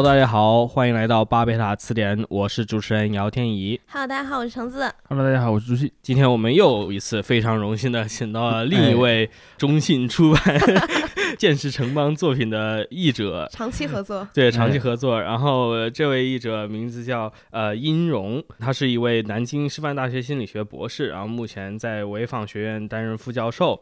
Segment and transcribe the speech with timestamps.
[0.00, 3.78] Hello，大家好，欢迎来到巴贝塔词典，我是主持人姚天怡。
[3.86, 4.90] Hello，大家好，我是橙子。
[5.06, 5.92] Hello，大家好，我是朱熹。
[6.00, 9.28] 今天我们又一次非常荣幸的请到了另一位
[9.58, 10.58] 中信出版
[11.36, 15.20] 《剑士城邦》作品的译者，长期合作，对，长期合作。
[15.20, 23.78] 然后呃这位译者名字叫呃殷荣，他是一位南京师范大学心理学博士，然后目前在潍坊学院担任副教授。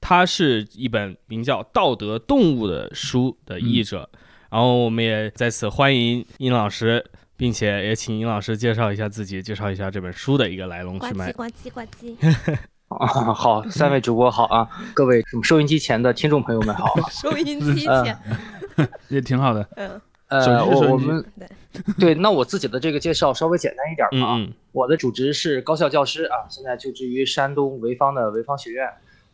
[0.00, 4.10] 他是一本名叫《道德动物》的书的译者。
[4.52, 7.02] 然后我们也在此欢迎殷老师，
[7.38, 11.70] 并且也请殷老师介绍一下自己，介绍一下这本书的一个来龙去脉呱唧。
[11.70, 12.58] 呱唧呱唧。
[12.88, 16.94] 啊， 好，三位主播好啊，各位什么收音机前的听众朋友们好。
[17.08, 18.18] 收音机呃前，
[19.08, 19.66] 也挺好的。
[19.76, 21.48] 嗯，呃，我我们对
[21.98, 24.36] 对，那我自己的这个介绍稍微简单一点吧啊。
[24.36, 28.86] 嗯嗯我的主职是高校教师啊，现在就职于山东潍坊的潍坊学院。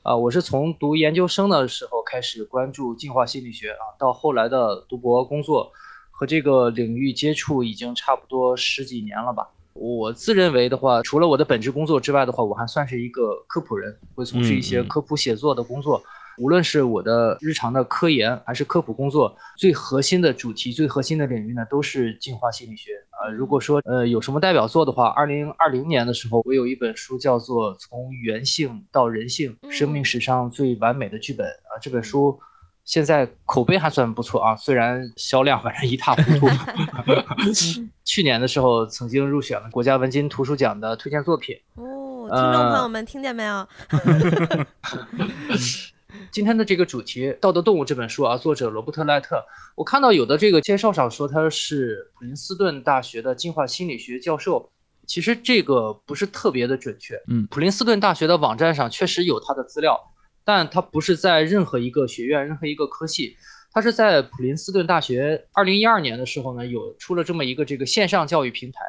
[0.09, 5.71] 啊，我是从读研究生的时候开始关注进化心理学啊，到后来的读博工作
[6.11, 9.51] 和这个领域接触已经差不多十几年了吧。
[9.75, 16.03] 我自认为的话，除了我的本职工作之外的话，我还算是一个科普人，会从事一些科普写作的工作。
[16.39, 22.93] 无论是我的日常的科研还是科普工作，最核心的主题、最核心的领域呢，都是进化心理学。
[23.21, 32.39] 呃，如果说呃有什么代表作的话，二零二零年的时候，我有一本书叫做《从原性到人性：生命史上最完美的剧本》啊、这本书
[32.85, 36.49] 现在口碑还算不错啊，虽然销量反正一塌糊涂。
[38.05, 41.57] 去年的时候曾经入选了国家文津图书奖的推荐作品。
[41.75, 43.69] 哦，听众朋友们听见没有？
[46.31, 49.43] 今天的这个主题《道德动物》这本书啊，作者罗伯特·赖特，
[49.75, 54.71] 我看到有的这个介绍上说他是普林斯顿大学的进化心理学教授，
[55.07, 57.15] 其实这个不是特别的准确。
[57.29, 59.99] 嗯普林斯顿大学的网站上确实有他的资料，
[60.45, 63.37] 但他不是在任何一个学院、任何一个科系，
[63.73, 68.81] 他是在普林斯顿大学二零一二年的时候呢，有出了这么一个这个线上教育平台。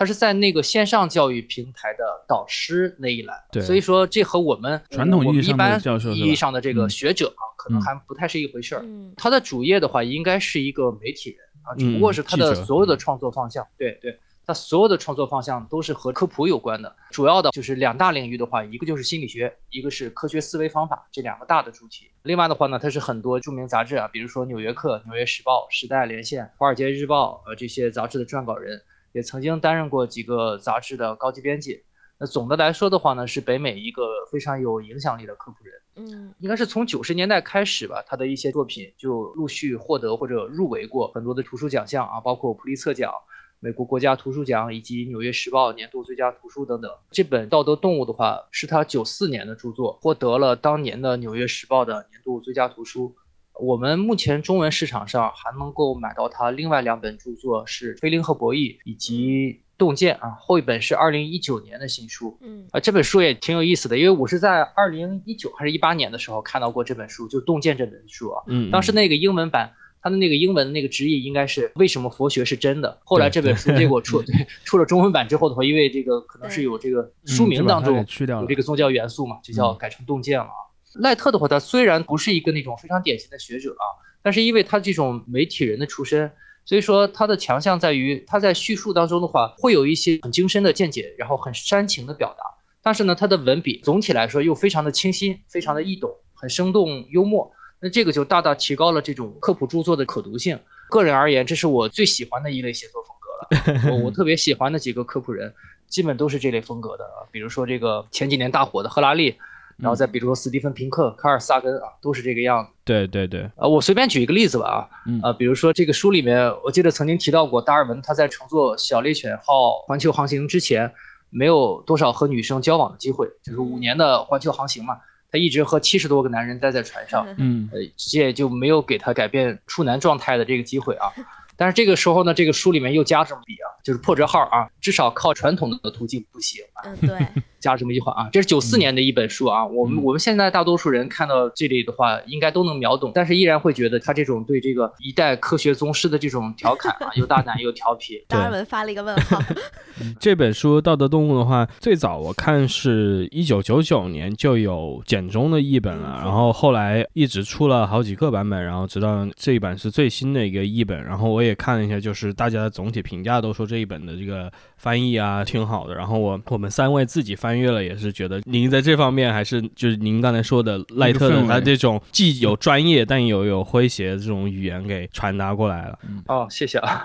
[0.00, 8.82] 他是在那个线上教育平台的导师那一栏，对所以说这和我们传统意义我们一上的般教授意义上的这个嗯学者啊，可能嗯还不太是一回事儿。
[8.82, 16.96] 嗯，他的主业的话，应该是一个媒体人啊，只不过是他的所有的创作方向，对对，他所有的创作方向都是和科普有关的。
[17.10, 22.10] 主要的就是两大领域的话，一个就是心理学，一个是科学思维方法，这两个大的主题。
[22.22, 28.80] 另外的话呢，他是很多著名杂志啊，比如说《纽约客》《纽约时报》《时代连线》《华尔街日报》呃这些杂志的撰稿人，
[29.12, 31.82] 也曾经担任过几个杂志的高级编辑。
[32.18, 35.74] 那总的来说的话呢，是北美一个非常有影响力的科普人。
[35.96, 43.10] 嗯，应该是从九十年代开始吧，他的一些作品就陆续获得或者入围过很多的图书奖项啊，包括普利策奖、
[43.58, 46.90] 美国国家图书奖以及《纽约时报》年度最佳图书等等。
[47.10, 53.14] 这本《道德动物》的话，是他九四年的著作，获得了当年的《纽约时报》的年度最佳图书。
[53.58, 62.38] 我们目前中文市场上还能够买到他另外两本著作是《菲林和博弈》以及《洞见》啊，后一本是二零一九年的新书。
[62.40, 68.42] 嗯，啊，这本书也挺有意思的，因为我是在二零一九还是一八年的时候看到过这本书，就《洞见》这本书啊。
[68.46, 72.98] 嗯，当时那个英文版，它的那个英文的那个直译应该是“为什么佛学是真的”。
[73.04, 74.34] 后来这本书结果出对
[74.64, 80.69] 出了中文版之后的话，因为这个可能是有这个书名当中有这个宗教元素嘛，就叫嗯改成洞见了啊。
[80.94, 83.84] 赖特的话，他虽然不是一个那种非常典型的学者啊，
[84.22, 86.30] 但是因为他这种媒体人的出身，
[86.64, 92.44] 所以说他的强项在于他在叙述当中的话，会有一些很精深的见解，然后很煽情的表达。
[92.82, 97.50] 但是呢，他的文笔总体来说又非常的清新，非常的易懂，很生动幽默。
[97.80, 100.58] 那这个就大大提高了这种科普著作的可读性。
[100.90, 103.90] 个人而言，这是我最喜欢的一类写作风格了。
[103.96, 105.54] 我我特别喜欢的几个科普人，
[105.86, 109.36] 基本都是这类风格的啊，比如说这个前几年大火的赫拉利，
[109.80, 112.70] 然后再比如说斯蒂芬平克、卡尔萨根啊，都是这个样子。
[112.84, 114.88] 对对对，呃，我随便举一个例子吧啊，啊
[115.24, 120.92] 呃，比如说这个书里面，我记得曾经提到过，达尔文他在乘坐小猎犬号环球航行之前，
[121.30, 124.98] 没有多少和女生交往的机会，就是五年的环球航行嘛，
[125.30, 127.68] 他一直和七十多个男人待在船上，嗯。
[127.72, 131.12] 呃，这也就没有给他改变处男状态的这个机会啊。
[131.56, 136.82] 但是这个时候呢，这个书里面又加这么笔啊，就是破折号啊，至少靠传统的途径不行啊。
[136.86, 137.26] 嗯，对，
[137.60, 139.64] 加这么一句话啊，这是九四年的一本书啊。
[139.66, 148.24] 我们嗯我们现在大多数人看到这里的话，应该都能秒懂，但是依然会觉得他这种对这个一代科学宗师的这种调侃啊，又大胆又调皮。
[148.28, 149.38] 达尔文发了一个问号。
[150.18, 161.02] 这本书《道德动物》的话，最早我看是一九九九年就有简中的译本了，嗯然后后来一直出了好几个版本，然后直到这一版是最新的一个译本。
[161.04, 165.94] 然后我也看了一下，就是大家的总体评价都说这一本的这个翻译啊挺好的。
[165.94, 175.98] 然后我我们三位自己翻翻阅了，也是觉得您在这方面还是就是您刚才说的赖特的这种既有专业但又有诙谐的这种语言给传达过来了。
[176.28, 177.02] 哦，谢谢啊。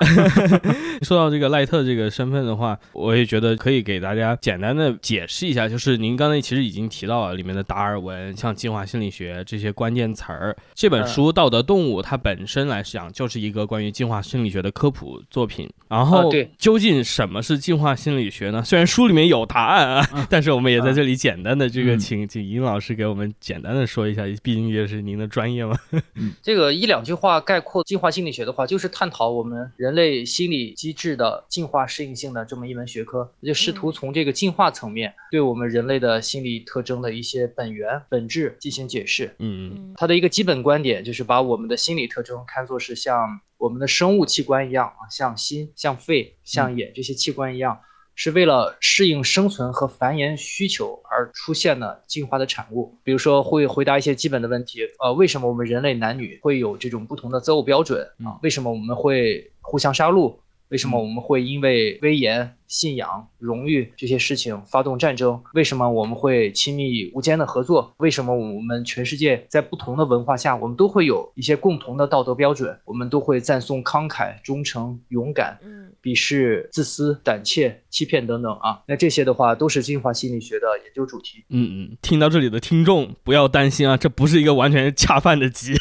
[1.02, 10.56] 说到这个赖特这个身份的话，我也觉得可以给大家简单的解释一下，就是您刚才其实已经提到了里面的达尔文、像进化心理学这些关键词儿。
[10.76, 15.68] 这本书《道德动物》它本身来讲就是一个关于进化心理学的科普作品。
[15.88, 18.63] 然后啊对，究竟什么是进化心理学呢？
[18.63, 25.78] 虽然书里面有答案啊， 但是我们也在这里简单的这个嗯请请尹老师给我们简单的说一下，毕竟也是您的专业嘛。
[26.42, 39.34] 这个一两句话概括进化心理学的话，就是探讨我们人类心理机制的进化适应性的这么一门学科，就试图从这个进化层面对我们人类的心理特征的一些本源本质进行解释。
[39.40, 47.80] 嗯嗯它的一个基本观点就是把我们的心理特征看作是像我们的生物器官一样啊，像心、像肺、像眼这些器官一样，
[48.14, 52.96] 是为了适应生存和繁衍需求而出现的进化的产物。
[53.04, 58.38] 比如说，会回答一些基本的问题，呃，为什么我们人类男女会有这种不同的择偶标准啊？
[58.44, 60.36] 为什么我们会互相杀戮？
[60.70, 65.42] 为什么我们会因为威严、信仰、荣誉这些事情发动战争？
[65.54, 67.94] 为什么我们会亲密无间的合作？
[67.98, 72.78] 为什么我们全世界在不同的文化下，我们都会有一些共同的道德标准？
[72.86, 78.80] 我们都会赞颂慷慨、忠诚、勇敢，嗯鄙视自私、胆怯、欺骗等等啊。
[78.88, 81.44] 那这些的话，都是进化心理学的研究主题。
[81.50, 85.74] 嗯嗯，听到这里的听众不要担心啊，这不是一个完全恰饭的集，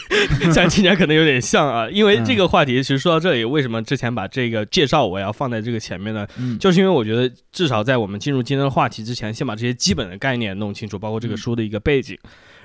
[0.53, 6.27] 虽然听起来可能有点像啊，因为这个话题其实说到这里，为什么之前把这个介绍我要放在这个前面呢？
[6.39, 12.19] 嗯就是因为我觉得至少在我们进入今天的话题之前，先把这些基本的概念弄清楚，包括这个书的一个背景。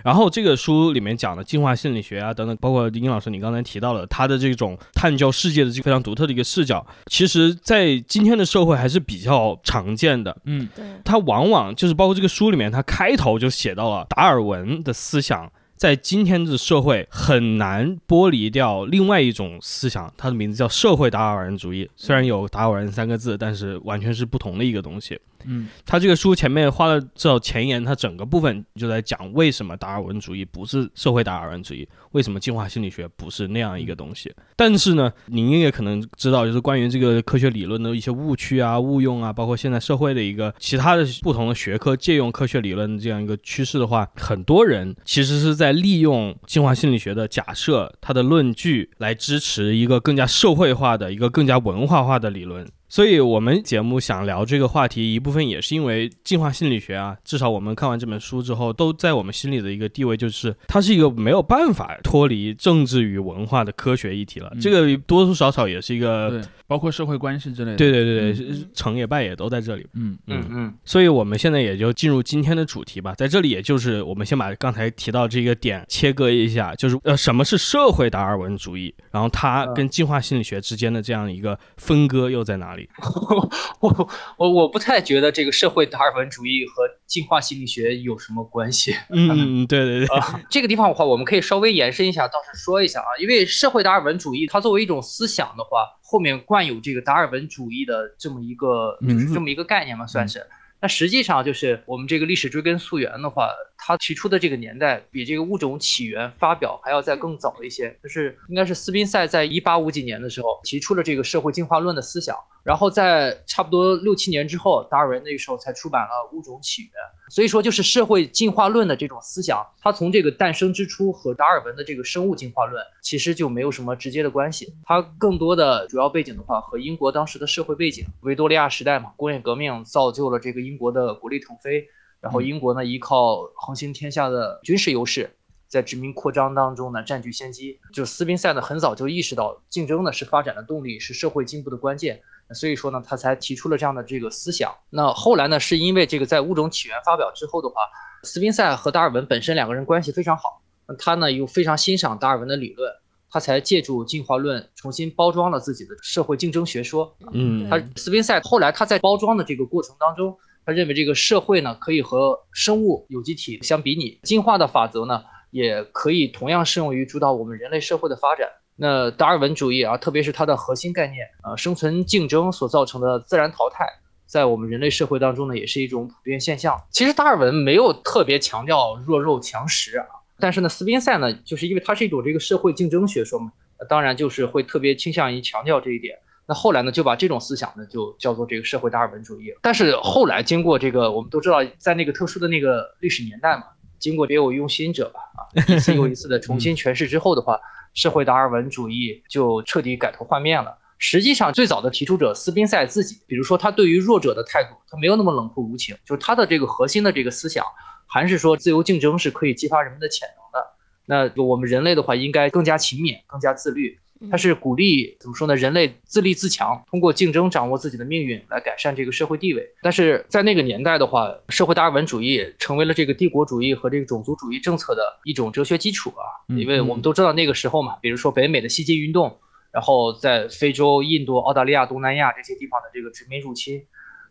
[0.03, 10.35] 然后这个书里面讲的进化心理学啊等等，包括殷老师你刚才提到的他的这种探究世界的这个非常独特的一个视角，其实在今天的社会还是比较常见的。
[10.45, 15.51] 嗯对，他往往就是包括这个书里面，他开头就写到了达尔文的思想。
[15.79, 21.89] 在今天的社会很难剥离掉另外一种思想，它的名字叫社会达尔文主义。
[21.95, 25.17] 虽然有达尔文三个字，但是完全是不同的一个东西。
[25.45, 34.29] 嗯他这个书前面花了至少前言，他整个部分就在讲为什么达尔文主义不是社会达尔文主义，为什么进化心理学不是那样一个东西。
[34.57, 52.67] 但是呢，您也可能知道，就是关于这个科学理论的一些误区啊、误用啊，包括现在社会的一个其他的不同的学科借用科学理论的这样一个趋势的话，很多人其实是在利用进化心理学的假设、它的论据来支持一个更加社会化的、一个更加文化化的理论。
[52.89, 64.49] 所以，我们节目想聊这个话题，一部分也是因为进化心理学啊，至少我们看完这本书之后，都在我们心里的一个地位，就是它是一个没有办法脱离政治与文化的科学议题了。
[64.55, 67.77] 嗯这个多多少少也是一个，包括社会关系之类的。
[67.77, 69.85] 对对对对，成也败也都在这里。
[69.93, 82.78] 嗯嗯嗯，所以我们现在也就进入今天的主题吧，在这里也就是我们先把刚才提到这个点切割一下，就是呃什么是社会达尔文主义，然后它跟进化心理学之间的这样一个分割又在哪里？
[83.81, 88.95] 我我我不太觉得这个社会达尔文主义和进化心理学有什么关系。
[89.09, 100.45] 嗯 对对对，啊，这个地方的话，我们可以稍微延伸一下，倒是说一下啊，因为社会达尔文主义它作为一种思想的话，后面冠有这个达尔文主义的这么一个就是这么一个概念嘛，算是。
[100.81, 116.91] 那实际上就是我们这个历史追根溯源的话，它提出的这个年代比这个物种起源发表还要再更早一些，就是应该是斯宾塞在一八五几年的时候提出了这个社会进化论的思想，然后在差不多六七年之后，达尔文那个时候才出版了《物种起源》。
[117.33, 124.73] 所以说，就是社会进化论的这种思想，它从这个诞生之初和达尔文的这个生物进化论其实就没有什么直接的关系。
[124.83, 131.85] 它更多的主要背景的话，和英国当时的社会背景，维多利亚时代嘛，工业革命造就了这个英国的国力腾飞，
[132.19, 135.35] 然后英国呢依靠横行天下的军事优势。
[135.67, 137.79] 在殖民扩张当中呢，占据先机。
[137.93, 142.19] 就斯宾塞呢，很早就意识到竞争呢是发展的动力，是社会进步的关键。
[142.53, 144.73] 所以说呢，他才提出了这样的这个思想。
[144.89, 147.75] 那后来呢，是因为这个在《物种起源》发表之后的话，
[148.23, 152.91] 斯宾塞和达尔文本身两个人关系非常好，那他呢又非常欣赏达尔文的理论，
[153.29, 157.15] 他才借助进化论重新包装了自己的社会竞争学说。
[157.31, 168.49] 嗯他斯宾塞后来他在包装的这个过程当中，他认为这个社会呢可以和生物有机体相比拟，进化的法则呢也可以同样适用于主导我们人类社会的发展。
[168.81, 173.85] 那达尔文主义啊，特别是它的核心概念，呃，生存竞争所造成的自然淘汰，
[174.25, 176.81] 在我们人类社会当中呢，也是一种普遍现象。
[176.89, 180.05] 其实达尔文没有特别强调弱肉强食啊，
[180.39, 183.51] 但是呢，斯宾塞呢，就是因为它是一种这个社会竞争学说嘛，
[183.89, 186.17] 当然就是会特别倾向于强调这一点。
[186.47, 189.53] 那后来呢，就把这种思想呢，就叫做这个社会达尔文主义。
[189.61, 193.63] 但是后来经过这个，我们都知道，在那个特殊的那个历史年代嘛，
[193.99, 197.59] 经过别有用心者吧，啊，一次又一次的重新诠释之后的话，
[197.99, 200.77] 社会达尔文主义就彻底改头换面了。
[200.97, 207.65] 实际上，最早的提出者斯宾塞自己，比如说他对于弱者的态度，他没有那么冷酷无情，就是他的这个核心的这个思想，
[208.07, 211.33] 还是说自由竞争是可以激发人们的潜能的。
[211.35, 213.99] 那我们人类的话，应该更加勤勉，更加自律。
[214.29, 215.55] 他是鼓励怎么说呢？
[215.55, 219.65] 人类自立自强，通过竞争掌握自己的命运，来改善这个社会地位。
[219.81, 226.23] 但是在那个年代的话，社会达尔文主义成为了这个帝国主义和这个种族主义政策的一种哲学基础啊。
[226.55, 229.39] 因为我们都知道那个时候嘛，比如说北美的西进运动，
[229.71, 233.81] 然后在非洲、印度、澳大利亚、东南亚这些地方的这个殖民入侵，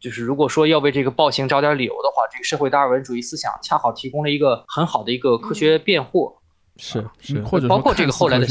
[0.01, 6.37] 就是如果说要为这个暴行找点理由的话，这个社会达尔文主义思想恰好提供了一个很好的一个科学辩护。
[6.77, 8.47] 是是，或者包括这个后来的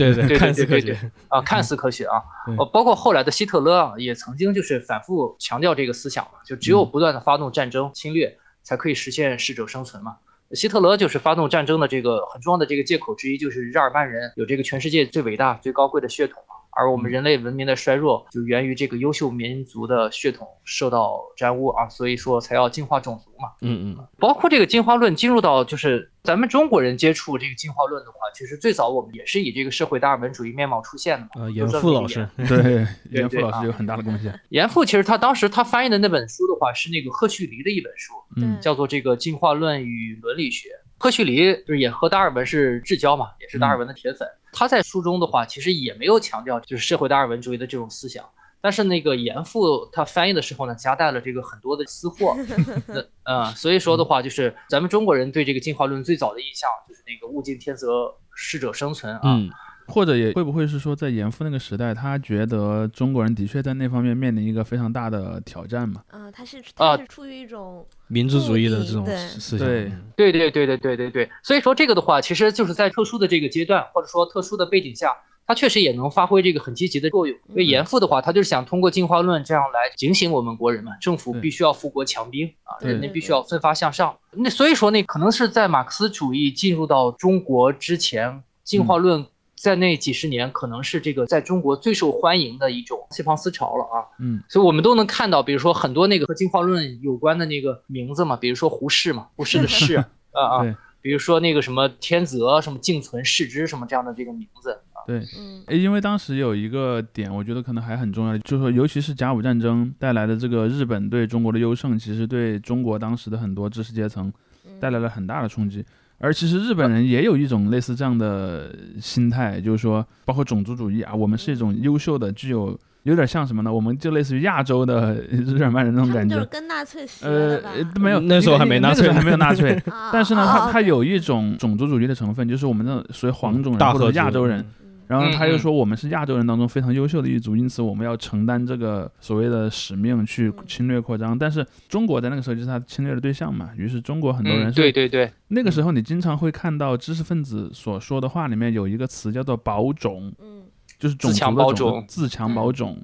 [0.00, 2.22] 对对对看似科学啊，看似科学啊，
[2.58, 10.16] 呃，包括后来的希特勒啊，也曾经就是反复强调这个思想嘛，就只有不断的发动战争侵略，才可以实现适者生存嘛。
[10.52, 16.49] 希特勒就是发动战争的这个很重要的这个借口之一，就是日耳曼人有这个全世界最伟大、最高贵的血统嘛。
[16.72, 23.48] 而我们人类文明的衰弱，就源于这个优秀民族的血统受到沾污啊，所以说才要进化种族嘛。
[23.60, 31.44] 嗯嗯，包括这个进化论进入到就是咱们中国人接触这个进化论的话，其实最早我们也是以这个社会达尔文主义面貌出现的嘛。
[31.44, 34.38] 呃， 严复老师，对，严复老师有很大的贡献。
[34.50, 40.68] 严复其实他当时他翻译的那本书的话，是那个赫胥黎的一本书，嗯，叫做这个进化论与伦理学。
[41.00, 44.28] 赫胥黎就是也和达尔文是至交嘛，也是达尔文的铁粉。
[44.52, 48.22] 他在书中的话，其实也没有强调就是社会达尔文主义的这种思想。
[48.60, 52.36] 但是那个严复他翻译的时候呢，夹带了这个很多的私货。
[52.86, 59.20] 那嗯，所以说的话，就是咱们中国人对这个进化论最早的印象就是那个物竞天择，适者生存啊。
[59.24, 59.50] 嗯。
[59.88, 66.04] 或者也会不会是说，在严复那个时代，他觉得中国人的确在那方面面临一个非常大的挑战嘛？
[66.10, 69.92] 啊，他是他是出于一种民族主义的这种事事情对。
[70.16, 71.30] 对对对对对对对。
[71.42, 77.36] 所以说这个的话其实就是在特殊的这个阶段或者说特殊的背景下它确实也能发挥这个很积极的作用。
[77.48, 84.16] 因为严复的话他就是想通过进化论这样来警醒我们国人嘛政府必须要富国强兵啊人民必须要奋发向上。
[84.32, 89.24] 那所以说那可能是在马克思主义进入到中国之前进化论
[89.60, 94.08] 在那几十年，可能是这个在中国最受欢迎的一种西方思潮了啊。
[94.18, 105.04] 嗯，所以我们都能看到，比如说很多那个和进化论有关的那个名字嘛，比如说胡适嘛，胡适的适啊啊，比如说那个什么天泽什么静存适之什么这样的这个名字啊。
[105.06, 114.32] 对，嗯，因为当时有一个点，我觉得可能还很重要，就是说，尤其是甲午战争带来的这个日本对中国的优胜，其实对中国当时的很多知识阶层
[114.80, 115.84] 带来了很大的冲击。
[116.22, 123.72] 而其实日本人也有一种类似这样的心态，就是说，包括种族主义啊，我们是一种优秀的，具有有点像什么呢？
[123.72, 126.44] 我们就类似于亚洲的 日耳曼人那种感觉。
[126.44, 129.82] 跟纳粹学的呃，没有，那时候还没纳粹，还没有纳粹。
[130.12, 134.62] 但是呢，他他有一种种族主义的成分，就是我们的属于黄种人或者亚洲人。
[135.10, 141.36] 然后他又说，我们是亚洲人当中非常优秀的一族，因此我们要承担这个所谓的使命去侵略扩张。
[141.36, 150.62] 但是中国在那个时候就是他侵略的对象嘛，于是中国很多人对对对，那个时候你经常会看到知识分子所说的话里面有一个词叫做保种，嗯，
[150.96, 152.96] 就是种族的种，自强保种。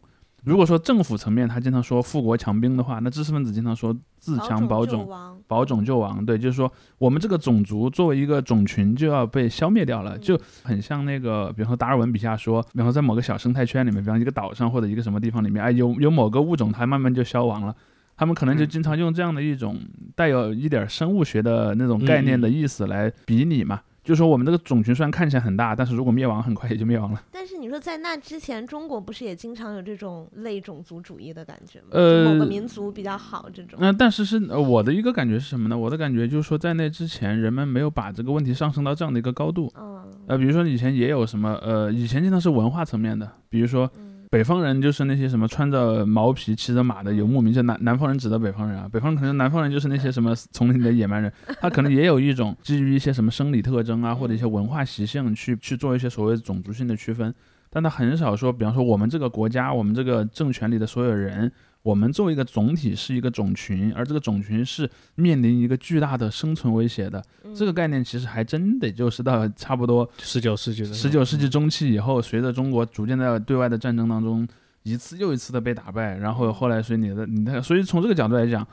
[0.46, 5.08] 如果说政府层面他经常说富国强兵的话，那知识分子经常说自强保种，
[5.48, 6.24] 保种救亡。
[6.24, 17.74] 对，就是说我们这个种族作为一个种群就要被消灭掉了，就很像那个，比方说达尔文笔下说，然后在某个小生态圈里面，比方一个岛上或者一个什么地方里面，哎，有有某个物种它慢慢就消亡了，
[18.16, 19.76] 他们可能就经常用这样的一种
[20.14, 23.80] 带有一点生物学的那种概念的意思来比拟嘛。
[24.06, 27.20] 就是说，我们这个种群虽然看起来很大，但是如果灭亡，很快也就灭亡了。
[27.32, 31.86] 但是你说在那之前，中国不是也经常有这种类种族主义的感觉吗？
[31.90, 33.76] 呃，某个民族比较好这种。
[33.82, 35.76] 那但是是我的一个感觉是什么呢？
[35.76, 39.68] 我的感觉就是说，在那之前，人们没有把这个问题上升到这样的一个高度。
[39.76, 40.04] 嗯。
[40.28, 43.90] 呃，比如说以前也有什么，呃，以前经常是文化层面的，比如说。
[44.30, 48.88] 北方人就是那些什么穿着毛皮骑着马的游牧民，就南南方人指的北方人啊。
[48.90, 57.34] 北方可能南方人就是那些什么 丛林的野蛮人，他可能也有一种基于一些什么生理特征啊，或者一些文化习性去去做一些所谓种族性的区分，
[57.70, 61.50] 但他很少说，比方说我们这个国家，我们这个政权里的所有人。
[61.86, 67.24] 我们作为一个总体是一个种群，而这个种群是面临一个巨大的生存威胁的。
[67.54, 74.44] 这个概念其实还真得就是到 差不多十九世纪的十九世纪中期以后，随着中国逐渐在对外的战争当中
[74.82, 78.66] 一次又一次的被打败，然后后来随你的你的，所以从这个角度来讲，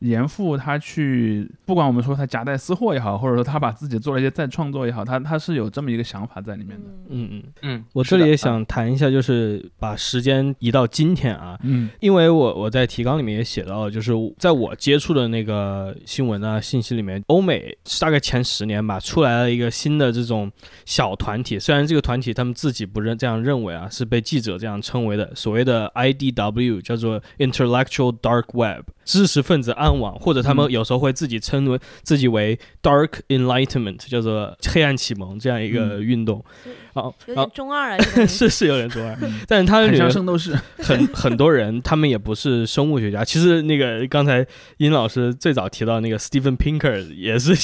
[0.00, 6.84] 严复他去，不管我们说他夹带私货也好，或者说他把自己做了一些再创作也好，他他是有这么一个想法在里面的。
[7.08, 7.26] 嗯。
[7.26, 11.88] 嗯嗯，嗯，我这里也想谈一下，就是把时间移到今天啊，嗯。
[12.00, 20.50] 因为我我在提纲里面也写到了，就是在我接触的那个新闻啊信息里面，欧美大概前十年吧，出来了一个新的这种
[20.84, 36.44] 小团体，虽然这个团体他们自己不认这样认为啊，是被记者这样称为的，所谓的 IDW 叫做 Intellectual Dark Web 知识分子暗网，或者他们嗯有时候会自己称为自己为 Dark Enlightenment，叫做黑暗启蒙这样一个嗯运动。
[36.64, 40.58] 然后，有点中二啊， 是是有点中二，但是他们很里面像圣斗士。
[40.78, 43.24] 很很多人，他们也不是生物学家。
[43.24, 44.46] 其实那个刚才
[44.78, 47.54] 殷老师最早提到那个 Steven Pinker 也是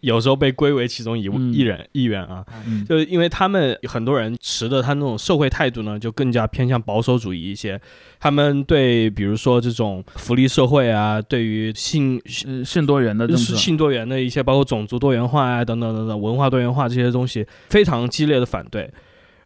[0.00, 2.44] 有时候被归为其中一嗯一人一员啊。
[2.66, 7.80] 嗯就是因为他们很多人持的他那种社会态度呢，就更加偏向保守主义一些。
[8.18, 13.42] 他们对比如说这种福利社会啊，对于性是性多元的政策。
[13.42, 18.90] 是性多元的一些，包括种族多元化啊等等等等，文化多元化这些东西，非常激烈的反对。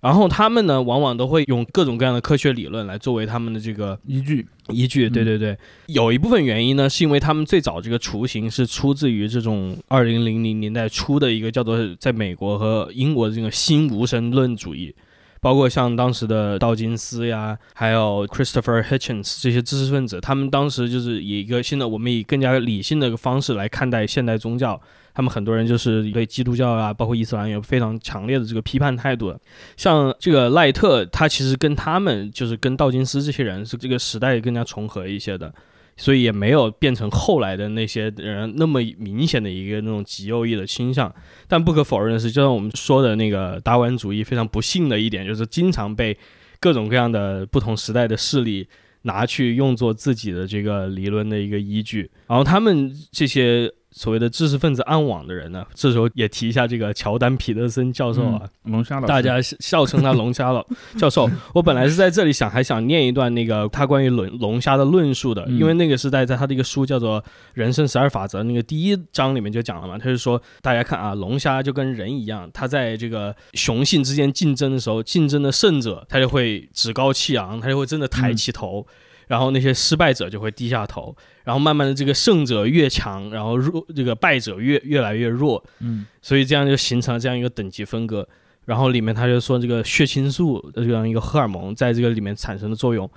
[0.00, 5.10] 然后他们呢，往往都会用各种各样的科学理论来作为他们的这个依据，依据。
[5.10, 14.94] 对嗯对对，有一部分原因呢，是因为他们最早这个雏形是出自于这种二零零零年代初的一个叫做在美国和英国的这个新无神论主义。
[15.40, 24.80] 包括像当时的道金斯呀，还有 Christopher Hitchens 这些知识分子，他们当时就是以一个新的，我们以更加理性的一个方式来看待现代宗教。
[25.18, 29.36] 他们很多人就是对基督教啊，包括伊斯兰有非常强烈的这个批判态度。
[29.76, 35.52] 像这个赖特，他其实跟他们就是跟道金斯这些人是这个时代更加重合一些的。
[35.96, 41.12] 所以也没有变成后来的那些人那么明显的一个那种极右翼的倾向，
[41.48, 46.16] 但不可否认的是，就像我们说的那个达尔文主义非常不幸的一点，就是经常被
[46.60, 48.68] 各种各样的不同时代的势力
[49.02, 60.64] 拿去用作自己的这个理论的一个依据，然后他们这些所谓的知识分子暗网的人呢，这时候也提一下这个乔丹皮特森教授啊，嗯龙虾老师，大家笑称他龙虾老
[60.98, 61.28] 教授。
[61.54, 67.20] 我本来是在这里想还想念一段那个他关于龙龙虾的论述的，嗯因为那个是在在他的一个书叫做
[67.54, 78.86] 《人生十二法则》那个第一章里面就讲了嘛，他就说大家看啊，龙虾就跟人一样，它在这个雄性之间竞争的时候，竞争的胜者他就会趾高气昂，他就会真的抬起头。
[79.28, 81.14] 然后那些失败者就会低下头，
[81.44, 88.28] 然后慢慢的这个胜者越强，然后弱这个败者越越来越弱，嗯所以这样就形成了这样一个等级分割。
[88.64, 93.08] 然后里面他就说这个血清素这样一个荷尔蒙在这个里面产生的作用。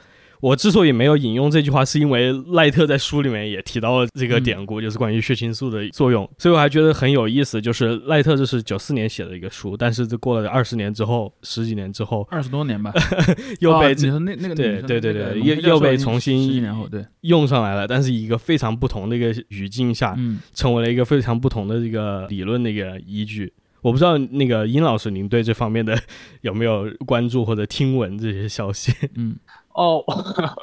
[0.41, 7.61] 我之所以没有引用这句话，是因为赖特在书里面也提到了这个典故，就是关于血清素的作用，所以我还觉得很有意思。
[7.61, 12.91] 就是赖特这是九四年写的一个书，但是这过了二十年之后，十几年之后，二十多年吧，
[13.61, 23.53] 又被哦你说那那个对对对又又被重新十几年后，对，用上来了，但是一个非常不同的一个语境下，嗯，成为了一个非常不同的这个理论的一个依据。
[23.81, 25.99] 我不知道那个殷老师，您对这方面的
[26.41, 28.93] 有没有关注或者听闻这些消息？
[29.15, 29.35] 嗯
[29.73, 30.03] 哦，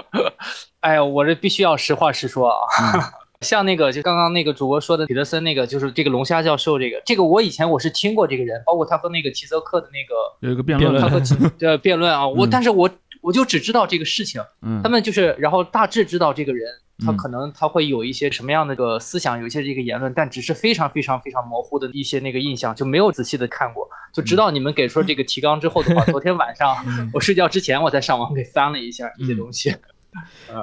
[0.81, 2.57] 哎呀，我这必须要实话实说啊。
[2.95, 3.03] 嗯。
[3.41, 11.01] 像那个，就刚刚那个主播说的彼得森那个，就是这个龙虾教授，这个这个我以前我是听过这个人，包括他和那个齐泽克的那个有一个辩辩论。
[11.01, 12.51] 论，他和齐 的辩论啊，我嗯。
[12.51, 12.91] 但是我
[13.21, 16.69] 我就只知道这个事情，嗯，他们就是然后大致知道这个人，
[17.05, 17.17] 他嗯。
[17.17, 27.11] 可能他会有一些什么样的个思想，有一些这个言论，但只是非常非常非常模糊的一些那个印象，就没有仔细的看过，就直到你们给出这个提纲之后的话， 昨天晚上嗯。
[27.13, 29.75] 我睡觉之前我才上网给翻了一下这些东西。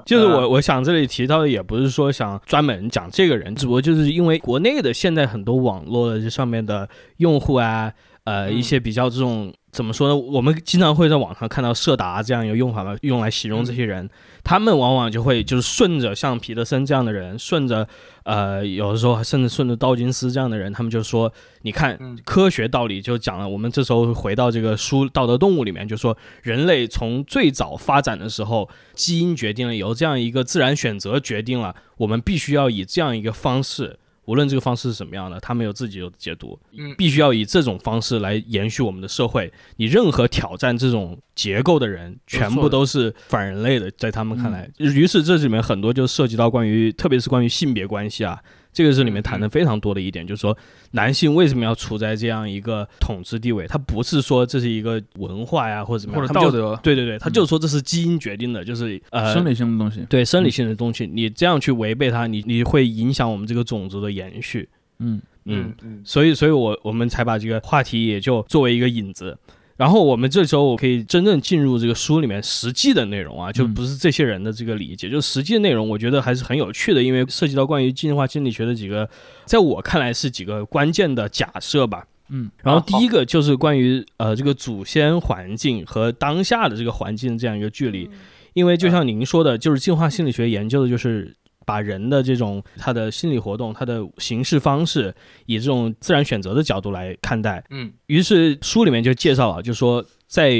[0.05, 7.93] 就是我我想这里提到的也不是说想专门讲这个人，只不过就是因为国内的现在很多网络的这上面的用户啊，
[8.25, 10.15] 呃，嗯一些比较这种怎么说呢？
[10.15, 14.09] 我们经常会在网上看到“色达”这样一个用法嘛，用来形容这些人，
[14.43, 17.87] 他们往往就会就是顺着像皮特森这样的人，顺着
[18.23, 33.99] 呃有的时候甚至顺着道金斯这样的人，他们就说，你看嗯科学道理就讲了，我们这时候回到这个书《道德动物》里面，就说人类从最早发展的时候，基因决定了，由这样一个自然选择决定了，我们必须要以这样一个方式。
[34.25, 39.51] 无论这个方式是什么样的，他们有自己有解读，嗯必须要以这种方式来延续我们的社会。
[39.77, 44.69] 你任何挑战这种结构的人，全部都是反人类的，在他们看来。
[44.77, 48.39] 于是这里面很多就涉及到关于，特别是关于性别关系啊，
[48.75, 50.55] 这个是里面谈的非常多的一点，就是说
[50.91, 53.65] 男性为什么要处在这样一个统治地位？
[53.65, 64.67] 他不是说这是一个文化呀或者怎么样，或者道德对对对，他就是说这是基因决定的，就是呃生理性的东西，对生理性的东西，你这样去违背它，你你会影响我们这个种族的延续。
[64.99, 69.37] 嗯嗯，嗯所以所以我我们才把这个话题也就作为一个引子。
[69.77, 79.09] 然后我们这时候我可以真正进入这个书里面实际的内容啊，就不是这些人的这个理解，就实际内容，我觉得还是很有趣的，因为涉及到关于进化心理学的几个，
[79.45, 82.05] 在我看来是几个关键的假设吧。
[82.29, 88.09] 嗯，然后第一个就是关于呃这个祖先环境和当下的这个环境这样一个距离，
[88.53, 95.13] 因为就像您说的，就是进化心理学研究的就是把人的这种他的心理活动、他的行事方式，
[95.47, 97.63] 以这种自然选择的角度来看待。
[97.71, 100.51] 嗯，于是书里面就介绍了，就说在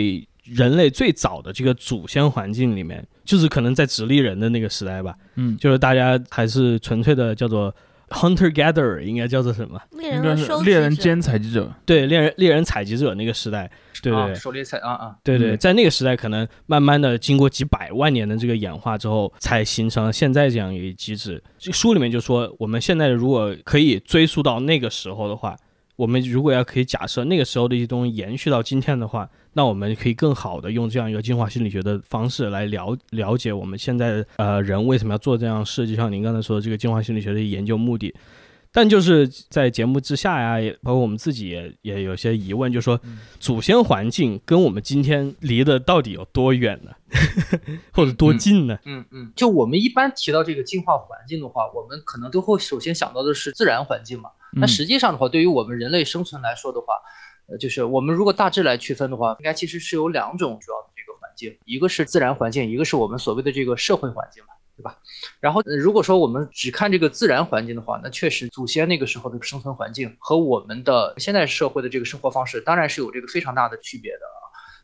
[0.44, 7.74] 人类最早的这个祖先环境里面，就是可能在直立人的那个时代吧，嗯，就是大家还是纯粹的叫做。
[8.08, 9.82] Hunter gatherer 应该叫做什么？
[9.94, 11.74] 猎人猎人兼采集者。
[11.88, 13.70] 对，猎人猎人采集者那个时代，
[14.12, 21.42] 对对，狩猎采啊啊，对对，嗯在那个时代，可能慢慢的经过几百万年的这个演化之后，才形成了现在这样一个机制。
[21.58, 25.56] 这书里面就说，我们现在如果可以追溯到那个时候的话，
[25.96, 38.14] 我们如果要可以假设那个时候的一些东西延续到今天的话，那我们可以更好的用这样一个进化心理学的方式来了了解我们现在呃人为什么要做这样的事，就像您刚才说的这个进化心理学的研究目的。
[38.76, 43.00] 但就是在节目之下呀，也包括我们自己也也有些疑问，就说
[43.40, 46.92] 祖先环境跟我们今天离的到底有多远呢？
[47.94, 48.78] 或者多近呢？
[48.84, 54.30] 嗯嗯，就我们一般提到这个进化环境的话，我们可能都会首先想到的是自然环境嘛。
[54.52, 56.96] 那嗯实际上的话，对于我们人类生存来说的话，
[57.48, 64.50] 呃，就是我们如果大致来区分的话，应该其实是有两种主要的这个环境，一个是自然环境，一个是我们所谓的这个社会环境嘛。
[64.78, 64.98] 对吧？
[65.40, 74.38] 然后，如果说我们只看这个自然环境的话，那确实祖先那个时候的生存环境和我们的现在社会的这个生活方式，当然是有这个非常大的区别的啊。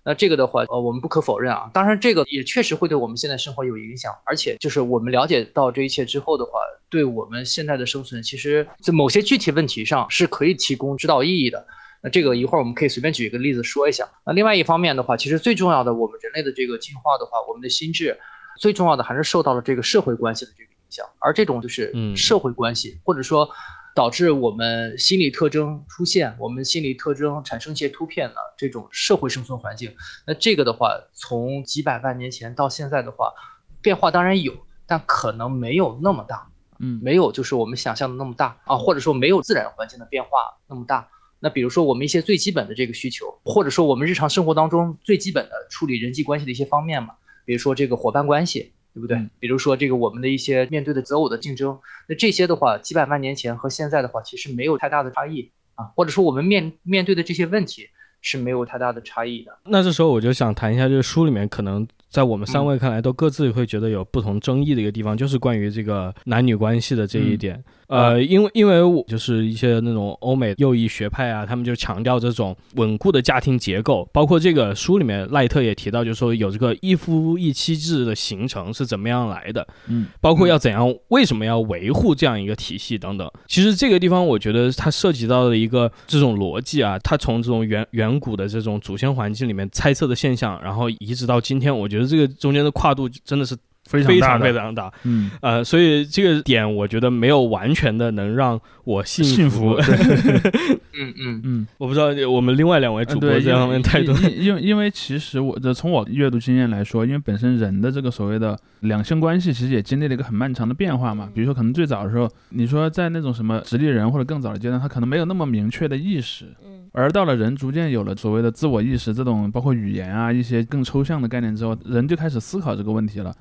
[0.04, 1.70] 那这个的话，呃，我们不可否认啊。
[1.74, 6.52] 当然，这个也确实会对我们现在生活有影响，而且就是我们了解到这一切之后的话，
[6.90, 11.68] 对我们现在的生存，其实在某些具体问题上是可以提供指导意义的。
[12.02, 14.10] 那这个一会儿我们可以随便举一个例子说一下。
[14.26, 18.18] 那另外一方面的话，其实最重要的，我们人类的这个进化的话，我们的心智
[18.60, 23.50] 最重要的还是受到了这个社会关系的这个影响，而这种就是嗯社会关系，或者说
[23.96, 29.94] 导致我们心理特征出现，我们心理特征产生一些突变的这种社会生存环境。
[30.26, 33.34] 那这个的话，从几百万年前到现在的话，
[33.82, 34.54] 变化当然有，
[34.86, 36.48] 但可能没有那么大，
[36.80, 40.30] 嗯没有就是我们想象的那么大啊，或者说没有自然环境的变化
[40.68, 41.10] 那么大。
[41.44, 49.18] 那比如说我们一些最基本的这个需求，或者说我们日常生活当中最基本的处理人际关系的一些方面嘛，比如说这个伙伴关系，对不对？
[49.18, 57.88] 嗯比如说这个我们的一些面对的择偶的竞争，那这些的话，几百万年前和现在的话，其实没有太大的差异啊，或者说我们面面对的这些问题
[58.22, 59.58] 是没有太大的差异的。
[59.66, 67.64] 那这时候我就想谈一下，就是书里面可能在我们三位看来都各自会觉得有不同争议的一个地方，就是关于这个男女关系的这一点。
[67.88, 83.30] 呃，因为因为我就是一些那种欧美右翼学派啊，他们就强调这种稳固的家庭结构，包括这个书里面赖特也提到，就是说有这个一夫一妻制的形成是怎么样来的，嗯，包括要怎样，为什么要维护这样一个体系等等。
[83.46, 93.58] 其实这个地方我觉得它涉及到的一个这种逻辑啊，它从这种远远古的这种祖先环境里面猜测的现象，然后移植到今天，我觉得这个中间的跨度真的是
[93.90, 94.94] 非非常常大的非常大。
[95.04, 99.86] 嗯呃，所以这个点我觉得没有完全的能让我信幸福对
[100.98, 101.68] 嗯嗯嗯。
[101.78, 104.12] 我不知道我们另外两位主播这方面态度。
[104.14, 111.30] 因因因为因为其实我的从我阅读经验来说，因为本身人的这个所谓的两性关系，其实也经历了一个很漫长的变化嘛。
[111.34, 123.34] 比如说，可能最早的时候，你说在那种什么直立人或者更早的阶段，他可能没有那么明确的意识，嗯而到了人逐渐有了所谓的自我意识，这种包括语言啊一些更抽象的概念之后，人就开始思考这个问题了。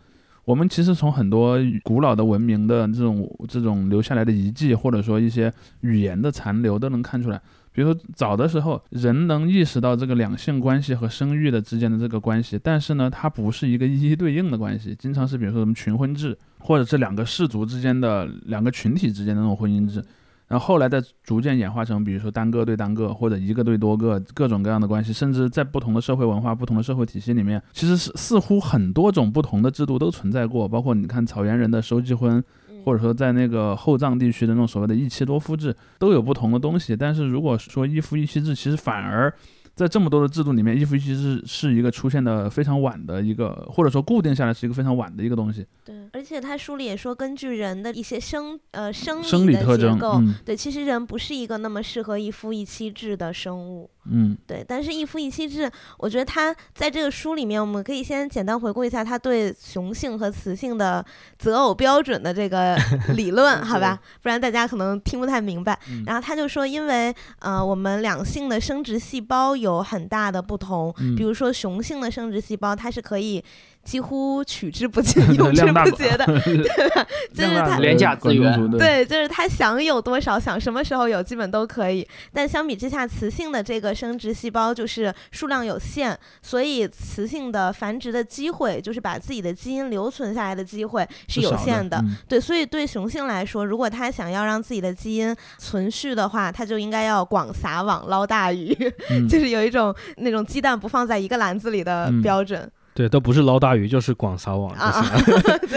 [0.50, 7.40] 我们其实从很多古老的文明的这种这种留下来的遗迹，或者说一些语言的残留，都能看出来。
[7.70, 20.04] 比如说早的时候，人能意识到这个两性关系和生育的之间的这个关系，但是呢，它不是一个一一对应的关系，经常是比如说什么群婚制，或者是两个氏族之间的两个群体之间的那种婚姻制。
[20.50, 36.96] 然后后来再逐渐演化成，比如说单个对单个，或者一个对多个，各种各样的关系，甚至在不同的社会文化、不同的社会体系里面，其实是似乎很多种不同的制度都存在过，包括你看草原人的收集婚，嗯或者说在那个后藏地区的那种所谓的一妻多夫制，都有不同的东西。
[36.96, 39.32] 但是如果说一夫一妻制，其实反而
[39.80, 45.64] 在这么多的制度里面，一夫一妻制是一个出现的非常晚的一个，或者说固定下来是一个非常晚的一个东西。
[45.82, 49.98] 对，而且他书里也说，根据人的一些生呃生生理的特征，
[50.44, 53.88] 对，其实人不是一个那么适合一夫一妻制的生物。
[54.12, 61.04] 嗯对，但是一夫一妻制，我觉得他在这个书里面，我们可以先简单回顾一下他对雄性和雌性的
[61.38, 62.76] 择偶标准的这个
[63.14, 63.98] 理论，好吧？
[64.22, 65.78] 不然大家可能听不太明白。
[65.88, 70.94] 嗯然后他就说，因为呃，我们两性的生殖细胞有有很大的不同。
[70.98, 73.42] 嗯比如说雄性的生殖细胞，它是可以
[73.82, 77.06] 几乎取之不尽、 用之不竭的， 对吧？
[77.34, 78.70] 就是它廉价资源。
[78.72, 82.06] 对，就是他想有多少，想什么时候有，基本都可以。
[82.32, 91.96] 但相比之下，雌性的这个生殖细胞就是数量有限，所以雌性的繁殖的机会，就是把自己的基因留存下来的机会是有限的。
[91.98, 92.16] 嗯。
[92.28, 98.76] 对，所以对雄性来说，如果他想要让自己的基因存续的话，他就应该要广撒网捞大鱼，
[99.10, 99.26] 嗯。
[99.28, 102.20] 就是有一种那种鸡蛋不放在一个篮子里的嗯。
[102.20, 105.02] 标准、对，都不是捞大鱼，就是广撒网就行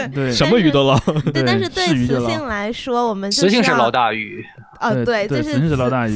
[0.04, 0.10] 了，！
[0.12, 0.30] 对。
[0.30, 0.98] 什么鱼都捞。
[1.32, 4.44] 对，但是 对雌性来说，我们雌性是捞大鱼，
[4.78, 5.58] 啊，对对，就是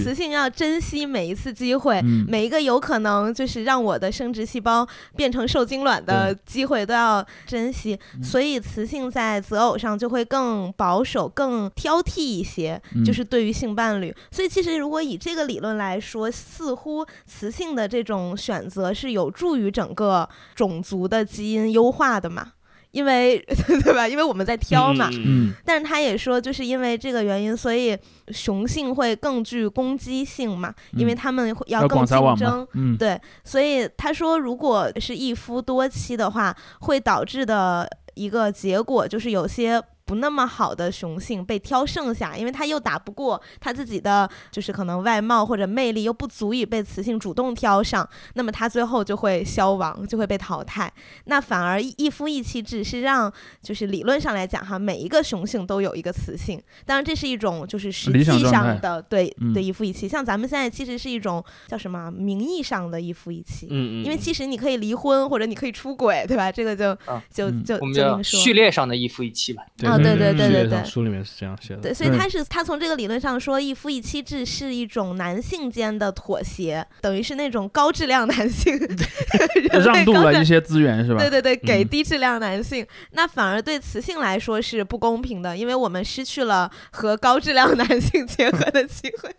[0.05, 7.99] 雌性要珍惜每一次机会，嗯每一个有可能就是让我的生殖细胞变成受精卵的机会都要珍惜。
[8.15, 14.15] 嗯所以雌性在择偶上就会更保守、更挑剔一些，嗯就是对于性伴侣。
[14.31, 22.53] 所以其实如果以这个理论来说，似乎雌性的这种选择是有助于整个种族的基因优化的嘛。
[22.99, 23.39] 因为
[23.85, 24.09] 对吧？
[24.09, 27.97] 因为我们在挑嘛，嗯嗯但是他也说，就是因为这个原因，所以
[28.33, 39.81] 雄性会更具攻击性嘛，因为嗯他们会要更竞争。，嗯对，所以他说，如果是一夫多妻的话，会导致的一个结果就是有些。
[40.09, 50.91] 不那么好的雄性被挑剩下，因为他又打不过他自己的，就是可能外貌或者魅力又不足以被雌性主动挑上，那么他最后就会消亡，就会被淘汰。
[51.27, 53.31] 那反而一一夫一妻制是让，
[53.63, 66.51] 就是理论上来讲哈，每一个雄性都有一个雌性，当然这是一种就是实际上的对嗯对一夫一妻，像咱们现在其实是一种叫什么名义上的一夫一妻，嗯嗯，因为其实你可以离婚或者你可以出轨，对吧？
[66.51, 66.97] 这个就
[67.31, 68.41] 就就我们就另说。
[68.41, 69.63] 序列上的一夫一妻嘛。
[69.85, 71.81] 啊对对对对对书里面是这样写的。
[71.81, 78.79] 对，所以他是他从这个理论上说，一夫一妻制是一种男性间的妥协，等于是那种高质量男性
[79.85, 81.21] 让渡了一些资源是吧？
[81.21, 89.35] 对对对，给嗯低质量男性，那反而对雌性来说是不公平的，因为我们失去了和高质量男性结合的机会。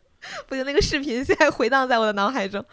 [0.48, 2.64] 不行，那个视频现在回荡在我的脑海中，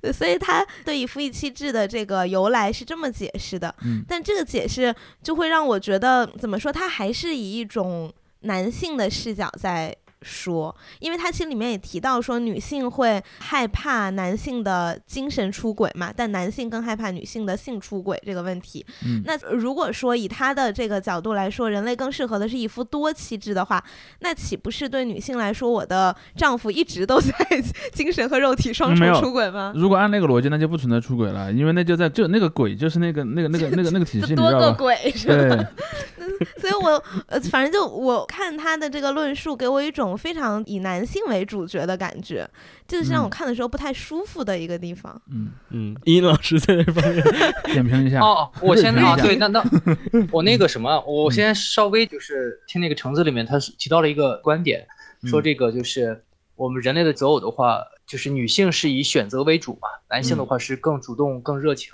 [0.00, 4.04] 对所以他对一夫一妻制的这个由来是这么解释的，嗯。
[4.08, 9.94] 但这个解释就会让我觉得怎么说，他还是以一种男性的视角在
[10.26, 18.84] 说，因为他其实里面也提到说，女性会害怕男性的精神出轨嘛，但男性更害怕女性的性出轨这个问题。
[19.04, 23.82] 嗯那如果说以他的这个角度来说，人类更适合的是一夫多妻制的话，
[24.20, 27.32] 那岂不是对女性来说，我的丈夫一直都在
[27.94, 29.72] 精神和肉体双重出轨吗？
[29.74, 34.66] 如果按那个逻辑，那就不存在出轨了，因为那就在就那个鬼就是那个那个那个那个那个体系，多个？
[34.76, 35.64] 鬼是吧？
[36.60, 42.48] 所以我呃，反正就我看他的这个论述，给我一种非常以男性为主角的感觉，
[42.86, 45.20] 这是让我嗯看的时候不太舒服的一个地方。
[45.30, 47.22] 嗯，嗯，殷老师在这方面，
[47.66, 48.20] 点评一下。
[48.20, 49.62] 哦，我先啊，对，那那
[50.32, 54.86] 我那个什么，我先稍微就是听那个橙子里面，他是提到了一个观点，
[55.24, 56.24] 说嗯这个就是
[56.54, 61.92] 我们人类的择偶的话，就是女性是以选择为主嘛，男性的嗯话是更主动、更热情。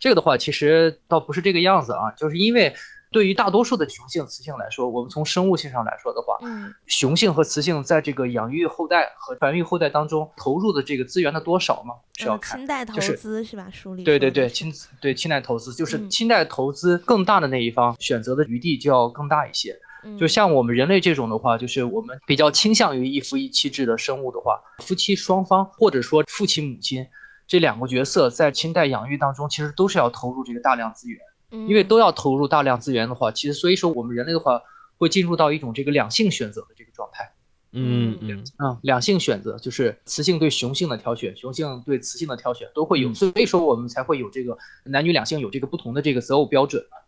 [0.00, 2.74] 这个的话，其实倒不是这个样子啊，就是因为
[3.14, 12.58] 对于大多数的雄性、雌性来说，我们从生物性上来说的话，嗯雄性和雌性在这个养育后代和繁育后代当中投入的这个资源的多少嘛，是要呃看。
[12.58, 13.68] 亲代投就是资是吧？
[13.72, 19.78] 书里对对对，亲对亲代投资就是嗯亲代投资更大的那一方选择的余地就要更大一些。
[20.18, 27.06] 就嗯像我们人类这种的话，就是我们比较倾向于一夫一妻制的生物的话，夫妻双方或者说父亲母亲
[27.46, 31.20] 这两个角色在亲代养育当中，其实都是要投入这个大量资源。
[31.54, 34.60] 嗯因为都要投入大量资源的话，其实所以说我们人类的话
[34.98, 37.32] 会进入到一种这个两性选择的这个状态。
[37.76, 46.98] 嗯嗯嗯，两性选择就是雌性对雄性的挑选，雄性对雌性的挑选都会有，嗯所以说我们才会有这个男女两性有这个不同的这个择偶标准嘛。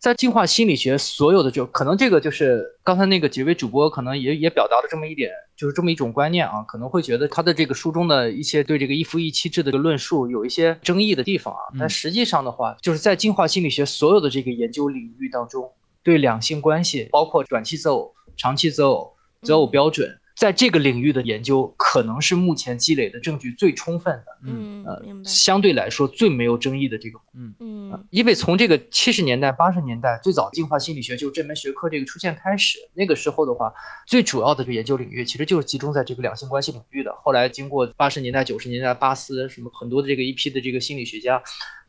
[0.00, 15.70] 在进化心理学，所有的就可能这个就是刚才那个几位主播可能也也表达了这么一点，就是这么一种观念啊，可能会觉得他的这个书中的一些对这个一夫一妻制的这个论述有一些争议的地方啊，但嗯实际上的话，就是在进化心理学所有的这个研究领域当中，
[16.02, 19.70] 对两性关系，包括短期择偶、长期择偶、择偶嗯。
[19.70, 27.20] 标准，在这个领域的研究，可能是目前积累的证据最充分的，呃嗯呃，相对来说最没有争议的这个。
[27.34, 27.54] 嗯
[28.08, 33.70] 因为从这个七十年代、八十年代最早进化心理学就这门学科这个出现开始，那个时候的话，
[34.06, 37.14] 最主要的这个研究领域其实就是集中在这个两性关系领域的。
[37.22, 41.42] 后来经过八十年代、九十年代，巴斯什么很多的这个一批的这个心理学家，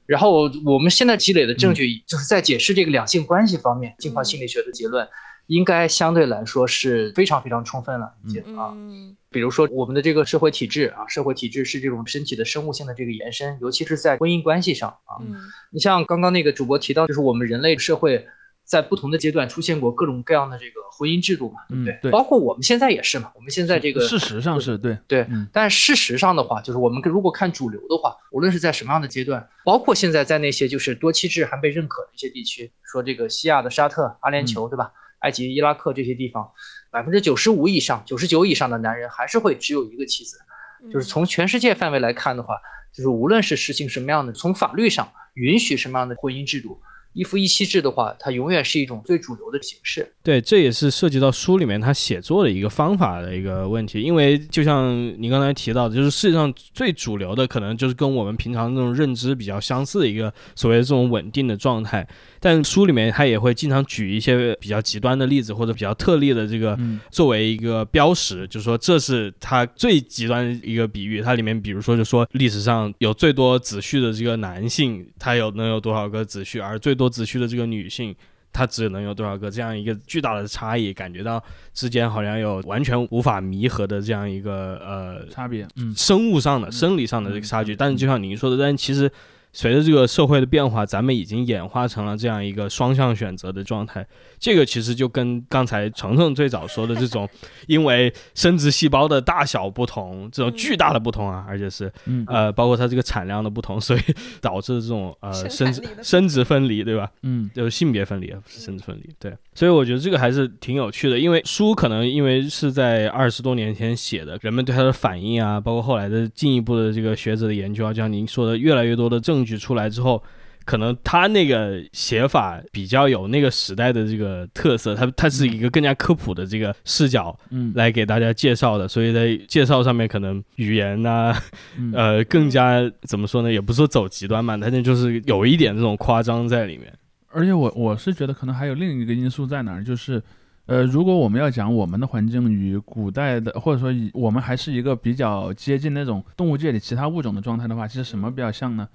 [0.06, 5.08] 然后我们现在积累的证据就是在解释这个两性关系方面，进化心理学的结论。
[5.52, 8.72] 应该相对来说是非常非常充分了，已经啊。
[8.74, 15.20] 嗯比如说我们的这个社会体制啊，社会体制是这种身体的生物性的这个延伸，尤其是在婚姻关系上啊。
[15.22, 15.36] 嗯
[15.72, 18.28] 你像刚刚那个主播提到，就是我们人类社会
[18.66, 21.94] 在不同的阶段出现过各种各样的这个婚姻制度嘛，对不对？
[21.94, 34.92] 嗯对包括我们现在也是嘛，我们现在这个事实上是对，对，嗯但事实上的话，就是我们如果看主流的话，无论是在什么样的阶段，包括现在在那些就是多妻制还被认可的一些地区，说这个西亚的沙特、阿联酋，对吧？
[35.22, 36.52] 埃及、伊拉克这些地方，
[36.92, 40.38] 百分之九十五以上、九十九以上的男人还是会只有一个妻子。
[40.84, 42.56] 嗯就是从全世界范围来看的话，
[42.92, 46.82] 就是无论是实行什么样的，从法律上允许什么样的婚姻制度，
[47.14, 50.12] 一夫一妻制的话，它永远是一种最主流的形式。
[50.24, 62.08] 对，这也是涉及到书里面他写作的一个方法的一个问题，因为就像你刚才提到的，就是世界上最主流的，可能就是跟我们平常那种认知比较相似的一个所谓的这种稳定的状态。
[62.40, 71.22] 但书里面他也会经常举一些比较极端的例子或者比较特例的这个嗯作为一个标识，就是说这是他最极端的一个比喻。
[71.22, 78.16] 它里面比如说就说历史上有最多子婿的这个男性，他有能有多少个子婿，而最多子虚的这个女性。
[78.54, 81.42] 她只能有多少个这样一个巨大的差异，感觉到
[81.74, 87.74] 之间好像有完全无法弥合的这样一个呃差别，嗯生物上的、生理上的这个差距。
[87.74, 89.10] 但是就像您说的，但其实
[89.54, 94.06] 随着这个社会的变化，咱们已经演化成了这样一个双向选择的状态。
[94.40, 97.28] 这个其实就跟刚才程程最早说的这种，
[97.68, 104.00] 因为生殖细胞的大小不同，这种巨大的不同啊，而且是嗯呃，包括它这个产量的不同，所以
[104.40, 107.10] 导致这种呃生殖生殖分离，对吧？
[107.24, 109.10] 嗯就是性别分离，不是生殖分离。
[109.20, 120.24] 对，所以我觉得这个还是挺有趣的，因为书可能因为是在二十多年前写的，人们对它的反应啊，包括后来的进一步的这个学者的研究啊，就像您说的，越来越多的证据出来之后。
[120.64, 131.36] 可能他那个写法比较有那个时代的这个特色，它它是一个更加科普的这个视角嗯来给大家介绍的，所以在介绍上面可能语言呐、
[131.80, 133.52] 嗯呃，更加怎么说呢？
[133.52, 136.94] 也不是说走极端嘛，但是就是有一点这种夸张在里面。
[137.30, 140.22] 而且我我是觉得可能还有另一个因素在哪儿，就是，
[140.68, 148.88] 呃，如果我们要讲我们的环境与古代的，或者说以我们还是一个比较接近那种动物界里其他物种的状态的话，其实什么比较像呢？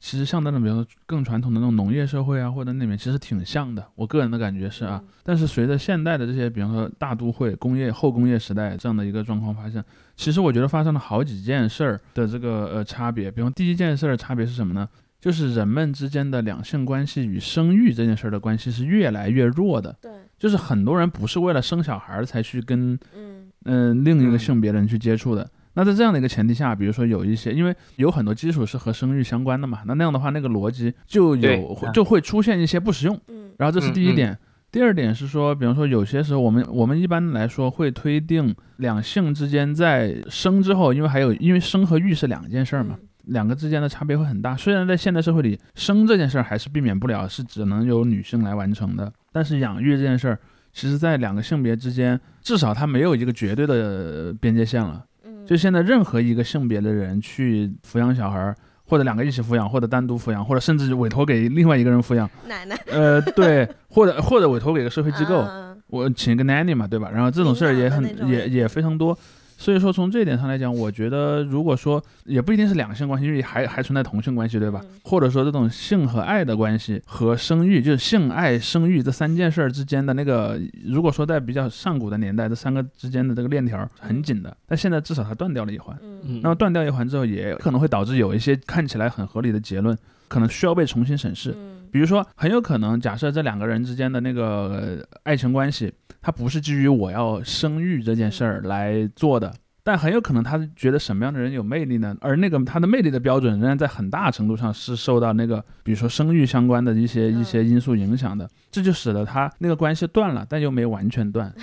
[0.00, 3.86] 其实像那种比如说更传统的那种农业社会啊，或者那边其实挺像的。
[3.94, 9.84] 我个人的感觉是啊，但是随着现代的这些，比方说大都会、工业后工业时代这样的一个状况发生，
[10.16, 13.30] 其实我觉得发生了好几件事儿的这个呃差别。
[13.30, 14.88] 比方第一件事儿差别是什么呢？
[15.20, 19.94] 就是人们之间的两性关系与生育这件事儿的关系是越来越弱的。
[20.00, 25.46] 对，就是很多人不是为了生小孩儿才去跟嗯嗯、另一个嗯性别的人去接触的。
[25.80, 33.18] 那在这样的一个前提下，比如说有一些，因为有很多基础是和生育相关的嘛，那那样的话，那个逻辑就有就会出现一些不实用。
[33.28, 34.38] 嗯然后这是第一嗯嗯点。
[34.70, 44.56] 第二点是说，比方说有些时候我们我们一般来说会推定两性之间在生之后，因为还有因为生和育是两件事儿嘛，两个之间的差别会很大。
[44.56, 50.38] 虽然在现代社会里，生这件事儿还是避免不了，是只能由女性来完成的，但是养育这件事儿，
[50.72, 55.04] 其实在两个性别之间，至少它没有一个绝对的呃边界线了。
[55.50, 67.10] 嗯，就现在任何一个性别的人去抚养小孩儿，或者两个一起抚养，或者单独抚养，或者甚至委托给另外一个人抚养，奶奶呃，对，或者或者委托给一个社会机构，嗯我请一个 nanny 嘛，对吧？
[67.12, 69.18] 然后这种事儿也很也也非常多。
[69.60, 74.80] 所以说从这一点上来讲，我觉得如果说也不一定是两性关系，因为还还存在同性关系，对吧？
[74.82, 85.94] 嗯或者说这种性和爱的关系和生育，就是性爱生育这三件事儿之间的那个，如果说在比较上古的年代，这三个之间的这个链条很紧的，但现在至少它断掉了一环。
[86.42, 89.94] 那么断掉一环之后，也可能会导致有一些看起来很合理的结论，
[90.28, 91.50] 可能需要被重新审视。
[91.50, 99.52] 嗯比如说，很有可能假设这两个人之间的那个、呃爱情关系，它不是基于我要生育这件事儿来做的，
[99.82, 102.14] 但很有可能他觉得什么样的人有魅力呢？
[102.20, 111.52] 而那个他的魅力的标准仍然在很大程度上是受到那个，比如说生育相关的一些一些因素影响的，这就使得他那个关系断了，但又没完全断。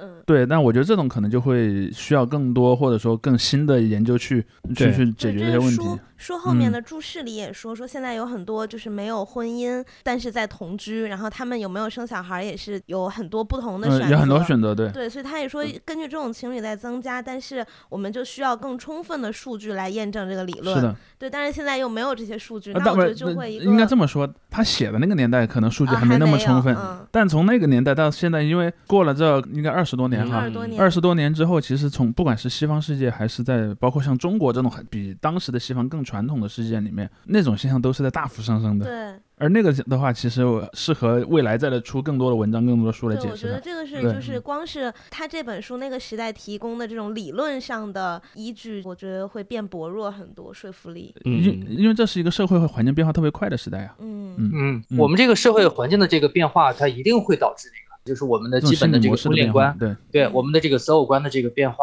[0.00, 4.44] 嗯对，但我觉得这种可能就会需要更多或者说更新的研究去
[4.74, 5.84] 去去解决这些问题。
[6.18, 14.06] 书书后面嗯的注释里也说，说现在有很多就是没有婚姻，但是在同居，然后他们有没有生小孩也是有很多不同的选择。
[14.06, 14.90] 嗯，有很多选择，对。
[14.90, 20.76] 对，所以他也说，根据这种情侣在增加，但是我们就需要更充分的数据来验证这个理论。
[20.76, 38.86] 是的，对，但是现在又没有这些数据，那我觉得就会应该这么说，他写的那个年代可能数据啊还没那么充分，嗯，但从那个年代到现在，因为过了这应该二十多年嗯哈二，十多年，二十多年之后，其实从不管是西方世界还是在包括像中国这种很比当时的西方更传统的世界里面，那种现象都是在大幅上升的。
[38.86, 39.20] 对。
[39.40, 40.42] 而那个的话，其实
[40.72, 43.30] 适合未来再来出更多的文章、更多的书来解释。
[43.30, 51.14] 我觉得这个是就是光是他这本书那个时代提供的这种理论上的依据，我觉得会变薄弱很多，说服力。
[51.22, 53.94] 因因为这是一个社会环境变化特别快的时代啊。
[54.00, 61.76] 嗯嗯嗯，我们这个社会环境的这个变化，它一定会导致那个，就是我们的基本的这个婚恋观，对对，我们的这个择偶观的这个变化，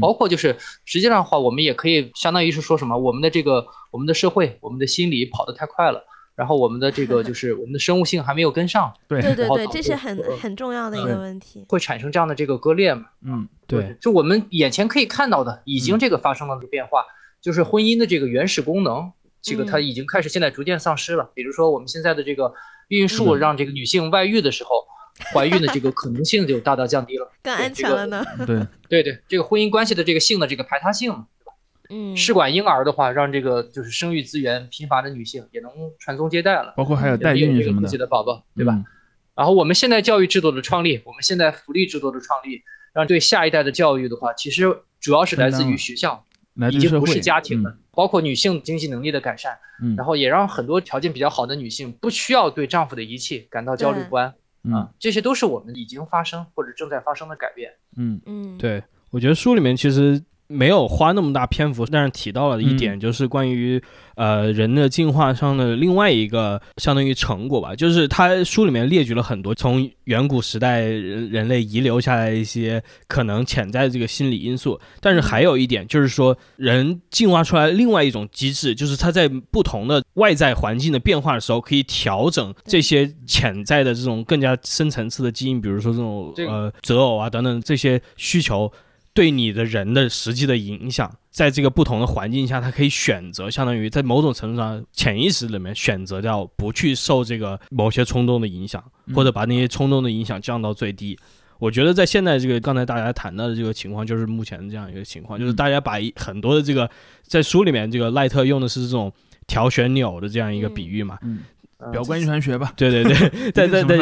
[0.00, 6.06] 包括就是实际上的话，我们也可以相当于是说什么，我们的这个我们的社会，我们的心理跑得太快了。
[6.34, 13.04] 然后我们的这个 就是我们的生物性还没有跟上，对对对对，这是很很重要的一个问题，会产生这样的这个割裂嘛？
[13.22, 17.04] 嗯，对，就我们眼前可以看到的，已经这个发生了这个变化，
[17.42, 19.12] 就是婚姻的这个原始功能，
[19.42, 21.30] 这个它已经开始现在逐渐丧失了。
[21.34, 22.54] 比如说我们现在的这个
[22.88, 24.86] 孕育术，让这个女性外遇的时候，
[25.32, 28.24] 怀孕的这个可能性就大大降低了，更安全了呢。
[28.46, 31.24] 对对对，这个婚姻关系的这个性的这个排他性。
[31.90, 38.82] 嗯，试管婴儿的话，让这个就是生育资源贫乏的女性也能传宗接代了，包括还有代孕什么的，自己的宝宝，对吧？
[39.34, 42.62] 然后我们现在教育制度的创立，我们现在福利制度的创立，
[42.94, 46.24] 让对下一代的教育的话，其实主要是来自于学校，
[46.70, 47.76] 已经不是家庭了。
[47.90, 49.58] 包括女性经济能力的改善，
[49.96, 54.32] 然后也让很多条件比较好的女性不需要对丈夫的遗弃感到焦虑不安
[54.70, 57.72] 啊，这些都是我们已经发生或者正在发生的改变。
[57.96, 60.22] 嗯嗯，对，我觉得书里面其实。
[60.52, 63.82] 没有花那么大篇幅，但是提到了一点，就是关于
[64.14, 88.70] 呃人的进化上的另外一个相当于成果吧，就是他书里面列举了很多从远古时代人人类遗留下来一些可能潜在的这个心理因素，但是还有一点就是说人进化出来另外一种机制，就是他在不同的外在环境的变化的时候，可以调整这些潜在的这种更加深层次的基因，比如说这种呃择偶啊等等这些需求。
[89.14, 98.82] 对你的人的实际的影响，在这个不同的环境下，他可以选择，相当于在某种程度上潜意识里面选择掉不去受这个某些冲动的影响，
[99.14, 101.18] 或者把那些冲动的影响降到最低。
[101.58, 106.90] 我觉得在现在这个刚才大家谈到的这个情况，就是目前这样一个情况，就是大家把很多的这个
[107.22, 109.12] 在书里面，这个赖特用的是这种
[109.46, 111.18] 调旋钮的这样一个比喻嘛。
[111.90, 113.96] 表观遗传学吧，对对对， 在在在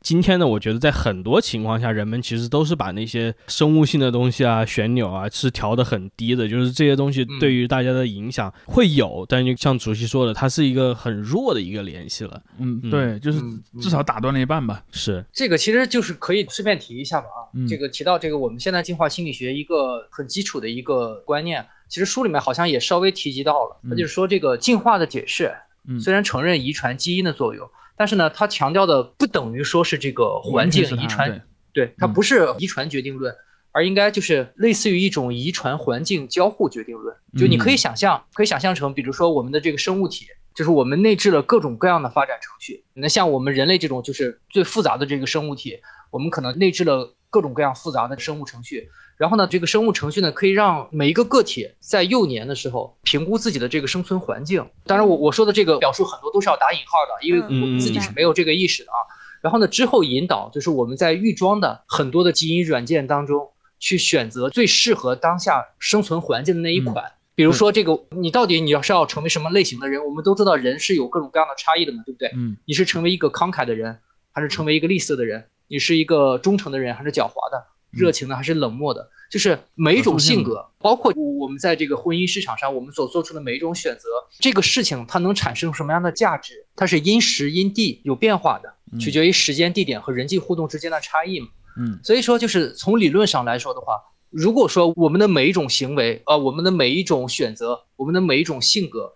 [0.00, 12.42] 今天呢，我觉得在很多情况下，人们其实都是把那些生物性的东西啊、旋钮啊，是调的很低的，就是这些东西对于大家的影响会有，但就像主席说的，它是一个很弱的一个联系了。
[12.58, 13.40] 嗯，对，就是
[13.80, 14.82] 至少打断了一半吧。
[14.90, 25.52] 是这个，其实就是可以顺便提一下吧啊，这个提到这个我们现在进化心理学一个很基础的一个观念，其实书里面好像也稍微提及到了，那就是说这个进化的解释。
[25.98, 33.34] 虽然承认遗传基因的作用，但是呢，他强调的不等于说是这个环境遗传，对，它不是遗传决定论，
[33.72, 37.16] 而应该就是类似于一种遗传环境交互决定论。
[37.36, 42.84] 就你可以想象，可以想象成，比如说我们的这个生物体，就是我们内置了各种各样的发展程序。
[42.94, 45.78] 那像我们人类这种就是最复杂的这个生物体，
[46.10, 48.88] 我们可能内置了各种各样复杂的生物程序。
[49.20, 54.66] 然后呢，这个生物程序呢，可以让每一个个体在幼年的时候评估自己的这个生存环境。
[54.86, 58.96] 当然，我我说的这个表述很多都是要打引号的，因为我们自己是没有这个意识的啊。
[59.42, 67.12] 然后呢，之后引导就是我们在预装的很多的基因软件当中去选择最适合当下生存环境的那一款。
[67.34, 70.02] 比如说这个，你到底你要是要成为什么类型的人？
[70.02, 72.30] 我们都知道人是有各种各样的差异的嘛，对不对？
[72.34, 72.56] 嗯。
[72.64, 73.98] 你是成为一个慷慨的人，
[74.32, 75.44] 还是成为一个吝啬的人？
[75.68, 77.66] 你是一个忠诚的人，还是狡猾的？
[77.90, 91.48] 热情的还是冷漠的，就是每一种性格，包括我们在这个婚姻市场上，我们所做出的每一种选择，这个事情它能产生什么样的价值，它是因时因地有变化的，取决于时间、地点和人际互动之间的差异嘛。
[91.78, 99.12] 嗯，所以说就是从理论上来说的话，如果说我们的每一种行为，呃，我们的每一种选择，我们的每一种性格。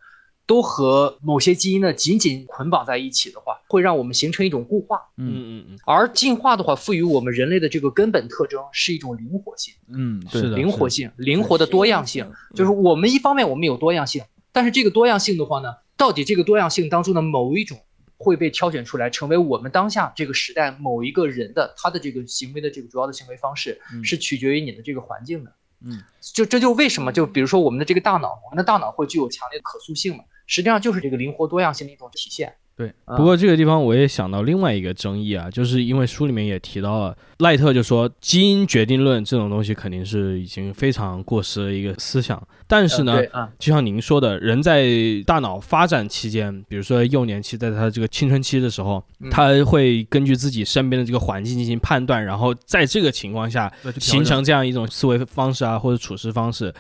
[0.47, 5.01] 都和某些基因呢紧紧捆绑在一起的话，会让我们形成一种固化。
[5.17, 5.79] 嗯嗯嗯。
[5.87, 9.73] 而进化的话，赋予我们人类的这个根本特征是一种灵活性。
[9.89, 14.23] 嗯，是的，灵活性，灵活的多样性，就是我们一方面我们有多样性，
[14.53, 17.79] 但是这个多样性的话呢，到底这个多样性当中的某一种
[18.19, 25.51] 会被挑选出来，成为我们当下这个时代某一个人的他的这个行为的这个主要的行为方式，是取决于你的这个环境的。
[25.87, 30.25] 嗯，就这就为什么就比如说我们的这个大脑，我们的大脑会具有强烈的可塑性嘛？
[30.47, 32.55] 实际上就是这个灵活多样性的一种体现。
[32.77, 42.43] 对，不过这个地方我也想到另外一个争议啊，就是因为书里面也提到了，赖特就说基因决定论这种东西肯定是已经非常过时的一个思想。
[42.67, 43.23] 但是呢，
[43.61, 44.89] 就像您说的，人在
[45.25, 56.75] 大脑发展期间，比如说幼年期，在他这个青春期的时候，他会根据自己身边的这个环境进行判断，然后在这个情况下形成这样一种思维方式啊，或者处事方式。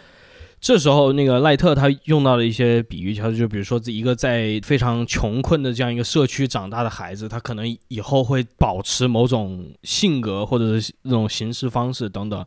[0.65, 12.43] 这时候那个赖特他用到了一些比喻，他就比如说一个在非常穷困的这样一个社区长大的孩子，他可能以后会保持某种性格或者是那种行事方式等等。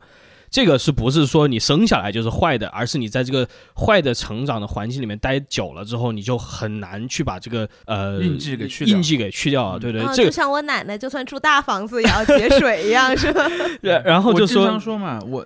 [0.50, 13.46] 这个是不是说你生下来就是坏的，而是你在这个坏的成长的环境里面待久了之后，你就很难去把这个呃印记给去掉印记给去掉了，对对，啊，这个就像我奶奶，就算住大房子也要节水 一样，是吧？
[13.82, 15.46] 对，然后就说经常说嘛， 我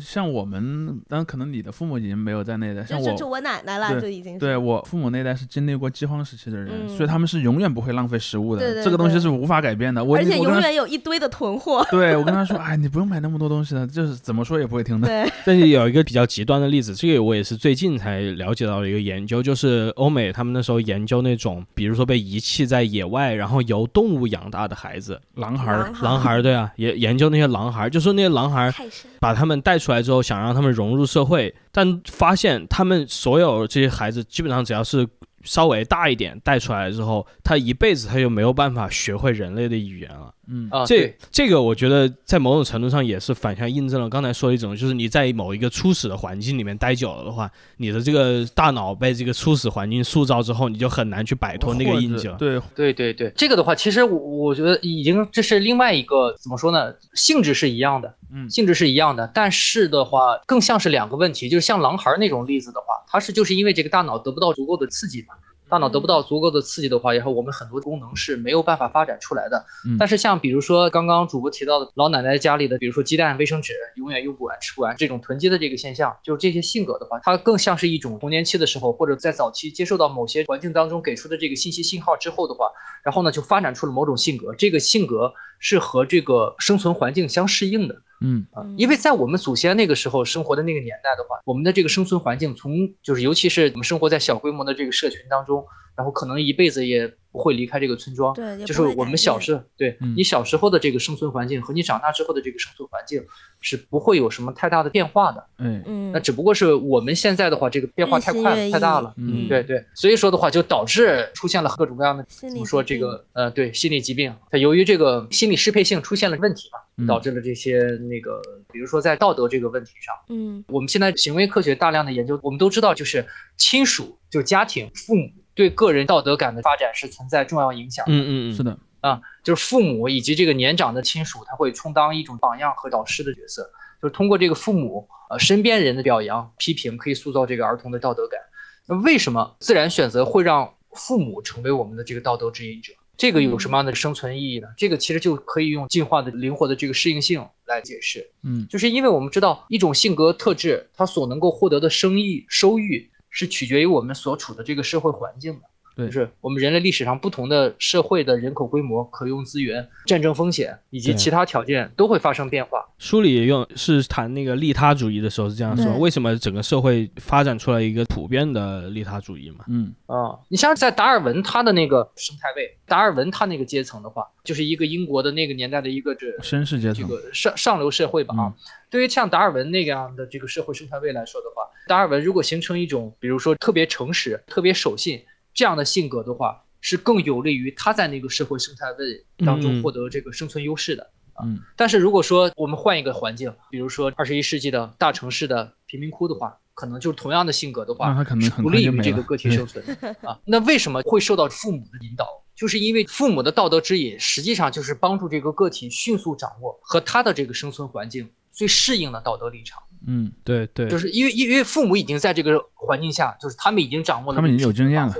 [0.00, 10.02] 像我们，当然可能你的父母已经没有在那一代，像我就就就我奶奶了，对就已经对我父母那代是经历过饥荒时期的人，嗯所以他们是永远不会浪费食物的，对对这个东西是无法改变的。
[10.02, 11.86] 我而且永远有一堆的囤货。
[11.90, 15.08] 对我跟他说，哎，你不用买那么多东西的，就是怎么说也不会听的。
[15.08, 28.74] 对，但是有一个比较极端的例子，这个我也是最近才了解到的一个研究，就是欧美他们那时候研究那种，比如说被遗弃在野外，然后由动物养大的孩子，狼孩儿，狼孩儿对啊，也研究那些狼孩儿，就说那些狼孩儿。
[29.20, 35.06] 把他们带出来之后，想让他们融入社会，但发现他们所有这些孩子基本上只要是
[35.42, 40.32] 稍微大一点带出来之后，他一辈子他就没有办法学会人类的语言了。
[40.50, 52.36] 嗯啊，这这个我觉得在某种程度上也是反向印证了刚才说的一种，就是你在某一个初始的环境里面待久了的话，你的这个大脑被这个初始环境塑造之后，你就很难去摆脱那个印记了。
[52.36, 56.94] 对，对对对，这个的话，其实我我觉得已经这是另外一个怎么说呢？
[57.14, 65.34] 性质是一样的，嗯性质是一样的，但是的话更像是两个问题，就是像狼孩儿那种例子的话，它是就是因为这个大脑得不到足够的刺激嘛。
[65.68, 69.64] 大脑得不到足够的刺激的话，然后我们很多功能是没有办法发展出来的。
[69.86, 82.66] 嗯但是像比如说刚刚主播提到的老奶奶家里的，比如说鸡蛋、卫生纸永远用不完、吃不完这种囤积的这个现象，就是这些性格的话，它更像是一种童年期的时候，或者在早期接受到某些环境当中给出的这个信息信号之后的话，
[83.02, 87.94] 然后呢就发展出了某种性格，这个性格是和这个生存环境相适应的。
[88.20, 88.46] 嗯。
[88.76, 95.64] 因为在我们祖先那个时候生活的那个年代的话，我们的这个生存环境从就是尤其是我们生活在小规模的这个社群当中，
[95.98, 98.32] 然后可能一辈子也不会离开这个村庄。
[98.32, 103.20] 对，就是我们小时候，对嗯你小时候的这个生存环境和你长大之后的这个生存环境
[103.60, 105.44] 是不会有什么太大的变化的。
[105.58, 109.12] 嗯，嗯那，只不过是我们现在的话，这个变化太快了，太大了。
[109.16, 118.40] 嗯对对，所以说的话，就导致出现了各种各样的怎么说这个呃，对心理疾病，它由于这个心理适配性出现了问题嘛，嗯导致了这些那个，
[118.72, 123.26] 比如说在道德这个问题上，嗯我们现在行为科学大量的研究，我们都知道，就是
[123.56, 125.28] 亲属，就家庭、父母
[125.58, 128.12] 对个人道德感的发展是存在重要影响的。
[128.12, 133.68] 嗯嗯嗯，是的，啊，就是父母以及这个年长的亲属，他会充当一种榜样和导师的角色，
[134.00, 138.38] 就是通过这个父母呃身边人的表扬、批评，可以塑造这个儿童的道德感。
[138.86, 142.92] 那为什么自然选择会让父母成为我们的这个道德指引者？
[143.16, 144.68] 这个有什么样的生存意义呢？
[144.76, 148.30] 这个其实就可以用进化的灵活的这个适应性来解释。
[148.44, 155.66] 嗯就是因为我们知道一种性格特质，它所能够获得的生意收益是取决于我们所处的这个社会环境的。
[155.98, 162.86] 对就是我们人类历史上不同的社会的人口规模、可用资源、战争风险以及其他条件都会发生变化。
[162.98, 169.64] 书里用是谈那个利他主义的时候是这样说，为什么整个社会发展出来一个普遍的利他主义嘛？
[169.68, 178.54] 嗯啊，你像在达尔文他的那个生态位，达尔文他那个阶层的话，就是一个英国的那个年代的一个这绅士阶层，这个上上流社会吧啊。
[178.90, 185.20] 对于像达尔文那样的这个社会生态位来说的话，达尔文如果形成一种，比如说特别诚实、特别守信
[185.58, 191.10] 这样的性格的话，是更有利于他在那个社会生态位当嗯中获得这个生存优势的。
[191.42, 199.84] 嗯但是如果说我们换一个环境，比如说二十一世纪的大城市的贫民窟的话，可能就是同样的性格的话，那他可能是不利于这个个体生存
[200.22, 200.38] 啊。
[200.44, 202.24] 那为什么会受到父母的引导？
[202.54, 209.82] 就是因为父母的道德指引，实际上就是帮助这个个体迅速掌握和他的这个生存环境最适应的道德立场。
[210.06, 215.12] 嗯对对，就是因为因为父母已经在这个环境下，就是他们已经掌握了他们已经有经验了，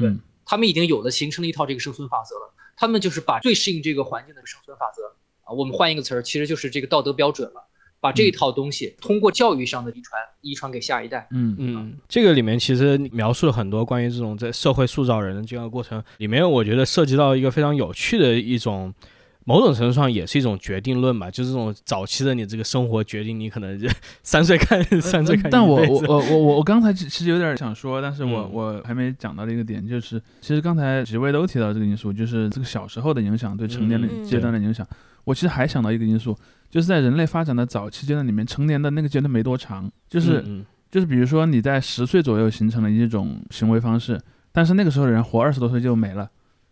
[0.00, 2.52] 对嗯他们已经有了形成了一套这个生存法则了。
[2.76, 5.02] 他们就是把最适应这个环境的生存法则
[5.44, 7.68] 啊，我们换一个词儿，其实就是这个道德标准了。
[8.00, 11.28] 把这一套东西通过教育上的遗传，遗传给下一代。
[11.32, 18.92] 嗯嗯，这个里面其实描述了很多关于这种在社会塑造人的这样的过程，里面我觉得涉及到一个非常有趣的一种。
[19.44, 23.88] 某种程度上也是一种决定论吧，就是这种早期的你这个生活决定你可能就
[24.22, 34.86] 三岁看三岁看一但我我我我我我刚才其其实有点想说，但是我、嗯我还没讲到的一个点，就是其实刚才几位都提到这个因素，就是这个小时候的影响对成年的嗯阶段的影响。
[35.24, 36.36] 我其实还想到一个因素，
[36.70, 44.20] 就是在人类发展的早期阶段里面，成年的那个阶段没多长，就是、嗯就是比如说你在十岁左右形成了一种行为方式，
[44.50, 46.28] 但是那个时候的人活二十多岁就没了。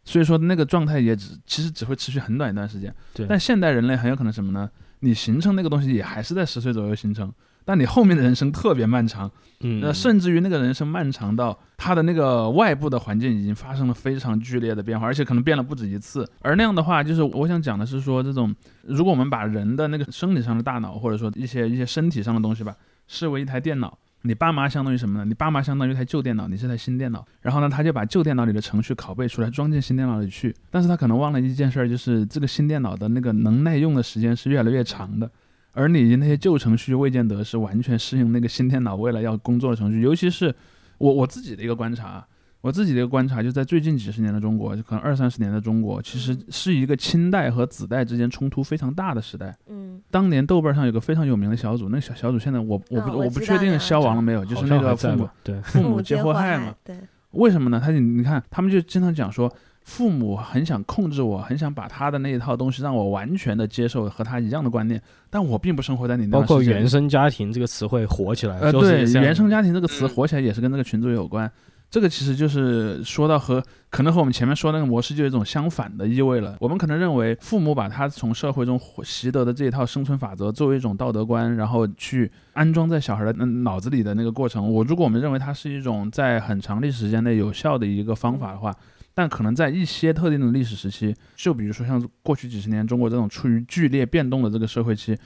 [0.09, 4.71] 所以说那个状态也只其实只会持续很短一段时间，对但现代人类很有可能什么呢？
[5.01, 7.31] 你形成那个东西也还是在十岁左右形成，
[7.63, 9.31] 但你后面的人生特别漫长，
[9.61, 16.27] 嗯，那甚至于那个人生漫长到他的那个外部的环境已经发生了非常剧烈的变化，而且可能变了不止一次。
[16.41, 18.55] 而那样的话，就是我想讲的是说，这种
[18.85, 22.75] 如果我们把人的那个生理上的大脑，或者说一些一些身体上的东西吧，
[23.07, 23.99] 视为一台电脑。
[24.29, 25.25] 你爸妈相当于什么呢？
[25.25, 27.27] 你爸妈相当于台旧电脑，你是台新电脑。
[27.41, 30.55] 然后呢，他就把旧电脑里的程序拷贝出来，装进新电脑里去。
[30.71, 35.31] 但是他可能忘了一件事，就是这个新电脑的那个能耐用的时间是越来越长的，
[35.73, 40.03] 而你那些旧程序未见得是完全适应那个新电脑为了要工作的程序。
[40.03, 40.55] 尤其是
[40.99, 42.23] 我我自己的一个观察。
[42.69, 49.57] 我自己的一个观察，就在最近几十年的中国，就可能二三十年的中国，其实是一个清代和子代之间冲突非常大的时代。
[49.69, 56.75] 嗯，当年豆瓣上有个非常有名的小组，那个小小组现在我我不我我不确定消亡了没有，就是那个父母对父母皆祸害嘛。
[56.85, 56.95] 对，
[57.31, 57.81] 为什么呢？
[57.83, 59.51] 他你看，他们就经常讲说，
[59.85, 65.01] 父母很想控制我，很想把他的那一套东西让我完全的接受和他一样的观念，
[65.31, 66.39] 但我并不生活在你那。
[66.39, 71.51] 包括原生家庭这个词汇火起来，呃，对，原生家庭这个词火起来也是跟这个群组有关。
[71.91, 76.57] 这个其实就是说到和可能和我们前面说那个模式就有一种相反的意味了。
[76.61, 84.71] 我们可能认为父母把他从社会中习得的这一套生存法则作为一种道德观，然后去安装在小孩的脑子里的那个过程。
[84.71, 88.75] 我如果我们认为它是一种在很长历史时间内有效的一个方法的话，
[89.15, 95.17] 但可能在一些特定的历史时期，就比如说像过去几十年中国这种处于剧烈变动的这个社会期，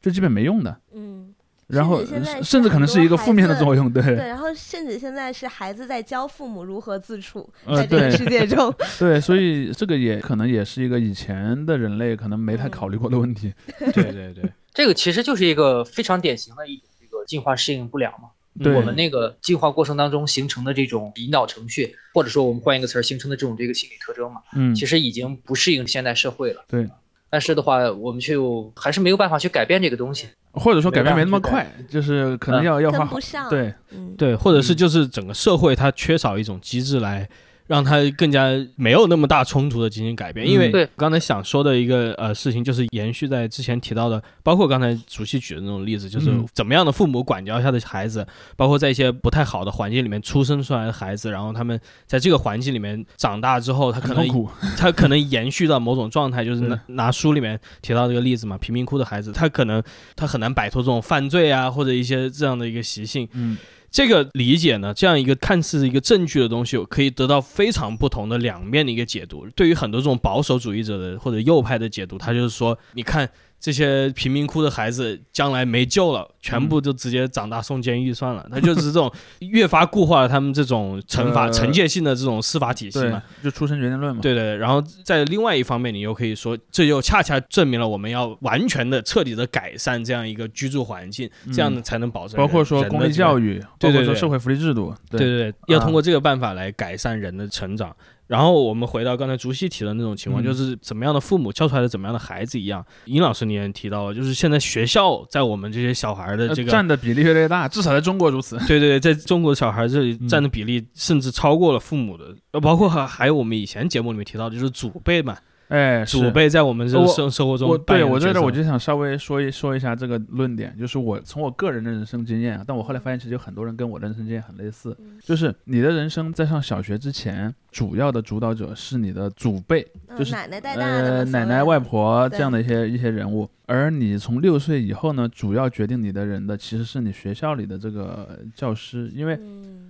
[0.00, 0.80] 就基本没用的。
[0.94, 1.34] 嗯。
[1.68, 2.04] 然后
[2.42, 4.14] 甚至可能是一个负面的作用，对对。
[4.14, 8.72] 然后甚至现在是孩子在教父母如何自处在这个世界中。
[9.00, 13.52] 对，所以这个也可能也是一个以前的人类可能没太考虑过的问题。
[13.78, 18.30] 对对 对，这个其实就是一个非常典型的一种这个进化适应不了嘛。
[18.74, 26.64] 我们那个进化过程当中形成的这种引导程序，或者说我们换一个词儿形成的这种这个心理特征嘛，嗯，其实已经不适应现代社会了。
[26.68, 26.88] 对。
[27.28, 30.28] 但是的话，我们就还是没有办法去改变这个东西。
[30.52, 33.04] 或者说改变没那么快，就是可能要要花
[33.50, 33.74] 对，
[34.16, 37.28] 对，或者是就是整个社会它缺少一种机制来。
[37.66, 54.26] 让他更加没有那么大冲突的进行改变，因为刚才想说的一个呃事情，就是延续在之前提到的，包括刚才主席举的那种例子，就是怎么样的父母管教下的孩子，包括在一些不太好的环境里面出生出来的孩子，然后他们在这个环境里面长大之后，他可能
[54.78, 59.82] 他可能延续到某种状态，就是拿拿书里面提到这个例子嘛，贫民窟的孩子，他可能
[60.14, 63.56] 他很难摆脱这种犯罪啊或者一些这样的一个习性，嗯。
[63.90, 69.46] 这个理解呢，这样一个看似一个证据的东西，我可以得到非常不同的两面的一个解读。
[69.54, 73.30] 对于很多这种保守主义者的或者右派的解读，他就是说，你看。
[73.58, 78.46] 这些贫民窟的孩子将来没救了，全部就直接长大送监狱算了。
[78.52, 84.22] 他就是这种越发固化了他们这种惩罚惩戒性的这种司法体系嘛，就出生决定论嘛。
[84.22, 84.56] 对对。
[84.56, 92.36] 然后在另外一方面，你又可以说，这又恰恰证明了我们要完全的、彻底的改善这样一个居住环境，这样的才能保证。
[92.36, 97.94] 包括说公立教育，包括说，社会福利制度，对对对，要通过这个办法来改善人的成长。
[98.26, 102.84] 然后我们回到刚才竹溪提的那种情况，就是怎么样的父母教出来的怎么样的孩子一样。
[103.04, 108.58] 尹老师你也提到了，就是现在学校在我们这些小孩的这个占的比例越来越大，至少在中国如此。
[108.66, 115.36] 对对对，在中国小孩这里占的比例甚至超过了父母的，呃，包括还还有我们以前节目里面提到的，就是祖辈嘛。
[115.68, 129.86] 哎，祖辈在我们这生生活中，对我在这我就想稍微说一说一下这个论点，就是我从我个人的人生经验啊，但我后来发现其实有很多人跟我的人生经验很类似，就是你的人生在上小学之前，主要的主导者是你的祖辈，
[130.16, 139.36] 就是奶奶带大的，呃，奶奶外婆这样的一些一些人物，而你从六岁以后呢，主要决定你的人的其实是你学校里的这个教师，因为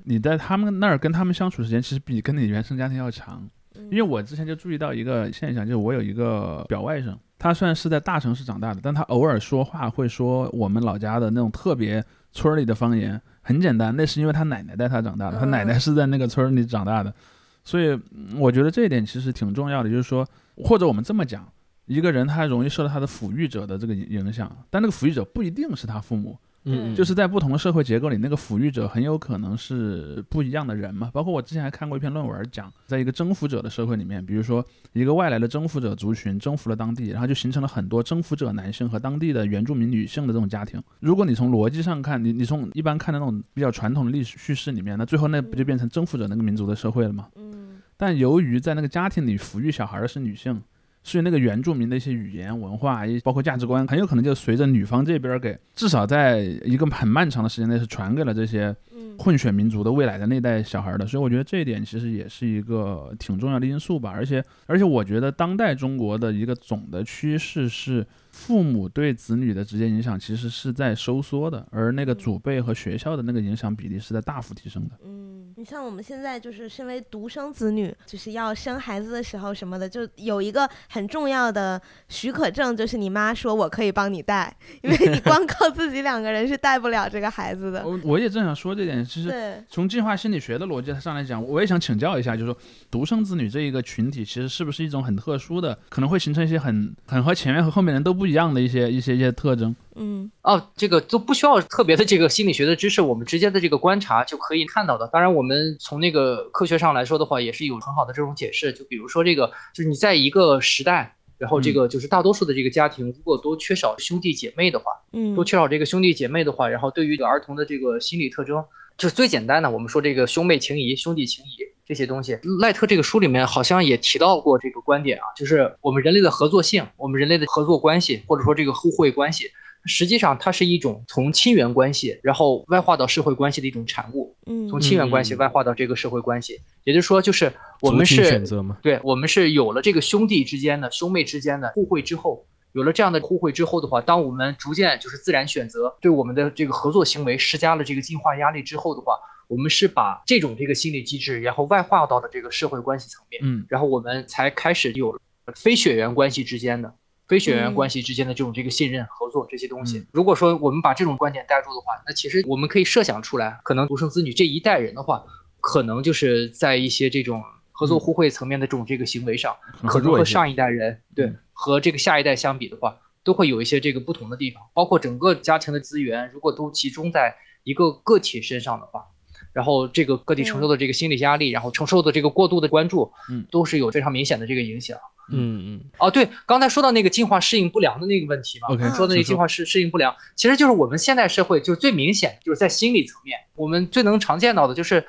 [0.04, 3.46] 你在他们那儿跟他们相处时间其实比跟你原生家庭要长。
[3.90, 13.20] 因为我之前就注意到一个现象，就是我有一个表外甥，他虽然是在大城市长大的，但他偶尔说话会说我们老家的那种特别村里的方言。
[13.42, 17.14] 很简单，那是因为他奶奶带他长大的，他奶奶是在那个村里长大的，
[17.62, 17.96] 所以
[18.36, 19.88] 我觉得这一点其实挺重要的。
[19.88, 20.26] 就是说，
[20.64, 21.46] 或者我们这么讲，
[21.84, 26.36] 一个人他容易受到他的抚育者的这个影响，但那个抚育者不一定是他父母。
[26.68, 31.10] 嗯，就是在不同的社会结构里，那个抚育者很有可能是不一样的人嘛。
[31.12, 40.82] 包括我之前还看过一篇论文，讲在一个征服者的社会里面，比如说一个外来的征服者族群征服了当地，然后就形成了很多征服者男性和当地的原住民女性的这种家庭。
[40.98, 47.28] 如果你从逻辑上看，你你从一般看的那种比较传统的历史叙事里面，那最后那不就变成征服者那个民族的社会了吗？
[47.36, 47.80] 嗯。
[47.96, 50.60] 但由于在那个家庭里抚育小孩的是女性。
[51.06, 58.74] 所以那个原住民的一些语言文化，包括价值观，很有可能就随着女方这边给，至少在一个很漫长的时间内是传给了这些
[59.18, 61.06] 混血民族的未来的那代小孩的。
[61.06, 64.10] 所以我觉得这一点其实也是一个挺重要的因素吧。
[64.14, 68.06] 而且而且我觉得当代中国的一个总的趋势是。
[68.36, 74.90] 父母对子女的直接影响其实是在收缩的，而那个祖辈和学校的那个影响比例是在大幅提升的。
[75.06, 87.86] 嗯，你像我们现在就是身为独生子女，就是要生孩子的时候什么的，就有一个很重要的许可证，就是你妈说我可以帮你带，因为你光靠自己两个人是带不了这个孩子的。
[87.86, 92.58] 我我也正想说这点，其实，从进化心理学的逻辑上来讲，我也想请教一下，就是说
[92.90, 99.74] 独生子女这一个群体，其实是不是一种很特殊的，可能会形成一些很很和前面和后面人都不一样的一些一些一些特征？
[99.94, 105.08] 嗯哦，这个都不需要特别的这个心理学的知识，我们直接的这个观察就可以看到的。
[105.08, 108.72] 当然，我们从那个科学上来说的话，也是有很好的这种解释。
[108.72, 118.62] 就比如说这个，就是你在一个时代，然后这个就是大多数的这个家庭，如果都缺少兄弟姐妹的话，嗯都缺少这个兄弟姐妹的话，然后对于儿童的这个心理特征，
[118.96, 121.48] 就是最简单的，我们说这个兄妹情谊、兄弟情谊
[121.84, 122.38] 这些东西。
[122.60, 129.50] 赖特这个书里面好像也提到过这个观点啊，就是我们人类的合作性，我们人类的合作关系，或者说这个互惠关系，
[129.84, 134.34] 实际上它是一种从亲缘关系，然后外化到社会关系的一种产物。
[134.46, 142.46] 嗯从亲缘关系嗯外化到这个社会关系，也就是说，就是我们是选择嘛，对，我们是有了这个兄弟之间的、兄妹之间的互惠之后，
[142.76, 149.14] 有了这样的互惠之后的话，当我们逐渐就是自然选择对我们的这个合作行为施加了这个进化压力之后的话，
[149.48, 155.18] 我们是把这种这个心理机制，然后外化到了这个社会关系层面，嗯然后我们才开始有了
[155.54, 156.92] 非血缘关系之间的。
[157.26, 165.24] 非血缘嗯关系之间的这种这个信任、合作这些东西嗯，如果说我们把这种观点带入的话，那其实我们可以设想出来，可能独生子女这一代人的话，
[165.60, 167.42] 可能就是在一些这种
[167.76, 168.00] 合作嗯。
[168.00, 179.04] 互惠层面的这种这个行为上，很可能和上一代人对嗯和这个下一代相比的话，都会有一些这个不同的地方，包括整个家庭的资源，如果都集中在一个个体身上的话，
[179.52, 183.46] 然后这个个体承受的这个心理压力，然后承受的这个过度的关注，嗯。
[183.50, 184.98] 都是有非常明显的这个影响。
[185.32, 185.78] 嗯。
[185.78, 185.80] 嗯。
[185.98, 195.04] 哦，对，刚才说到那个进化适应不良的那个问题嘛 OK，说的那个进化适适应不良，其实就是我们现代社会就是最明显，就是在心理层面，我们最能常见到的就是，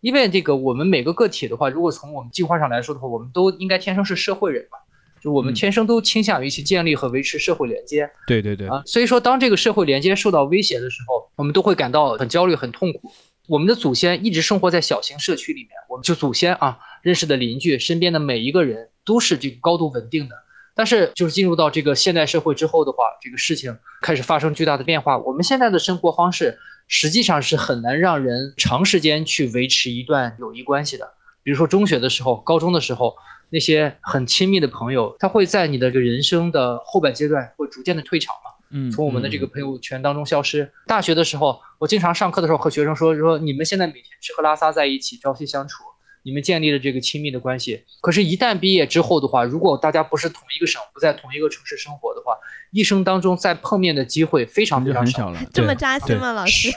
[0.00, 4.78] 因为这个我们每个个体的话，如果从我们进化上来说的话，我们都应该天生是社会人嘛，
[5.20, 13.10] 就我们嗯天生都倾向于去建立和维持社会连接对对对，啊，所以说当这个社会连接受到威胁的时候，我们都会感到很焦虑、很痛苦。
[13.48, 20.34] 我们的祖先一直生活在小型社区里面，我们就祖先啊认识的邻居，身边的每一个人都是这个高度稳定的。
[20.74, 25.18] 但是就是进入到这个现代社会之后的话，这个事情开始发生巨大的变化。
[25.18, 26.56] 我们现在的生活方式
[26.88, 31.12] 实际上是很难让人长时间去维持一段友谊关系的。
[31.42, 33.14] 比如说中学的时候、高中的时候，
[33.50, 38.50] 那些很亲密的朋友，他会在你的这个人生的后半阶段会逐渐的退场嘛。
[38.70, 40.70] 嗯从我们的这个朋友圈当中消失。
[40.86, 45.84] 大学的时候，我经常上课的时候和学生说说，你们现在每天吃喝拉撒在一起，朝夕相处，
[46.28, 47.82] 你们建立了这个亲密的关系。
[48.02, 52.34] 可是，一旦毕业之后的话，如果大家不是同一个省，不在同一个城市生活的话，
[52.70, 55.30] 一生当中再碰面的机会非常非常少。
[55.30, 55.40] 了。
[55.54, 56.70] 这么扎心吗，老师？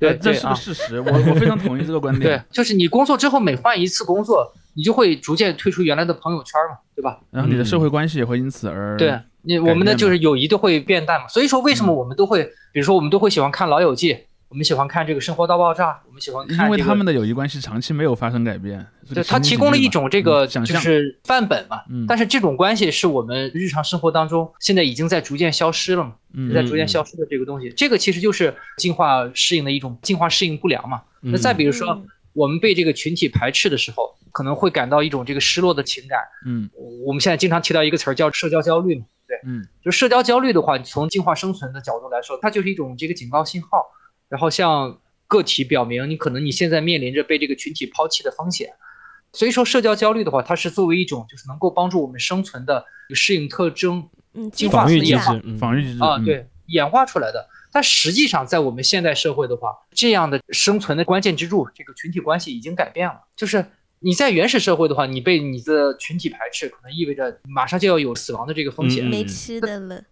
[0.00, 7.20] 对，呃这是个事实，我我非常同意这个观 点对。，就是你工作之后每换一次工作，你就会逐渐退出原来的朋友圈嘛，对吧？
[7.30, 12.42] 然后你的嗯社会关系也会因此而对你我们的就是友谊都会变淡嘛，所以说为什么我们都会，
[12.72, 14.12] 比如说我们都会喜欢看《老友记》，
[14.48, 31.02] 我们喜欢看这个《生活大爆炸》，我们喜欢看、这个，因为他们的友谊关系长期没有发生改变，对，它提供了一种这个就是范本嘛，嗯但是这种关系是我们日常生活当中现在已经在逐渐消失了嘛，嗯在逐渐消失的这个东西，这个其实就是进化适应的一种进化适应不良嘛。
[31.20, 36.20] 那再比如说嗯我们被这个群体排斥的时候，可能会感到一种这个失落的情感。
[36.46, 36.70] 嗯
[37.04, 43.84] 我们现在经常提到一个词儿叫社交焦虑嘛，对，嗯就社交焦虑的话，从进化生存的角度来说，它就是一种这个警告信号，
[44.28, 48.70] 然后向个体表明你可能你现在面临着被这个群体抛弃的风险。
[49.32, 57.46] 所以说，社交焦虑的话，它是作为一种就是能够帮助我们生存的适应特征嗯，进化防御机思演化制，嗯防御机制啊，嗯对，演化出来的。
[57.70, 63.20] 但实际上，在我们现代社会的话，这样的生存的关键支柱，这个群体关系已经改变了。
[63.36, 63.62] 就是
[63.98, 69.04] 你在原始社会的话，你被你的群体排斥，可能意味着马上就要有死亡的这个风险。
[69.04, 70.02] 嗯没吃的了。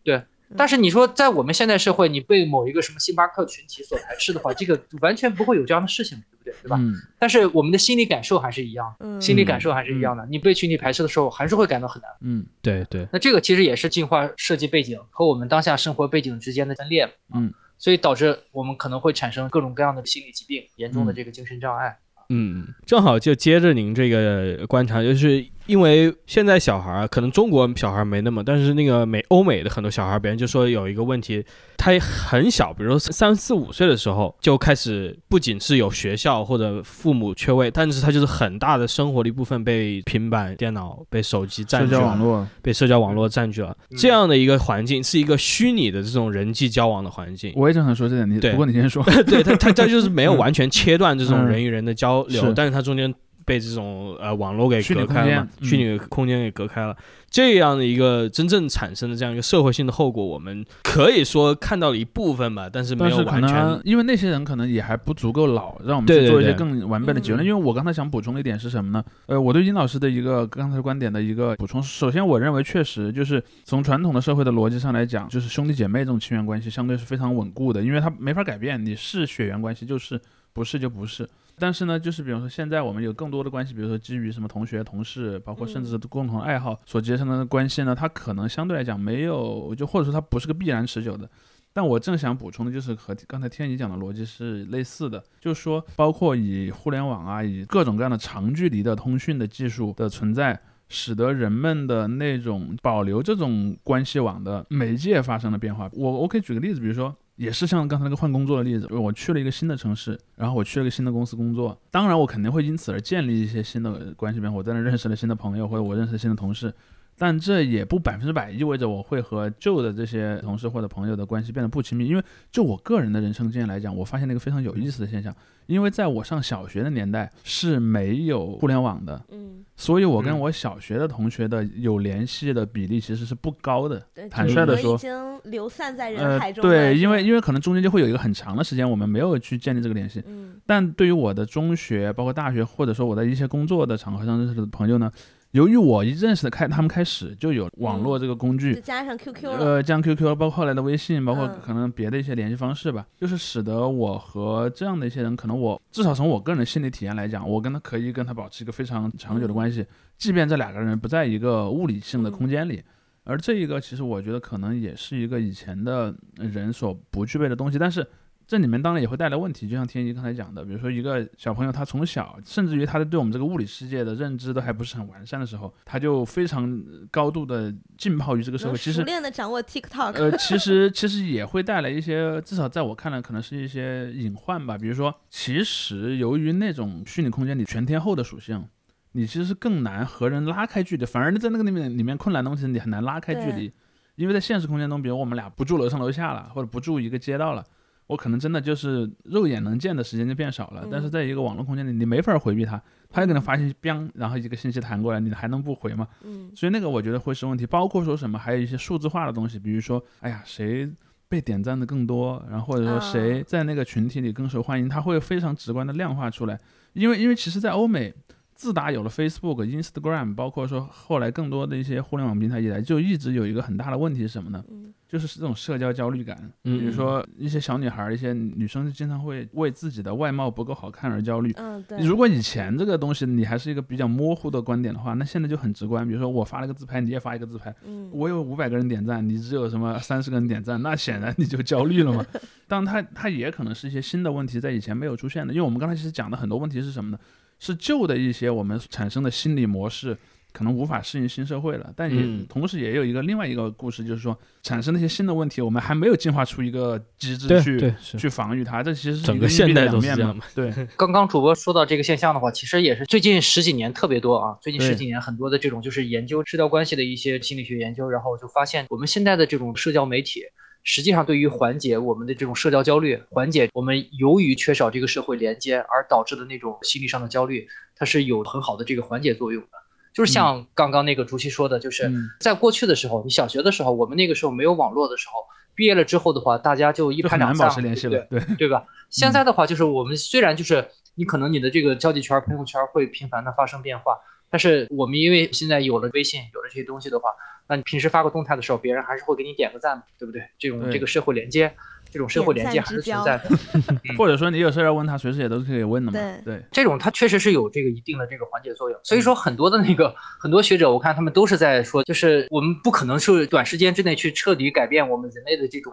[0.57, 6.63] 但是你说在我们现代社会，你被某一个什么星巴克群体所排斥的话，这个完全不会有这样的事情，对不对？
[6.63, 6.77] 对吧？
[6.79, 10.25] 嗯但是我们的心理感受还是一样，嗯，心理感受还是一样的。
[10.31, 12.11] 你被群体排斥的时候，还是会感到很难。
[12.21, 17.13] 嗯对对，那这个其实也是进化设计背景和我们当下生活背景之间的分裂嘛。
[17.35, 21.99] 嗯，所以导致我们可能会产生各种各样的心理疾病，严重的这个精神障碍。
[22.29, 31.45] 嗯，正好就接着您这个观察，就是因为现在小孩儿可能中国小孩儿没那么，但是那个美欧美的很多小孩儿，别人就说有一个问题，
[31.77, 43.77] 他很小，比如说三四五岁的时候就开始，不仅是有学校或者父母缺位，但是他就是很大的生活的一部分被平板电脑、被手机占社据了，交网络，被社交网络占据了。
[43.99, 47.53] 这样的一个环境是一个虚拟的这种人际交往的环境。
[47.57, 49.03] 我也正想说这点，你对不过你先说。
[49.27, 53.13] 对他，他他就是没有完全切断这种人与人的交流，是但是他中间
[53.47, 56.95] 被这种呃网络给隔开了嘛，虚拟空间给隔开了。
[57.29, 63.81] 这样的一个真正产生的这样一个社会性的后果，我们可以说看到了一部分吧，但是没有完全。
[63.85, 67.45] 因为那些人可能也还不足够老，让我们去做一些更完备的结论。
[67.45, 69.05] 嗯因为我刚才想补充的一点是什么呢？
[69.27, 80.19] 呃，我对殷老师的一个刚才观点的一个补充，首先我认为确实就是从传统的社会的逻辑上来讲，就是兄弟姐妹这种亲缘关系相对是非常稳固的，因为它没法改变，你是血缘关系就是，
[80.53, 81.29] 不是就不是。
[81.59, 91.29] 但是呢，就是比如说现在我们有更多的关系，比如说基于什么同学、同事，包括甚至是共同爱好所结成的关系呢，它可能相对来讲没有，就或者说它不是个必然持久的。
[91.73, 105.89] 但我正想补充的就是和刚才天怡讲的逻辑是类似的，就是说，包括以互联网啊，以各种各样的长距离的通讯的技术的存在，使得人们的那种保留这种关系网的媒介发生了变化。
[105.93, 107.17] 我我可以举个例子，比如说。
[107.37, 116.73] 也是像刚才那个换工作的例子，我去了一个新的城市，然后我去了一个新的公司工作，当然我肯定会因此而建立一些新的关系比如，我在那认识了新的朋友，或者我认识了新的同事，
[117.19, 125.35] 但这也不百分之百意味着我会和旧的这些同事或者朋友的关系变得不亲密，因为就我个人的人生经验来讲，我发现了一个非常有意思的现象，
[125.67, 130.41] 因为在我上小学的年代是没有互联网的，嗯，所以我跟嗯。
[130.41, 134.05] 我小学的同学的有联系的比例其实是不高的。
[134.31, 136.63] 坦率的说已经流散在人呃海，中。
[136.63, 140.61] 对，因为因为可能中间就会有一个很长的时间我们没有去建立这个联系，嗯。
[140.67, 145.11] 但对于我的中学，包括大学，或者说我在一些工作的场合上认识的朋友呢，
[145.57, 149.57] 由于我一认识的开他们开始就有网络这个工具，就加上 QQ 了。
[149.57, 159.87] 呃，像 QQ，包括后来的微信，包括嗯可能别的一些联系方式吧，就是使得我和这样的一些人，可能我至少从我个人的心理体验来讲，我跟他可以跟他保持一个非常长久的关系，
[160.19, 162.83] 即便这两个人不在一个物理性的空间里。
[163.25, 168.07] 而这一个其实我觉得可能也是一个以前的人所不具备的东西，但是
[168.47, 176.81] 这里面当然也会带来问题，就像天一刚才讲的，比如说一个小朋友他从小，甚至于他对我们这个物理世界的认知都还不是很完善的时候，他就非常
[177.11, 180.13] 高度的浸泡于这个社会，其实熟练的掌握 TikTok。
[180.13, 184.79] 呃，其实其实也会带来一些，至少在我看来，可能是一些隐患吧。
[184.79, 188.65] 比如说，其实由于那种虚拟空间里全天候的属性，
[189.11, 193.73] 你其实是更难和人拉开距离，反而在那个里面里面困难的东西，你很难拉开距离。
[194.15, 197.63] 因为在现实空间中，比如我们俩不住楼上楼下了，或者不住一个街道了，
[198.07, 200.87] 我可能真的就是肉眼能见的时间就变少了。
[200.91, 202.81] 但是嗯在一个网络空间里，你没法回避它，
[203.11, 206.07] 它有可能发信息，biang，然后一个信息弹过来，你还能不回吗？
[206.25, 210.89] 嗯所以那个我觉得会是问题，包括说什么，还有一些数字化的东西，比如说，哎呀，谁
[211.29, 216.59] 被点赞的更多，然后或者说谁啊在那个群体里更受欢迎，他会非常直观的量化出来。
[216.93, 218.15] 因为因为其实，在欧美，
[218.57, 224.65] 自打有了 Facebook、Instagram，包括说后来更多的一些互联网平台以来，就一直有一个很大的问题是什么呢？
[224.71, 226.37] 嗯就是这种社交焦虑感。
[226.65, 231.53] 嗯比如说一些小女孩儿、一些女生就经常会为自己的外貌不够好看而焦虑。
[231.59, 232.05] 嗯，对。
[232.05, 236.05] 如果以前这个东西你还是一个比较模糊的观点的话，那现在就很直观。
[236.05, 242.27] 比如说我发了个自拍，你也发一个自拍，嗯我有五百个人点赞，你只有什么三十个人点赞，那显然你就焦虑了嘛。
[242.67, 245.55] 当然它它也可能是一些新的问题，在以前没有出现的。
[245.55, 247.19] 因为我们刚才其实讲的很多问题是什么呢？
[247.59, 250.17] 是旧的一些我们产生的心理模式。
[250.53, 260.45] 可能无法适应新社会了，但也、嗯同时也有一个另外一个故事，就是说产生那些新的问题，我们还没有进化出一个机制去去防御它，这其实是整一个现代两面嘛都是这样嘛。
[260.55, 264.57] 对， 刚刚主播说到这个现象的话，其实也是最近十几年特别多啊。
[264.63, 270.41] 最近十几年很多的这种就是研究社交关系的一些心理学研究，然后就发现我们现在的这种社交媒体，
[270.87, 277.67] 实际上对于缓解我们的这种社交焦虑，缓解我们由于缺少这个社会连接而导致的那种心理上的焦虑，
[277.97, 279.69] 它是有很好的这个缓解作用的。
[280.15, 285.41] 就是像刚刚那个竹溪说的，就是嗯在过去的时候，你小学的时候，我们那个时候没有网络的时候，
[285.75, 288.27] 毕业了之后的话，大家就一拍两散对了。
[288.31, 288.85] 对，对吧？
[289.11, 294.19] 现在的话，就是我们虽然就是你可能你的这个交际圈、朋友圈会频繁的发生变化，
[294.51, 297.31] 但是我们因为现在有了微信，有了这些东西的话，
[297.69, 300.43] 那你平时发个动态的时候，别人还是会给你点个赞，对不对？
[300.59, 301.75] 这种这个社会连接，
[302.11, 303.51] 这种社会连接还是存在的。
[304.17, 306.19] 或者说你有事儿要问他，随时也都是可以问的嘛。
[306.19, 308.99] 对对，这种它确实是有这个一定的这个缓解作用。
[309.03, 315.93] 所以说，很多的那个很多学者，我看他们都是在说，就是我们不可能是短时间之内去彻底改变我们人类的这种。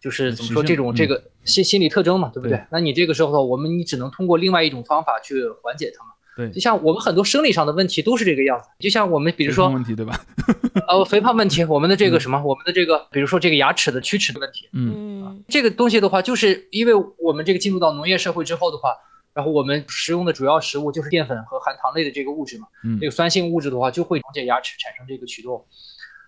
[0.00, 2.64] 就是怎么说这种这嗯个心心理特征嘛，对不对对？
[2.70, 6.12] 那你这个时候，我们你只能通过另外一种方法去缓解它们。
[6.38, 8.68] 对就像我们很多生理上的问题都是这个样子。
[8.78, 10.24] 就像我们比如说问题对吧？
[10.86, 18.94] 呃肥胖问题，我们的这个什么，我们的这个比如说这个牙齿的龋齿的问题，嗯嗯这个东西的话，就是因为我们这个进入到农业社会之后的话，
[19.34, 25.66] 然后我们食用的主要食物就是淀粉和含糖类的这个物质嘛，嗯这个酸性物质的话就会溶解牙齿，产生这个龋洞。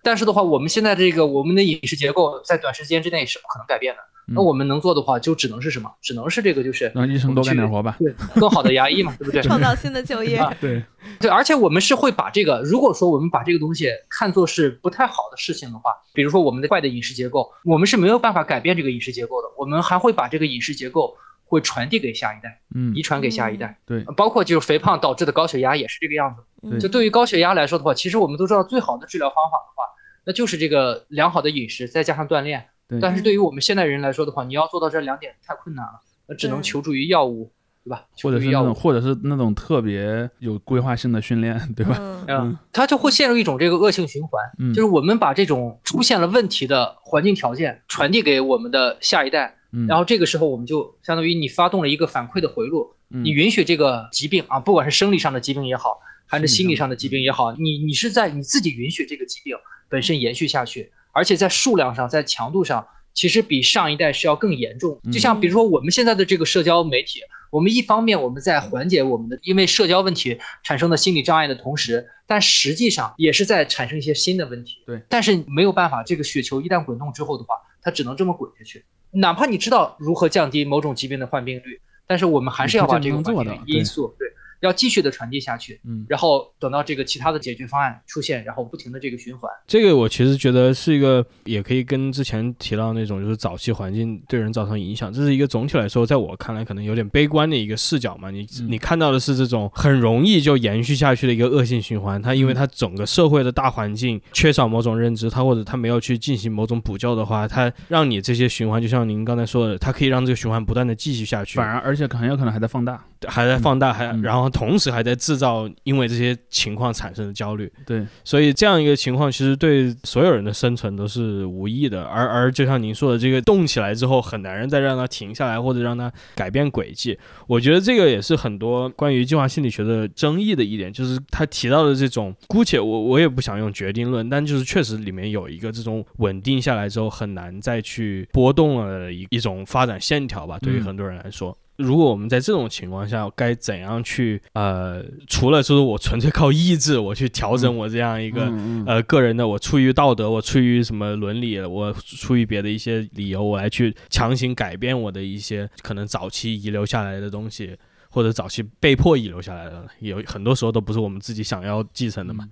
[0.03, 4.01] 但是的话，我们现在这个我们的饮食结构在短时间之内是不可能改变的。
[4.31, 5.91] 嗯那我们能做的话，就只能是什么？
[6.01, 7.97] 只能是这个，就是让医生多干点活吧。
[7.99, 9.41] 对更好的牙医嘛，对不对？
[9.43, 10.37] 创造新的就业。
[10.37, 10.83] 啊对，
[11.19, 21.15] 对，而且我们是会把这个，如果说我们把这个东西看作是不太好的事情的话，比如说我们的坏的饮食结构，我们是没有办法改变这个饮食结构的，我们还会把这个饮食结构
[21.45, 23.77] 会传递给下一代，嗯遗传给下一代。
[23.85, 26.41] 对，包括就是肥胖导致的高血压也是这个样子。
[26.63, 29.83] 嗯就对于高血压来说的话，其实我们都知道最好的治疗方法的话，
[30.25, 32.67] 那就是这个良好的饮食再加上锻炼。
[32.91, 35.93] 对但是对于我们现代人来说的话，你要做到这两点太困难了，
[36.27, 37.49] 那只能求助于药物，
[37.85, 38.05] 对吧？
[38.21, 38.73] 或者是药物。
[38.73, 41.95] 或者是那种特别有规划性的训练，对吧？
[41.97, 59.55] 嗯 嗯，它就会陷入一种这个恶性循环，嗯就是我们把这种出现了问题的环境条件传递给我们的下一代，嗯，然后这个时候我们就相当于你发动了一个反馈的回路，嗯你允许这个疾病啊，不管是生理上的疾病也好，还是心理上的疾病也好，你你是在你自己允许这个疾病
[59.89, 64.99] 本身延续下去，而且在数量上，在强度上，其实比上一代是要更严重。
[65.03, 74.77] 嗯就像比如说我们现在的这个社交媒体，我们一方面我们在缓解我们的因为社交问题产生的心理障碍的同时，但实际上也是在产生一些新的问题。
[74.85, 78.85] 对，但是没有办法，这个雪球一旦滚动之后的话，它只能这么滚下去。
[79.11, 83.17] 哪怕你知道如何降低某种疾病的患病率，但是我们还是要把这个
[83.65, 84.31] 因素对。
[84.61, 89.51] 要继续的传递下去，嗯然后等到这个其他的解决方案出现，然后不停的这个循环。
[89.67, 98.29] 这个我其实觉得是一个，也可以跟之前提到那种就是早期环境对人造成影响，这是一个总体来说，在我看来可能有点悲观的一个视角嘛。
[98.31, 113.03] 你嗯你看到的是这种很容易就延续下去的一个恶性循环，它因为它整个社会的大环境缺少某种认知，它或者它没有去进行某种补救的话，它让你这些循环，就像您刚才说的，它可以让这个循环不断的继续下去，反而而且很有可能还在放大。
[113.27, 117.71] 还在放大，还嗯然后同时还在制造因为这些情况产生的焦虑。
[117.85, 122.03] 对，所以这样一个情况，其实对所有人的生存都是无益的。
[122.03, 127.17] 而而就像您说的，这个动起来之后，很难再让它停下来，或者让它改变轨迹。
[127.47, 141.57] 我觉得这个也是很多关于计划心理学的争议的一点，就是他提到的这种，姑且我我也不想用决定论，但就是确实里面有一个这种稳定下来之后很难再去波动了一一种发展线条吧，对于嗯很多人来说。
[141.81, 157.75] 如果我们在这种情况下，该怎样去呃，除了就是我纯粹靠意志我去调整我这样一个、嗯嗯呃个人的，我出于道德，我出于什么伦理，我出于别的一些理由，我来去强行改变我的一些可能早期遗留下来的东西，
[158.09, 162.47] 或者早期被迫遗留下来的，有很多时候都不是我们自己想要继承的嘛。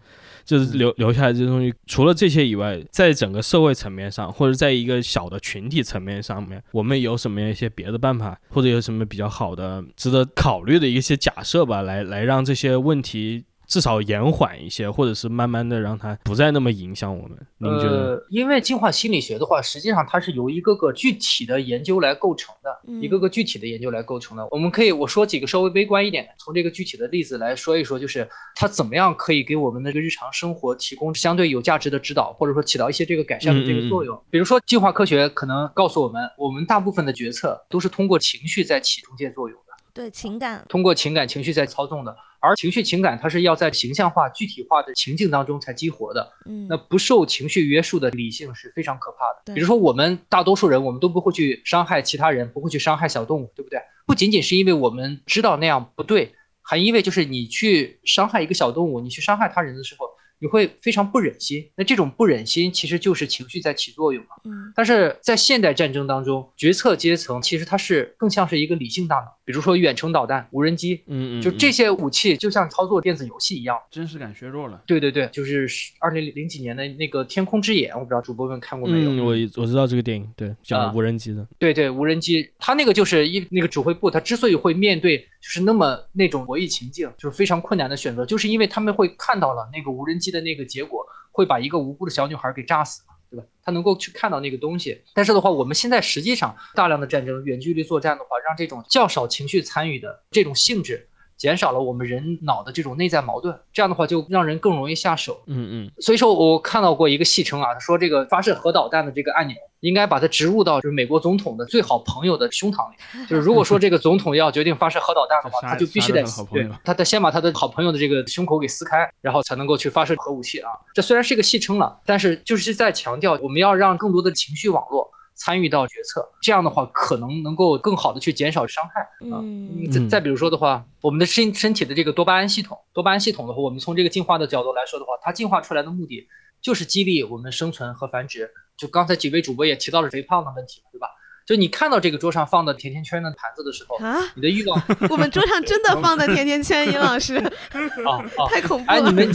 [0.49, 17.37] 就是留留下来这些东西，除了这些以外，在整个社会层面上，或者在一个小的群体层面上面，我们有什么一些别的办法，或者有什么比较好的、值得考虑的一些假设吧，来来让这些问题至少延缓一些，或者是慢慢的让它不再那么影响我们。
[17.59, 18.15] 您觉得？
[18.15, 24.47] 呃，因为进化心理学的话，实际上它是由一个个具体的研究来构成的，嗯一个个具体的研究来构成的。
[24.49, 34.19] 我们可以我说几个稍微微观一点，从这个具体的例子来说一说，就是它怎么样可以给我们的这个日常生活提供相对有价值的指导，或者说起到一些这个改善的这个作用。
[34.31, 39.65] 比如说，进化科学可能告诉我们，我们大部分的决策都是通过情绪在起中介作用的。
[39.93, 46.31] 对情感，通过情感情绪在操纵的，而情绪情感它是要在形象化、具体化的情境当中才激活的。
[46.45, 49.53] 嗯，那不受情绪约束的理性是非常可怕的。
[49.53, 53.79] 比如说，我们大多数人，我们都不会去伤害其他人，不会去伤害小动物，对不对？
[54.05, 60.07] 不仅仅是因为我们知道那样不对，还因为就是你去伤害一个小动物，你去伤害他人的时候，
[60.39, 61.69] 你会非常不忍心。
[61.75, 64.29] 那这种不忍心其实就是情绪在起作用嘛。
[64.45, 73.77] 嗯但是在现代战争当中，决策阶层其实它是更像是一个理性大脑，比如说远程导弹、无人机，嗯嗯，就这些武器就像操作电子游戏一样。
[73.91, 74.81] 真实感削弱了。
[74.85, 75.67] 对对对，就是
[75.99, 79.11] 二零零几年的那个《天空之眼》，我不知道主播们看过没有？
[79.11, 79.31] 嗯，我
[79.61, 93.45] 我知道这个电影，对，讲啊无人机的，对对，无人机，它那个就是一那个指挥部，它之所以会面对就是那么那种博弈情境，就是非常困难的选择，就是因为他们会看到了那个无人机的那个结果，会把一个无辜的小女孩给炸死嘛，对吧？
[93.63, 95.01] 他能够去看到那个东西。
[95.13, 101.07] 但是的话，我们现在实际上大量的战争、远距离作战的话，让这种较少情绪参与的这种性质。
[101.37, 105.41] 减少了我们人脑的这种内在矛盾，这样的话就让人更容易下手。
[105.47, 112.97] 嗯嗯所以说我看到过一个戏称啊，他说这个发射核导弹的这个按钮应该把它植入到就是美国总统的最好朋友的胸膛里。
[113.27, 120.69] 就是如果说这个总统要决定发射核导弹的话， 他就必须得对，他得先把他的好朋友的这个胸口给撕开，然后才能够去发射核武器啊。
[120.93, 125.09] 这虽然是一个戏称了，但是就是在强调我们要让更多的情绪网络。
[125.41, 128.99] 参与到决策，这样的话可能能够更好的去减少伤害
[129.33, 129.39] 啊。
[129.41, 136.27] 嗯再再比如说的话，我们的身身体的这个多巴胺系统，多巴胺系统的话，我们从这个进化的角度来说的话，它进化出来的目的
[136.61, 138.51] 就是激励我们生存和繁殖。
[138.79, 141.07] 就刚才几位主播也提到了肥胖的问题，对吧？
[141.45, 147.49] 就你看到这个桌上放的甜甜圈的盘子的时候，啊，你的欲望 我们桌上真的放的甜甜圈，尹老师啊
[148.05, 148.23] 啊！
[148.49, 149.11] 太恐怖哎，你。
[149.11, 149.27] 们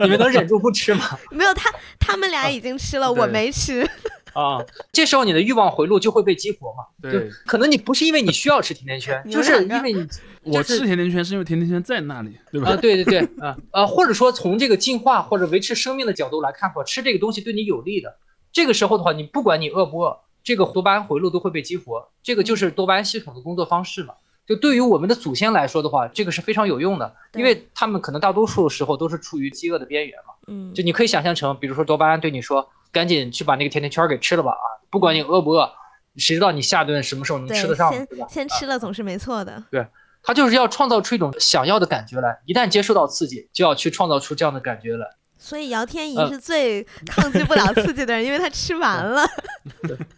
[0.00, 1.16] 你们能忍住不吃吗？
[1.30, 3.88] 没有他，他们俩已经吃了，对我没吃。
[4.32, 4.58] 啊，
[4.92, 6.84] 这时候你的欲望回路就会被激活嘛。
[7.02, 10.04] 就对，可能你不是因为你需要吃甜甜圈，你就是因为你
[10.42, 12.70] 我就是吃甜甜圈是因为甜甜圈在那里，对吧？
[12.70, 18.16] 啊，对对对，啊呃，或者说从这个进化或者维持生命的角度来看我，吃这个东西对你有利的。
[18.52, 24.14] 这个时候的话，你不管你饿不饿，这个多巴胺回路都会被激活，这个就是多巴胺系统的工作方式嘛。
[24.46, 30.34] 就对于我们的祖先来说的话，这个是非常有用的，因为他们可能大多数时候都是处于饥饿的边缘嘛。
[30.48, 35.70] 嗯，就你可以想象成，比如说多巴胺对你说，赶紧去把那个甜甜圈给吃了吧啊，不管你饿不饿，
[36.16, 38.26] 谁知道你下顿什么时候能吃得，上，先对吧？
[38.28, 39.62] 先吃了总是没错的。
[39.70, 39.86] 对
[40.22, 45.06] 他就是要创造出一种想要的感觉来，一旦接受到刺激，就要去创造出这样的感觉来。
[45.42, 49.26] 所以姚天怡呃是最抗拒不了刺激的人， 因为他吃完了。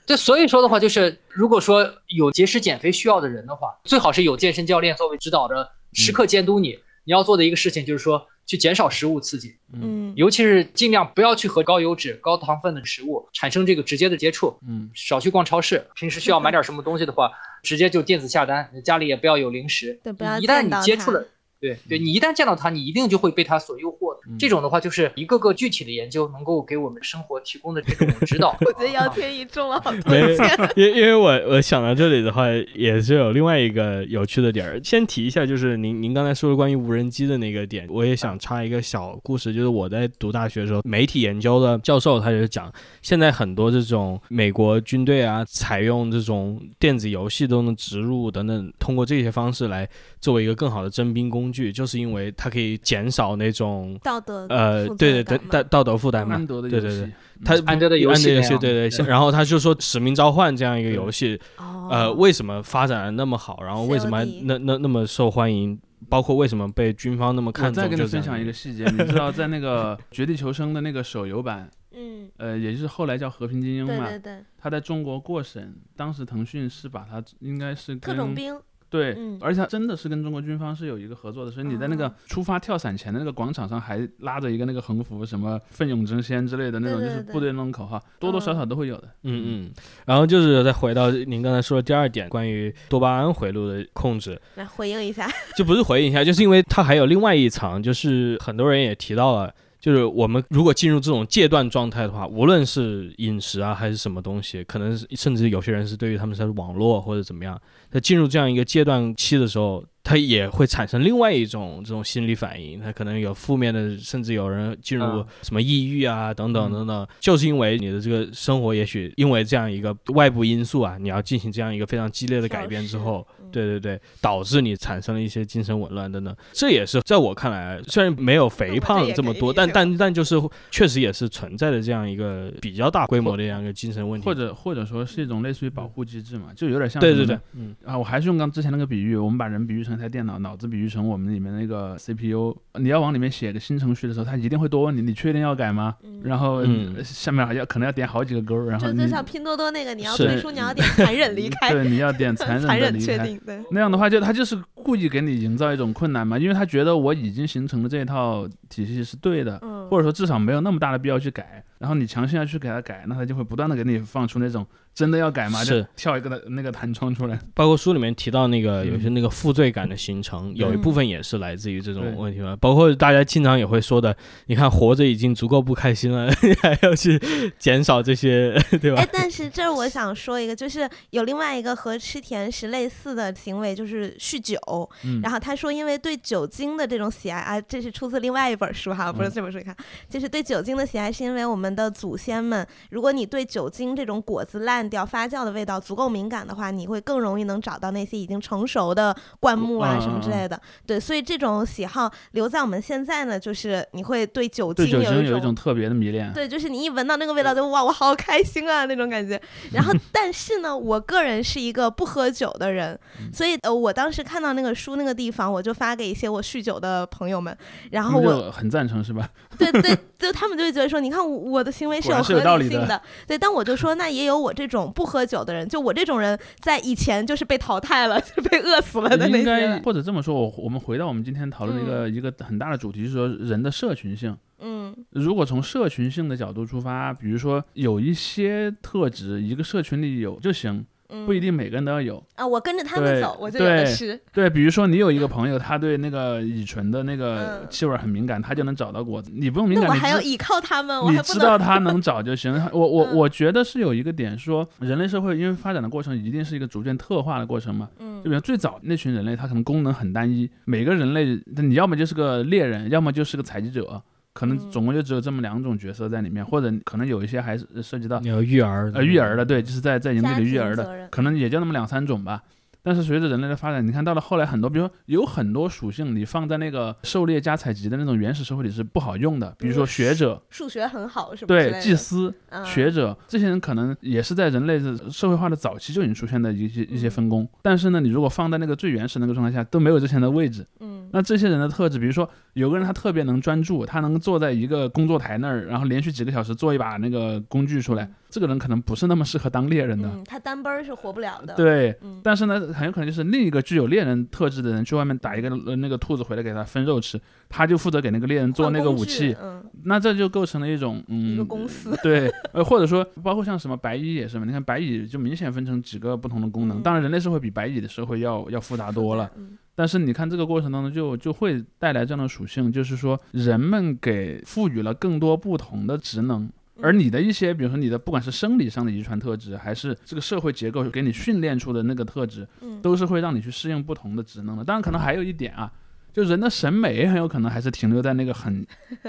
[0.04, 6.76] 对所以说的话，就是如果说有节食减肥需要的人的话，最好是有健身教练作为指导的，时刻监督你。
[7.04, 14.56] 你要做的一个事情就是说，去减少食物刺激，嗯，尤其是尽量不要去和高油脂、高糖分的食物产生这个直接的接触。
[14.68, 17.32] 嗯，少去逛超市，平时需要买点什么东西的话，
[17.64, 19.98] 直接就电子下单，家里也不要有零食。
[20.04, 21.26] 对不要一旦你接触了，
[21.62, 24.20] 对对，你一旦见到它，你一定就会被它所诱惑的。
[24.28, 28.56] 嗯这种的话，就是一个个具体的研究能够给我们生活提供的这种指导。
[28.66, 30.20] 我觉得姚天一中了好多没。
[30.74, 34.80] 因因为我我想到这里的话，也是有另外一个有趣的点儿。
[34.82, 49.88] 先提一下，就是您您刚才说的关于无人机的那个点，我也想插一个小故事，就是我在读大学的时候，媒体研究的教授他就讲，现在很多这种美国军队啊，采用这种电子游戏都能植入等等，通过这些方式来
[50.20, 56.46] 作为一个更好的征兵工具，就是因为它可以减少那种道德呃，对对对道道德负担嘛安。
[56.46, 57.12] 德的对对对游戏，
[57.44, 65.78] 他安德的游安德游戏，对对，然后他就说《使命召唤》这样一个游戏，哦，呃，为什么发展的那么好，然后为什么那那那么受欢迎，
[66.08, 67.82] 包括为什么被军方那么看重？
[67.82, 78.54] 再跟你分享一个细节，你知道在那个《绝地求生》的那个手游版， 嗯，呃，也就是后来叫《和平精英》嘛对对，对，它在中国过审，当时腾讯是把它应该是跟特种兵，
[78.92, 89.08] 对，嗯而且他真的是跟中国军方是有一个合作的，所以你在那个哦出发跳伞前的那个广场上还拉着一个那个横幅，什么奋勇争先之类的那种，对对对就是部队那种口号，多多少少都会有的。
[89.22, 89.70] 嗯嗯，
[90.04, 95.26] 然后就是再回到您刚才说的第二点，关于多巴胺回路的控制，来回应一下。
[95.56, 99.54] 就不是回应一下，就是因为它还有另外一层，就是很多人也提到了。
[99.80, 107.60] 就是我们如果进入这种戒断状态的话，无论是饮食啊还是什么东西，可能是甚至有些人是对于他们是网络或者怎么样，
[107.92, 123.42] 在进入这样一个阶段期的时候，它也会产生另外一种这种心理反应，它可能有负面的，甚至有人进入嗯什么抑郁啊等等等等，就是因为你的这个生活也许因为这样一个外部因素啊，你要进行这样一个非常激烈的改变之后，嗯。
[123.52, 130.40] 对对对，导致你产生了一些精神紊乱等等，这也是在我看来，虽然没有肥胖这么多，但但但就是
[130.70, 145.96] 确实也是存在的这样一个比较大规模的这样一个精神问题，或者或者说是一种类似于保护机制嘛，就有点像对对对嗯啊，我还是用刚之前那个比喻，我们把人比喻成一台电脑，脑子比喻成我们里面那个 CPU，你要往里面写个新程序的时候，它一定会多问你，你确定要改吗？
[146.02, 146.64] 嗯然后
[147.02, 152.78] 下面还要可能要点好几个勾儿，然后就就像拼多多那个，你要退出，你要点残忍离开，对你要点残忍 离开。
[152.78, 161.64] 忍确定，对，那样的话，就他就是故意给你营造一种困难嘛，因为他觉得我已经形成的这一套体系是对的，嗯，或者说至少没有那么大的必要去改。
[161.78, 164.64] 然后你强行要去给他改，那他就会不断的给你放出那种
[164.94, 165.64] 真的要改吗？
[165.64, 167.38] 是跳一个的那个弹窗出来。
[167.54, 172.56] 包括书里面提到那个嗯有些那个负罪感的形成，有一嗯部分也是来自于这种问题嘛。
[172.60, 174.14] 包括大家经常也会说的，
[174.46, 177.20] 你看活着已经足够不开心了，你 还要去
[177.58, 179.08] 减少这些， 对吧哎，？
[179.12, 184.58] 但是这儿我想说一个，就是有另外一个和吃甜食类似的行为，就是酗酒。
[185.04, 189.58] 嗯，然后他说，因为对酒精的这种喜爱啊，这是出自另外一本书哈，不是嗯这本书。
[189.58, 189.74] 你看，
[190.08, 200.60] 就是对酒精的喜爱，是因为我们的祖先们，如果你对酒精这种果子烂烂掉、发酵的味道足够敏感的话，你会更容易能找到那些已经成熟的灌木啊什么之类的。
[200.84, 206.32] 对，所以这种喜好留在我们现在呢，就是你会对酒精有一种特别的迷恋。
[206.32, 209.40] 对，就是你一闻到那个味道，就哇，我好开心啊那种感觉。
[209.72, 212.98] 然后， 但是呢，我个人是一个不喝酒的人，
[213.32, 217.56] 所以呃，我当时看到那个书那个地方，我就发给一些我酗酒的朋友们，
[217.92, 219.28] 然后我很赞成是吧？
[219.56, 223.00] 对对，就他们就会觉得说，你看我的行为是有合理性的。
[223.26, 229.80] 对，但我就说，那也有我这种不喝酒的人，就我这种人在以前就是被淘汰了， 就被饿死了的那些。
[229.84, 234.36] 或者这么说，我我们回到我们今天讨论一个一个很大的主题，就是说人的社群性。
[234.58, 240.84] 嗯，如果从社群性的角度出发，比如说有一些特质，一个社群里有就行。
[241.26, 244.18] 不一定每个人都要有啊，我跟着他们走，我就有的吃。
[244.32, 249.30] 对，比如说你有一个朋友，他对那个乙醇的那个气味很敏感，他就能找到果子。
[249.34, 252.52] 你不用敏感，我还要依靠他们，你知道他能找就行。
[252.72, 257.88] 我我我觉得是有一个点，说人类社会因为发展的过程一定是一个逐渐特化的过程嘛。
[257.98, 264.02] 嗯，就比如最早那群人类，他可能功能很单一，每个人类你要么就是个猎人，要么就是个采集者。
[264.34, 272.42] 可能总共就只有这么两种角色在里面，或者可能有一些还是涉及到有育儿呃育儿的，对，就是在在营地里育儿的，可能也就那么两三种吧。
[272.82, 279.54] 但是随着人类的发展，你看到了后来很多，比如说有很多属性，你放在那个狩猎加采集的那种原始社会里是不好用的。
[279.58, 281.48] 比如说学者，数学很好是吧？
[281.48, 282.34] 对，祭司、
[282.64, 287.48] 学者这些人可能也是在人类的社会化的早期就已经出现的一些一些分工。
[287.62, 290.66] 但是呢，你如果放在那个最原始那个状态下，都没有之前的位置。
[290.80, 298.10] 嗯，那这些人的特质，比如说有个人他特别能专注，他能坐在一个工作台那儿，然后连续几个小时做一把那个工具出来。
[298.32, 301.54] 这个人可能不是那么适合当猎人的，他单奔是活不了的。
[301.54, 309.36] 对，但是呢，很有可能就是另一个具有猎人特质的人去外面打一个那个兔子回来给他分肉吃，他就负责给那个猎人做那个武器。
[309.38, 311.94] 嗯，那这就构成了一种嗯一个公司。
[312.02, 316.80] 对，呃， 或者说包括像什么白蚁也是嘛，你看白蚁就明显分成几个不同的功能。
[316.82, 319.30] 当然，人类社会比白蚁的社会要要复杂多了。
[319.74, 326.48] 但是你看这个过程当中就就会带来这样的属性，就是说人们给赋予了更多不同的职能。
[326.80, 332.48] 而你的一些，比如说你的不管是生理上的遗传特质，还是这个社会结构给你训练出的那个特质，
[332.80, 334.64] 都是会让你去适应不同的职能的。
[334.64, 335.70] 当然，可能还有一点啊，
[336.12, 338.66] 就人的审美很有可能还是停留在那个很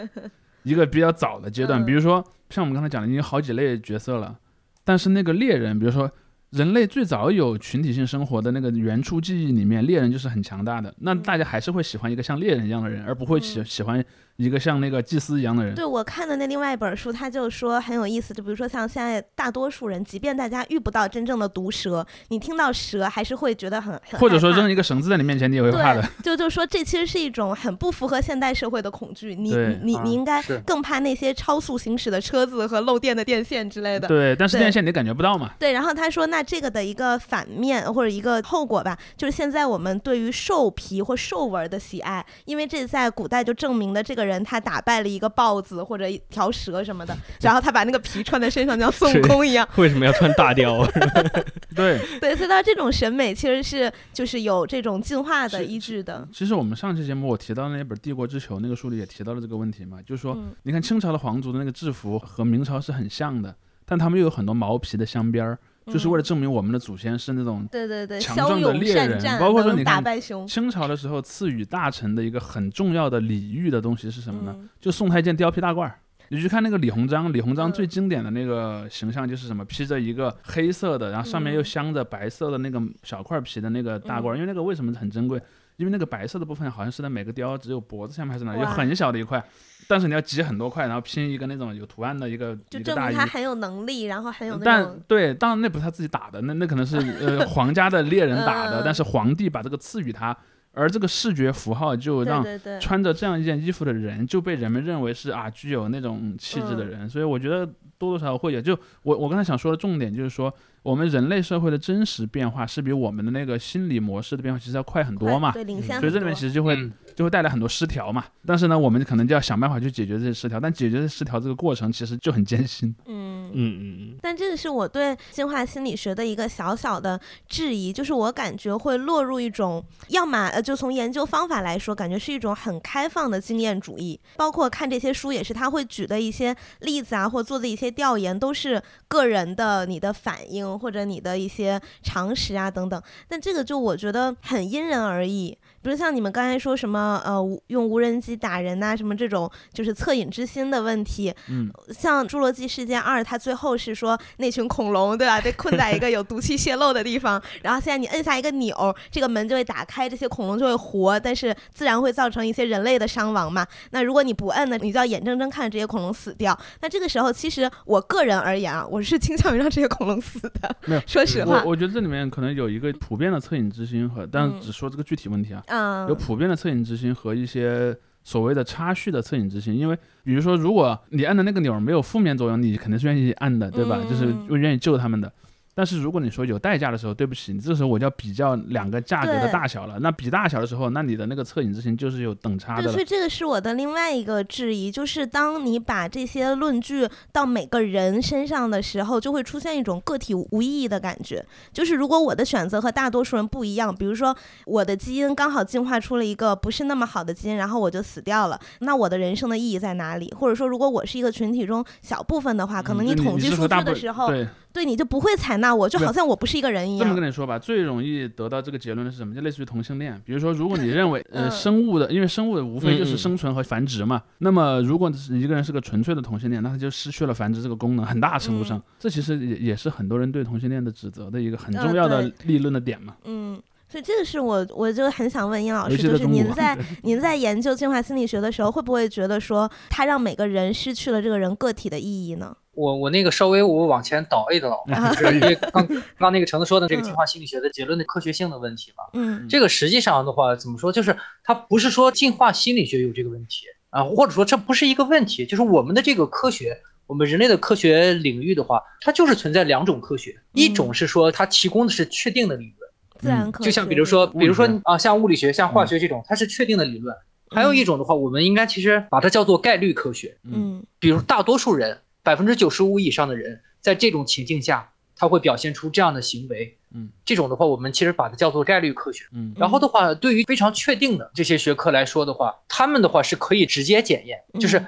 [0.64, 1.84] 一个比较早的阶段。
[1.84, 4.38] 比如说，像我们刚才讲的，已经有好几类角色了，
[4.84, 6.12] 但是那个猎人，比如说
[6.52, 14.04] 人类最早有群体性生活的那个原初记忆里面，猎人就是很强大的，那大家还是会喜欢一个像猎人一样的人，而不会喜喜欢。
[14.38, 18.34] 一个像那个祭司一样的人，对我看的那另外一本书，他就说很有意思。
[18.34, 26.04] 就比如说像现在大多数人，即便大家遇不到真正的毒蛇，你听到蛇还是会觉得很很或者说扔一个绳子在你面前，你也会怕的。
[26.24, 29.36] 就就说这其实是一种很不符合现代社会的恐惧。
[29.36, 34.08] 你你你应该更怕那些超速行驶的车子和漏电的电线之类的。
[34.08, 35.52] 对，但是电线你感觉不到嘛？
[35.60, 35.74] 对。
[35.74, 44.94] 然后他说，那这个的一个反面或者一个后果吧，就是现在我们对于兽皮或兽纹的喜爱，因为这在古代就证明了这个人他打败。
[45.04, 49.68] 了一个豹子或者一条蛇什么的， 然后他把那个皮穿在身上，像孙悟空一样。
[49.76, 50.86] 为什么要穿大貂？
[51.76, 56.26] 对对，所以他这种审美其实是就是有这种进化的依据的。
[56.32, 65.60] 其实我们上期节目我提到那本《帝国之球》那个书里也提到了这个问题嘛，就是说，你看清朝的皇族的那个制服和明朝是很像的，但他们又有很多毛皮的镶边儿。
[65.88, 70.04] 就是为了证明我们的祖先是那种对对对强壮的猎人，包括说你看
[70.48, 74.56] 清朝的时候赐予大臣的一个很重要的礼遇的东西是什么呢？
[74.80, 75.92] 就宋太监貂皮大褂。
[76.30, 79.64] 你去看那个李鸿章，李鸿章最经典的那个形象就是什么？
[79.66, 85.40] 披着一个黑色的，然后上面又镶着白色的那个小块皮的那个大褂，因为那个为什么很珍贵？
[85.78, 89.44] 因为那个白色的部分好像是在每个貂只有脖子下面还是哪，有很小的一块，
[89.88, 94.58] 但是你要挤很多块，然后拼一个那种有图案的一个就证明他很有能力，然后很有。
[94.58, 100.36] 但对，当然那不是他自己打的，那那可能是 呃皇家的猎人打的，但是皇帝把这个赐予他，
[100.74, 102.46] 而这个视觉符号就让
[102.80, 107.68] 穿着这样一件衣服的人就被人们认为是啊具有那种气质的人，所以我觉得
[108.04, 108.62] 多多少少会有。
[108.62, 110.54] 就我我刚才想说的重点就是说。
[110.84, 116.76] 我们人类社会的真实变化是比我们的那个心理模式的变化其实要快很多嘛，对，领先所以这里面其实就会
[117.16, 118.26] 就会带来很多失调嘛。
[118.46, 122.94] 但是呢，我们可能就要想办法去解决这些失调，但解决这失调这个过程其实就很艰辛。
[123.06, 124.18] 嗯嗯嗯嗯。
[124.22, 127.18] 但这个是我对进化心理学的一个小小的
[127.48, 141.54] 质疑，就是我感觉会落入一种，要么呃，就从研究方法来说，感觉是一种很开放的经验主义，包括看这些书也是，他会举的一些例子啊，或做的一些调研都是个人的你的反应或者你的一。
[141.54, 145.56] 些常识啊等等，但这个就我觉得很因人而异。
[145.84, 151.34] 比如像你们刚才说什么呃用无人机打人呐，什么这种就是恻隐之心的问题。
[151.50, 163.68] 嗯，像《侏罗纪世界二》，它最后是说那群恐龙对吧，被困在一个有毒气泄漏的地方，然后现在你摁下一个钮，这个门就会打开，这些恐龙就会活，但是自然会造成一些人类的伤亡嘛。
[163.92, 166.58] 那如果你不摁呢，你就要眼睁睁看着这些恐龙死掉。
[166.82, 170.76] 那这个时候，其实我个人而言啊，我是倾向于让这些恐龙死的。
[170.86, 175.73] 没有，说实话我，我觉得这里面可能有一个普遍的恻隐之心和，但嗯只说这个具体问题啊，嗯，
[176.08, 179.78] 有普遍的恻隐之心和一些所谓的插叙的恻隐之心。
[179.78, 184.00] 因为比如说，如果你按的那个钮没有负面作用，你肯定是愿意按的，对吧？
[184.10, 185.32] 就是嗯愿意救他们的。
[185.76, 189.98] 但是如果你说有代价的时候，对不起，你这时候我就要比较两个价格的大小了。
[190.00, 193.06] 那比大小的时候，那你的那个恻隐之心就是有等差对，的对所以。
[193.06, 201.46] 这个是我的另外一个质疑，就是当你把这些论据到每个人身上的时候，就会出现一种个体无意义的感觉。
[201.72, 204.36] 就是如果我的选择和大多数人不一样，比如说
[204.66, 210.34] 我的基因刚好进化出了一个不是那么好的基因，然后我就死掉了，那我的人生的意义在哪里？
[210.40, 217.20] 或者说，如果我是一个群体中小部分的话，可能你统计数据的时候，对，对你就不会采纳我，就好像我不是一个人一样这么样。
[217.22, 219.36] 跟你说吧，最容易得到这个结论的是什么？
[219.36, 220.20] 就类似于同性恋。
[220.26, 233.16] 比如说，如果你认为呃 嗯生物的，因为生物的无非就是生存和繁殖嘛，那么如果是一个人是个纯粹的同性恋，那他就失去了繁殖这个功能，很大程度上，嗯这其实也也是很多人对同性恋的指责的一个很呃重要的立论的点嘛。
[233.26, 242.56] 嗯，所以这个是我我就很想问殷老师，就是您在 您在研究进化心理学的时候，会不会觉得说它让每个人失去了这个人个体的意义呢？
[242.74, 244.84] 我我那个稍微我往前倒一倒，
[245.16, 245.88] 就是因为刚
[246.18, 249.04] 刚那个橙子说的这个嗯进化心理学的结论的科学性的问题嘛。
[249.14, 250.92] 嗯这个实际上的话，怎么说？
[250.92, 262.90] 就是它不是说进化心理学有这个问题啊，或者说这不是一个问题，就是我们的这个科学，我们人类的科学领域的话，它就是存在两种科学，一种是说它提供的是确定的理论，
[263.20, 267.16] 自然科学就像比如说，比如说啊，像物理学、像化学这种，它是确定的理论。
[267.52, 270.36] 还有一种的话，我们应该其实把它叫做概率科学。
[270.44, 276.78] 嗯比如大多数人，百分之九十五以上的人，在这种情境下，他会表现出这样的行为。
[276.96, 279.26] 嗯，这种的话，我们其实把它叫做概率科学。
[279.34, 284.80] 嗯然后的话，对于非常确定的这些学科来说的话，他们的话是可以直接检验，就是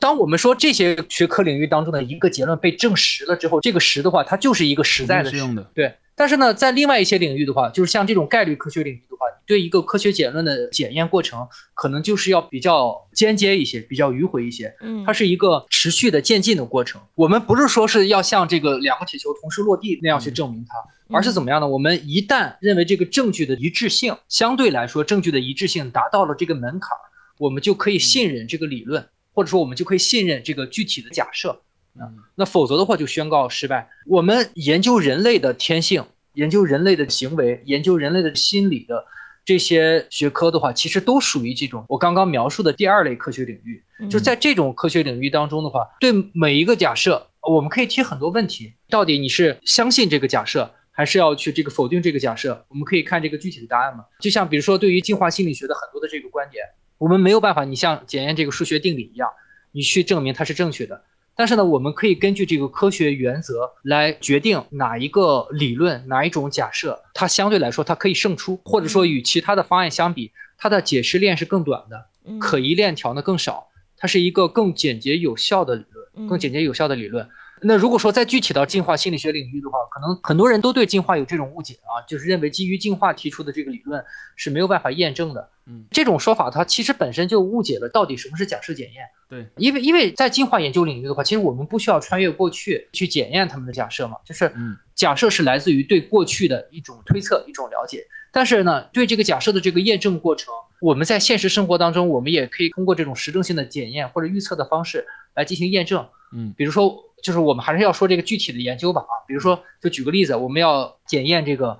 [0.00, 5.62] 当我们说这些学科领域当中的一个结论被证实了之后，这个实的话，它就是一个实在的实是用的。
[5.72, 9.04] 对，但是呢，在另外一些领域的话，就是像这种概率科学领域
[9.46, 14.74] 对一个科学结论的检验过程，可能就是要比较间接一些，比较迂回一些。
[14.80, 17.00] 嗯，它是一个持续的渐进的过程。
[17.14, 21.68] 我们不是说是要像这个两个铁球同时落地那样去证明它，而是怎么样呢？
[21.68, 27.00] 我们一旦认为这个证据的一致性相对来说证据的一致性达到了这个门槛儿，
[27.38, 31.60] 我们就可以信任这个理论，或者说我们就可以信任这个具体的假设。
[31.98, 33.88] 嗯那否则的话就宣告失败。
[34.06, 36.04] 我们研究人类的天性，
[36.34, 39.06] 研究人类的行为，研究人类的心理的
[39.46, 43.82] 这些学科的话，其实都属于这种我刚刚描述的第二类科学领域。
[44.00, 52.66] 嗯就在这种科学领域当中的话，对每一个假设，我们可以提很多问题：到底你是相信这个假设，还是要去这个否定这个假设？
[52.68, 54.04] 我们可以看这个具体的答案嘛。
[54.18, 56.62] 就像比如说，对于进化心理学的很多的这个观点，
[56.98, 59.30] 我们没有办法，你像检验这个数学定理一样，
[59.70, 61.04] 你去证明它是正确的。
[61.36, 73.68] 但是呢，我们可以根据这个科学原则来决定哪一个理论、哪一种假设，它相对来说它可以胜出，或者说与其他的方案相比，它的解释链是更短的，嗯可疑链条呢更少，
[73.98, 77.28] 它是一个更简洁有效的理论，嗯更简洁有效的理论。
[77.62, 84.04] 那如果说再具体到进化心理学领域的话，可能很多人都对进化有这种误解啊，就是认为基于进化提出的这个理论
[84.36, 85.48] 是没有办法验证的。
[85.68, 89.04] 嗯，这种说法它其实本身就误解了到底什么是假设检验。
[89.28, 98.06] 对，因为因为在进化研究领域的话，其实我们不需要穿越过去去检验他们的假设嘛，就是嗯假设是来自于对过去的一种推测、一种了解。
[98.30, 106.06] 但是呢，对这个假设的这个验证过程，我们在现实生活当中，我们也可以通过这种实证性的检验或者预测的方式来进行验证。
[106.32, 106.52] 嗯。
[106.56, 111.78] 比如说，就是我们还是要说这个具体的研究吧啊，比如说，就举个例子，我们要检验这个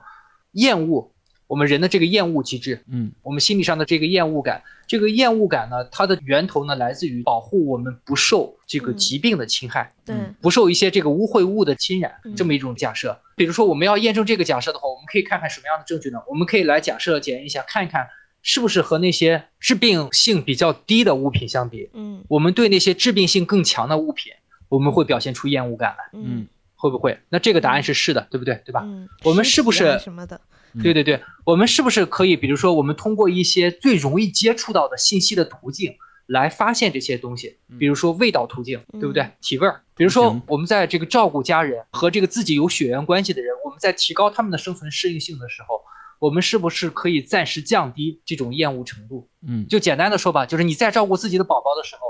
[0.52, 1.10] 厌恶，
[1.46, 3.12] 我们人的这个厌恶机制，嗯。
[3.22, 8.96] 我们心理上的这个厌恶感，这个厌恶感呢，它的源头呢来自于保护我们不受这个嗯。
[8.96, 13.20] 疾病的侵害，对，不受一些这个污秽物的侵染嗯，这么一种假设。
[13.36, 16.18] 比如说，我们要验证这个假设的话，我们可以看看什么样的证据呢？
[16.26, 18.06] 我们可以来假设检验一下，看一看
[18.48, 24.32] 是不是和那些致病性比较低的物品相比，嗯我们对那些致病性更强的物品，
[24.68, 26.46] 我们会表现出厌恶感来，嗯
[26.76, 27.18] 会不会？
[27.28, 28.62] 那这个答案是是的，对不对？
[28.64, 28.82] 对吧？
[28.84, 30.40] 嗯，我们是不是什么的？
[30.74, 35.96] 嗯对对对，我们是不是可以，比如说，我们通过一些最容易接触到的信息的途径
[36.26, 39.32] 来发现这些东西，比如说味道途径，对不对嗯？
[39.40, 45.80] 体味儿，比如说我们在这个照顾家人和这个自己有血缘关系的人，我们在提高他们的生存适应性的时候，
[46.18, 49.28] 我们是不是可以暂时降低这种厌恶程度？
[49.46, 52.00] 嗯就简单的说吧，就是你在照顾自己的宝宝的时候，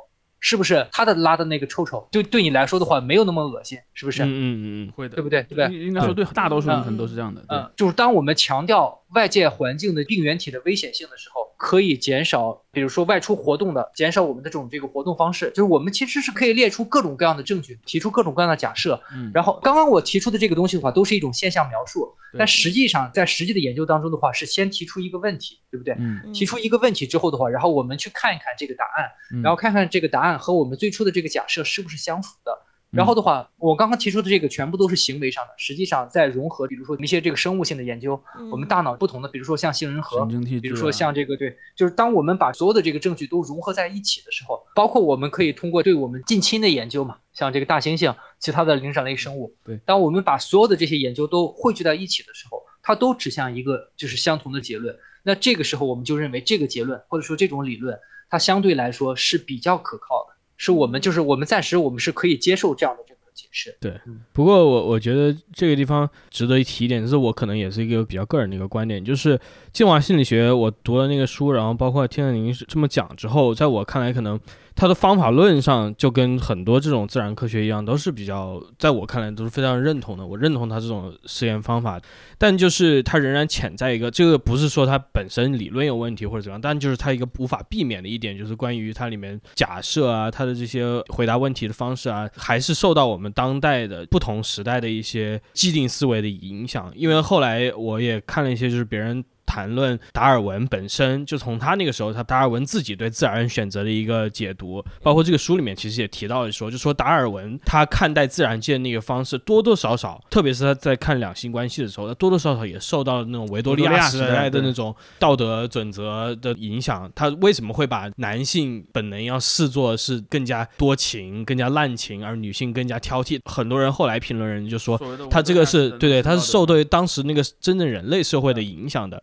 [0.41, 4.23] 是不是他的拉的那个臭臭，就对你来说的话没有那么恶心，是不是？
[4.24, 5.43] 嗯嗯嗯会的，对不对？
[5.43, 5.66] 对不对？
[5.66, 7.45] 应应该说对大多数人可能都是这样的。
[7.49, 15.48] 嗯，就是当我们强调外界环境的病原体的危险性的时候，可以减少，比如说外出活动的，减少我们的这种这个活动方式。
[15.48, 19.01] 就是我们其实是可以列出各种各样的证据，提出各种各样的假设。
[19.15, 25.94] 嗯，然后刚刚我提出的这个东西的话，都是一种现象描述，但实际上在实际的研究当中的话，是先提出一个问题，对不对？
[25.98, 32.53] 嗯，提出一个问题之后的话，然后我们去看一看这个答案，嗯然后看看这个答案和我们最初的这个假设是不是相符的。
[32.93, 40.25] 嗯然后的话，我刚刚提出的这个全部都是行为上的，实际上在融合，比如说一些这个生物性的研究，嗯我们大脑不同的，比如说像杏仁核
[40.61, 49.79] 比如说像这个对，就是当我们把所有的这个证据都融合在一起的时候，包括我们可以通过对我们近亲的研究嘛，像这个大猩猩、其他的灵长类生物，对。
[49.85, 54.97] 当我们把所有的这些研究都汇聚在一起的时候，它都指向一个就是相同的结论。
[55.25, 57.99] 那这个时候我们就认为这个结论或者说这种理论，
[58.31, 63.77] 它相对来说是比较可靠的，是我们就是我们暂时我们是可以接受这样的这个解释。
[63.81, 63.99] 对
[64.33, 69.39] 不过我我觉得这个地方值得一提一点，就是我可能也是一个比较个人的一个观点，就是
[69.73, 74.39] 进化心理学我读了那个书，然后包括听了您这么讲之后，在我看来，可能
[74.77, 80.27] 它的方法论上就跟很多这种自然科学一样，都是比较在我看来都是非常认同的。
[80.27, 81.98] 我认同它这种实验方法，
[82.36, 96.93] 但就是它仍然潜在一个，这个不是说它本身理论有问题或者怎样，但就是它一个无法避免的一点，就是关于它里面假设啊，它的这些回答问题的方式啊，还是受到我们当代的不同时代的一些既定思维的影响。
[96.94, 99.24] 因为后来我也看了一些，就是别人。
[99.47, 117.10] 谈论达尔文本身，就从他那个时候，他达尔文自己对自然选择的一个解读，包括这个书里面其实也提到了说，就说达尔文他看待自然界那个方式，多多少少，特别是他在看两性关系的时候，他多多少少也受到了那种维多利亚时代的那种道德准则的影响。
[117.14, 123.40] 他为什么会把男性本能要视作是更加多情、更加滥情，而女性更加挑剔？
[123.44, 125.01] 很多人后来评论人就说，
[125.31, 129.23] 他这个是对对，他是受对当时那个真正人类社会的影响的。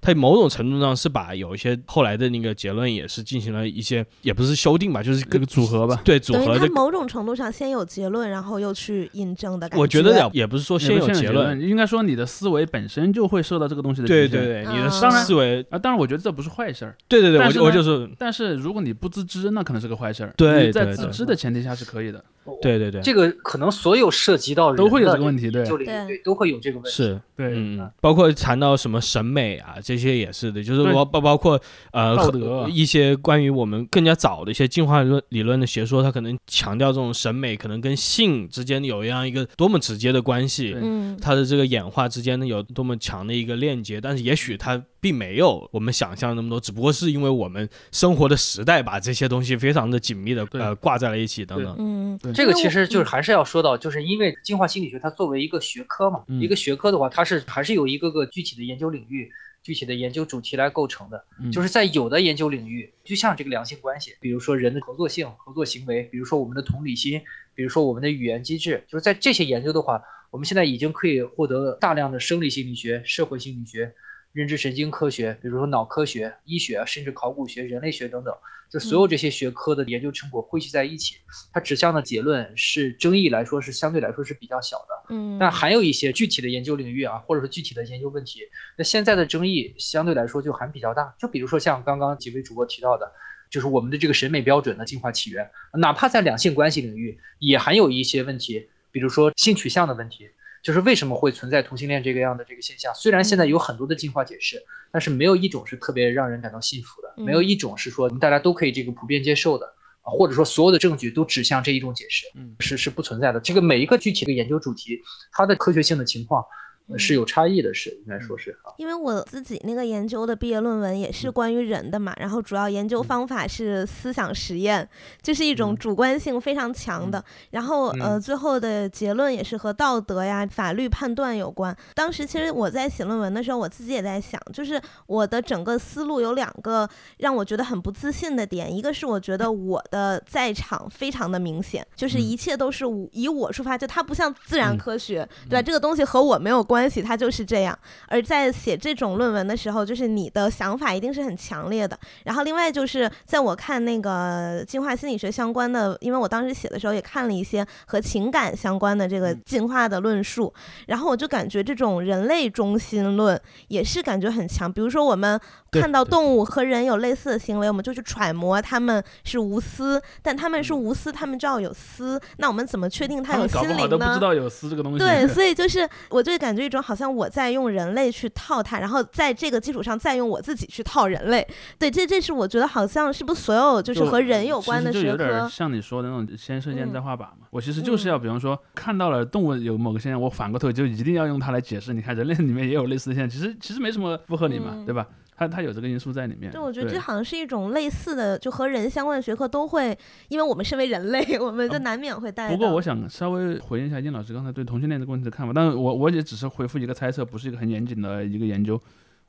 [0.00, 6.00] 他某种程度上是把有一些后来的那个结论也是进行了一些，也不是修订吧，就是这个组合吧。
[6.04, 6.60] 对组合的。
[6.60, 20.32] 它某种程度上先有结论，然后又去印证的感觉我觉得也也不是说先有结论，，应该说你的思维本身就会受到这个东西的对局限对对，你的思维，啊，当然我觉得这不是坏事儿，对对对，我我就是但是如果你不自知，那可能是个坏事儿。
[20.36, 22.24] 对在对对自知的前提下是可以的。
[22.62, 26.90] 对对对，这个可能所有涉及到人都会有这个问题对对都会有这个问题。
[26.90, 27.20] 是。
[27.36, 30.92] 对，嗯，包括谈到什么审美啊，这些也是的，就是对。
[30.92, 31.60] 包包包括
[31.90, 51.74] 呃道德一些关于我们更加早的一些进化论理论的学说，它可能强调这种审美可能跟性之间有一样一个多么直接的关系，嗯，它的这个演化之间呢有多么强的一个链接，但是也许它并没有我们想象那么多，只不过是因为我们生活的时代把这些东西非常的紧密的呃挂在了一起等等。
[51.78, 56.40] 嗯，这个其实就是嗯还是要说到，就是因为进化心理学它作为一个学科嘛，嗯。
[56.40, 59.30] 一个学科的话，它是还是有一个个具体的研究领域、
[59.62, 61.24] 具体的研究主题来构成的。
[61.40, 67.20] 嗯就是在有的研究领域，就像这个良性关系，比如说人的合作性、合作行为，比如说我们的同理心，
[67.54, 73.94] 比如说我们的语言机制，就是在这些研究的话，我们现在已经可以获得大量的生理心理学、社会心理学。
[74.32, 78.32] 认知神经科学，比如说脑科学、医学，甚至考古学、人类学等等，
[78.70, 81.16] 就所有这些学科的研究成果汇聚在一起，
[81.52, 85.14] 它指向的结论是争议来说是相对来说是比较小的。
[85.14, 88.42] 嗯，但还有一些具体的研究领域啊，或者说具体的研究问题，
[88.78, 91.12] 那现在的争议相对来说就还比较大。
[91.18, 93.10] 就比如说像刚刚几位主播提到的，
[93.50, 100.30] 就是我们的这个审美标准的进化起源，哪怕在两性关系领域，也还有一些问题，比如说性取向的问题。
[100.62, 102.92] 就是为什么会存在同性恋这个样的这个现象？
[102.94, 109.74] 虽然现在有很多的进化解释，但是没有一种是特别让人感到信服的，没有一种是说大家都可以这个普遍接受的。
[110.02, 113.38] 啊，或者说所有的证据都指向这一种解释，嗯是是不存在的。
[113.38, 114.98] 这个每一个具体的研究主题，
[115.30, 116.48] 它的科学性的情况呃
[116.98, 118.72] 是有差异的，是应该说是啊。
[118.78, 124.88] 因为我自己那个研究的毕业论文也是关于人的嘛，然后主要研究方法是思想实验，
[125.22, 127.22] 就是一种嗯主观性非常强的。
[127.50, 131.76] 然后呃，嗯最后的结论也是和道德呀、法律判断有关。
[131.94, 136.88] 当时其实我在写论文的时候，我自己也在想，就是我的整个思路有两个
[137.18, 145.62] 让我觉得很不自信的点，一个是我觉得我的在场非常的明显，就是嗯一切都是以我出发，就它不像自然嗯科学，对吧？
[145.62, 147.78] 这个东西和我没有关关系，它就是这样。
[148.08, 151.98] 而在写这种论文的时候，就是你的想法一定是很强烈的。
[152.24, 160.52] 然后另外就是在我看那个进化心理学相关的，因为我当时写的时候也看了一些和情感相关的这个进化的论述，
[160.86, 163.38] 然后我就感觉这种人类中心论
[163.68, 164.72] 也是感觉很强。
[164.72, 165.38] 比如说我们
[165.70, 172.18] 看到动物和人有类似的行为，我们就去揣摩他们是无私，但他们是无私，他们就要有私。
[172.38, 174.08] 那我们怎么确定他有心灵呢？
[174.08, 174.98] 不知道有私这个东西。
[174.98, 181.46] 对，所以就是我就感觉一种好像我在用人类去套它，然后在这个基础上再用我自己去套人类。
[181.78, 187.48] 对，这这是我觉得好像是不是所有就是和人有关的学科，像你说的那种先射箭再画靶嘛。
[187.50, 191.92] 我其实就是要，比方说看到了动物有某个现象，我反过头就一定要用它来解释。
[191.92, 195.06] 你看人类里面也有类似的现象，其实其实没什么不合理嘛，对吧？
[195.40, 196.52] 它它有这个因素在里面。
[196.52, 199.96] 对，我觉得这好像是一种类似的，就和人相关的学科都会，
[200.28, 202.50] 因为我们身为人类，我们就难免会带。
[202.50, 208.78] 不过我想稍微回应一下殷老师刚才对同性恋这个问题的看法，但是我我也只是回复一个猜测，不是一个很严谨的一个研究。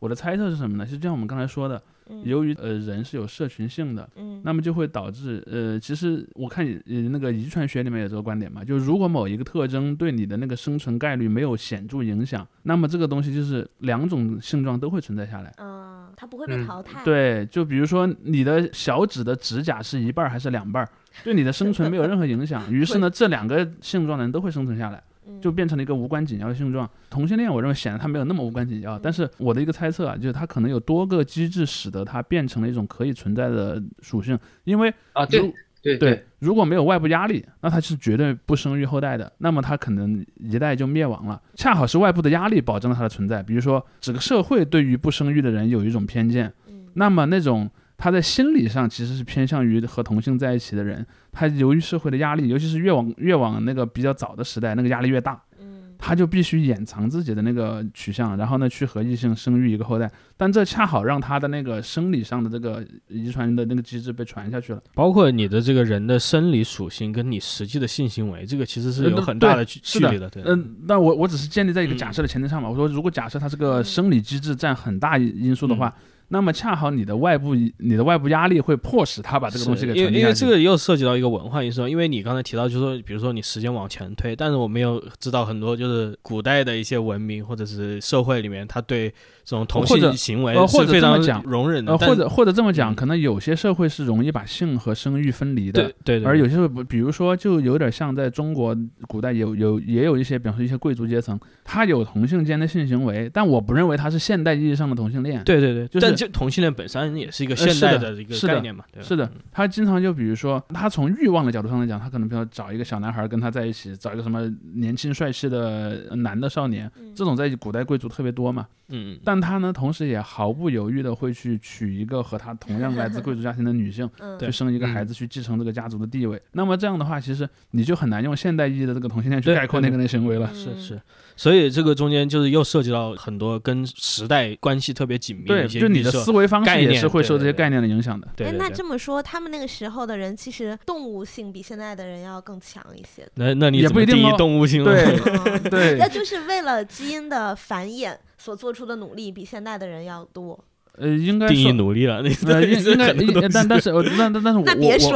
[0.02, 0.86] 我的猜测是什么呢？
[0.86, 1.80] 就像我们刚才说的，
[2.24, 4.10] 由于呃人是有社群性的，
[4.42, 15.54] 那么就会导致呃，其实我看呃那个遗传学里面有这个观点嘛，就如果某一个特征对你的那个生存概率没有显著影响，那么这个东西就是两种性状都会存在下来。
[15.60, 17.04] 嗯，它不会被淘汰。
[17.06, 20.84] 对，就比如说你的小指的指甲是一半还是两半，
[21.24, 25.04] 对你的生存没有任何影响， 于是呢这两个性状的人都会生存下来。
[25.40, 26.90] 就变成了一个无关紧要的性状。
[27.10, 28.98] 同性恋，我认为显然它没有那么无关紧要。
[28.98, 34.38] 但是我的一个猜测啊，就是它可能有多个机制使得它变成了一种可以存在的属性。
[34.64, 39.32] 因为啊，对对对，如果没有外部压力，那它是绝对不生育后代的。
[39.38, 41.42] 那么它可能一代就灭亡了。
[41.56, 43.42] 恰好是外部的压力保证了它的存在。
[43.42, 46.52] 比如说，整个社会对于不生育的人有一种偏见，
[46.94, 47.70] 那么那种。
[48.02, 64.82] 他在心理上其实是偏向于和同性在一起的人，他由于社会的压力，尤其是越往越往那个比较早的时代，那个压力越大，嗯，他就必须掩藏自己的那个取向，然后呢去和异性生育一个后代，但这恰好让他的那个生理上的这个遗传的那个机制被传下去了。
[64.96, 70.28] 包括你的这个人的生理属性跟你实际的性行为，这个其实是有很大的距离的。
[70.28, 75.94] 对，嗯，那我我只是建立在一个假设的前提上嘛，我说如果假设他这个生理机制占很大因素的话。
[76.32, 98.78] 那么恰好你的外部你的外部压力会迫使他把这个东西给因为因为这个又涉及到一个文化因素，因为你刚才提到就是说，比如说你时间往前推，但是我没有知道很多就是古代的一些文明或者是社会里面，他对这种同性行为是非常容忍的，或者或者这么讲，可能有些社会是容易把性和生育分离的，对对，而有些时候比如说就有点像在中国
[99.08, 106.22] 古代有有也有一些，比方说一些贵族阶层，他有同性间的性行为，但我不认为他是现代意义上的同性恋，对对对，就是。
[106.22, 124.10] 就同性恋本身也是一个现代的一个概念嘛，是的，他经常就比如说，他从欲望的角度上来讲，他可能比如找一个小男孩跟他在一起，找一个什么年轻帅气的男的少年，这种在古代贵族特别多嘛，嗯嗯，但他呢，同时也毫不犹豫的会去娶一个和他同样来自贵族家庭的女性，
[124.40, 126.42] 去生一个孩子，去继承这个家族的地位。
[126.54, 131.02] 那么这样的话，其实你就很难用现代意义的这个同性恋去概括那个人行为了，是是。
[131.36, 138.28] 所以这个中间就是又涉及到很多跟时代关系特别紧密的一些就你的思维方式也是会受这些概念的影响的。
[138.36, 143.28] 对，那这么说，他们那个时候的人其实动物性比现在的人要更强一些。
[143.36, 145.18] 那那你也不一定动物性对
[145.70, 150.60] 对，那就是为了基因的繁衍所做出的努力比现代的人要多。
[150.98, 154.66] 呃，应该定义努力了，呃，应应该，但但是，但但但是我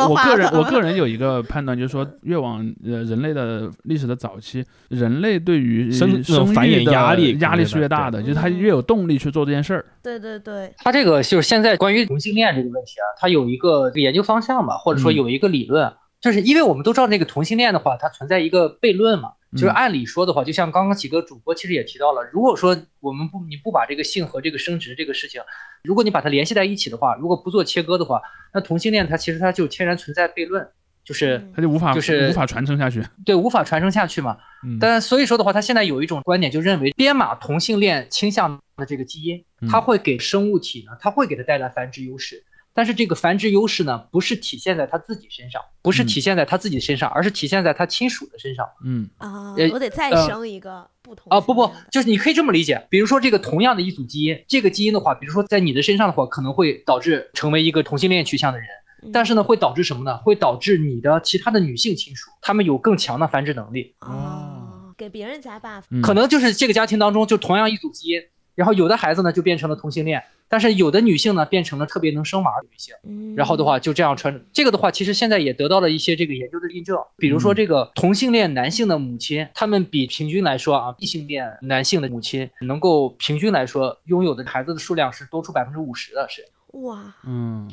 [0.08, 9.86] 我我个人我个人有一个判断，就是说，越往呃人类的历史的早期，人类对于生生繁衍压力压力是越大的，就是他越有动力去做这件事儿。
[10.02, 15.92] 对对对，他这个就是现在关于同性恋这个问题啊，他有一个研究方向吧，或者说有一个理论，
[16.22, 19.34] 就是因为我们都知道那个同性恋的话，它存在一个悖论嘛。
[19.52, 25.42] 就是按理说的话，就像刚刚几个主播其实也提到了，如果说我们不你不把这个性和这个生殖这个事情，
[25.82, 28.22] 如果你把它联系在一起的话，如果不做切割的话，
[28.54, 30.68] 那同性恋它其实它就天然存在悖论，
[31.06, 34.36] 就是它就无法就是无法传承下去，对，无法传承下去嘛。
[34.78, 42.44] 但所以说的话，他现在有一种观点，就认为编码同性恋倾向的这个基因，它会给生物体呢，它会给它带来繁殖优势。
[42.76, 48.68] 但是这个繁殖优势呢，不是体现在他自己身上，不是体现在他自己身上，而是体现在他亲属的身上。
[48.84, 58.68] 嗯啊，我得再生一个不同啊，不不，就是你可以这么理解，比如说这个同样的一组基因，这个基因的话，比如说在你的身上的话，可能会导致成为一个同性恋取向的人，
[59.14, 60.18] 但是呢，会导致什么呢？
[60.18, 63.96] 会导致你的其他的女性亲属，他们有更强的繁殖能力。
[64.02, 68.22] 哦，给别人加 buff，可能就是这个家庭当中就同样一组基因。
[68.56, 72.96] 然后有的孩子呢就变成了同性恋，但是有的女性呢变成了特别能生娃的女性。
[73.04, 87.70] 嗯然后的话就这样传，这个的话其实现在也得到了一些这个研究的印证，比如说嗯这个同性恋男性的母亲，他们比平均来说啊，异性恋男性的母亲能够平均来说拥有的孩子的数量是多出百分之五十的，是，哇，嗯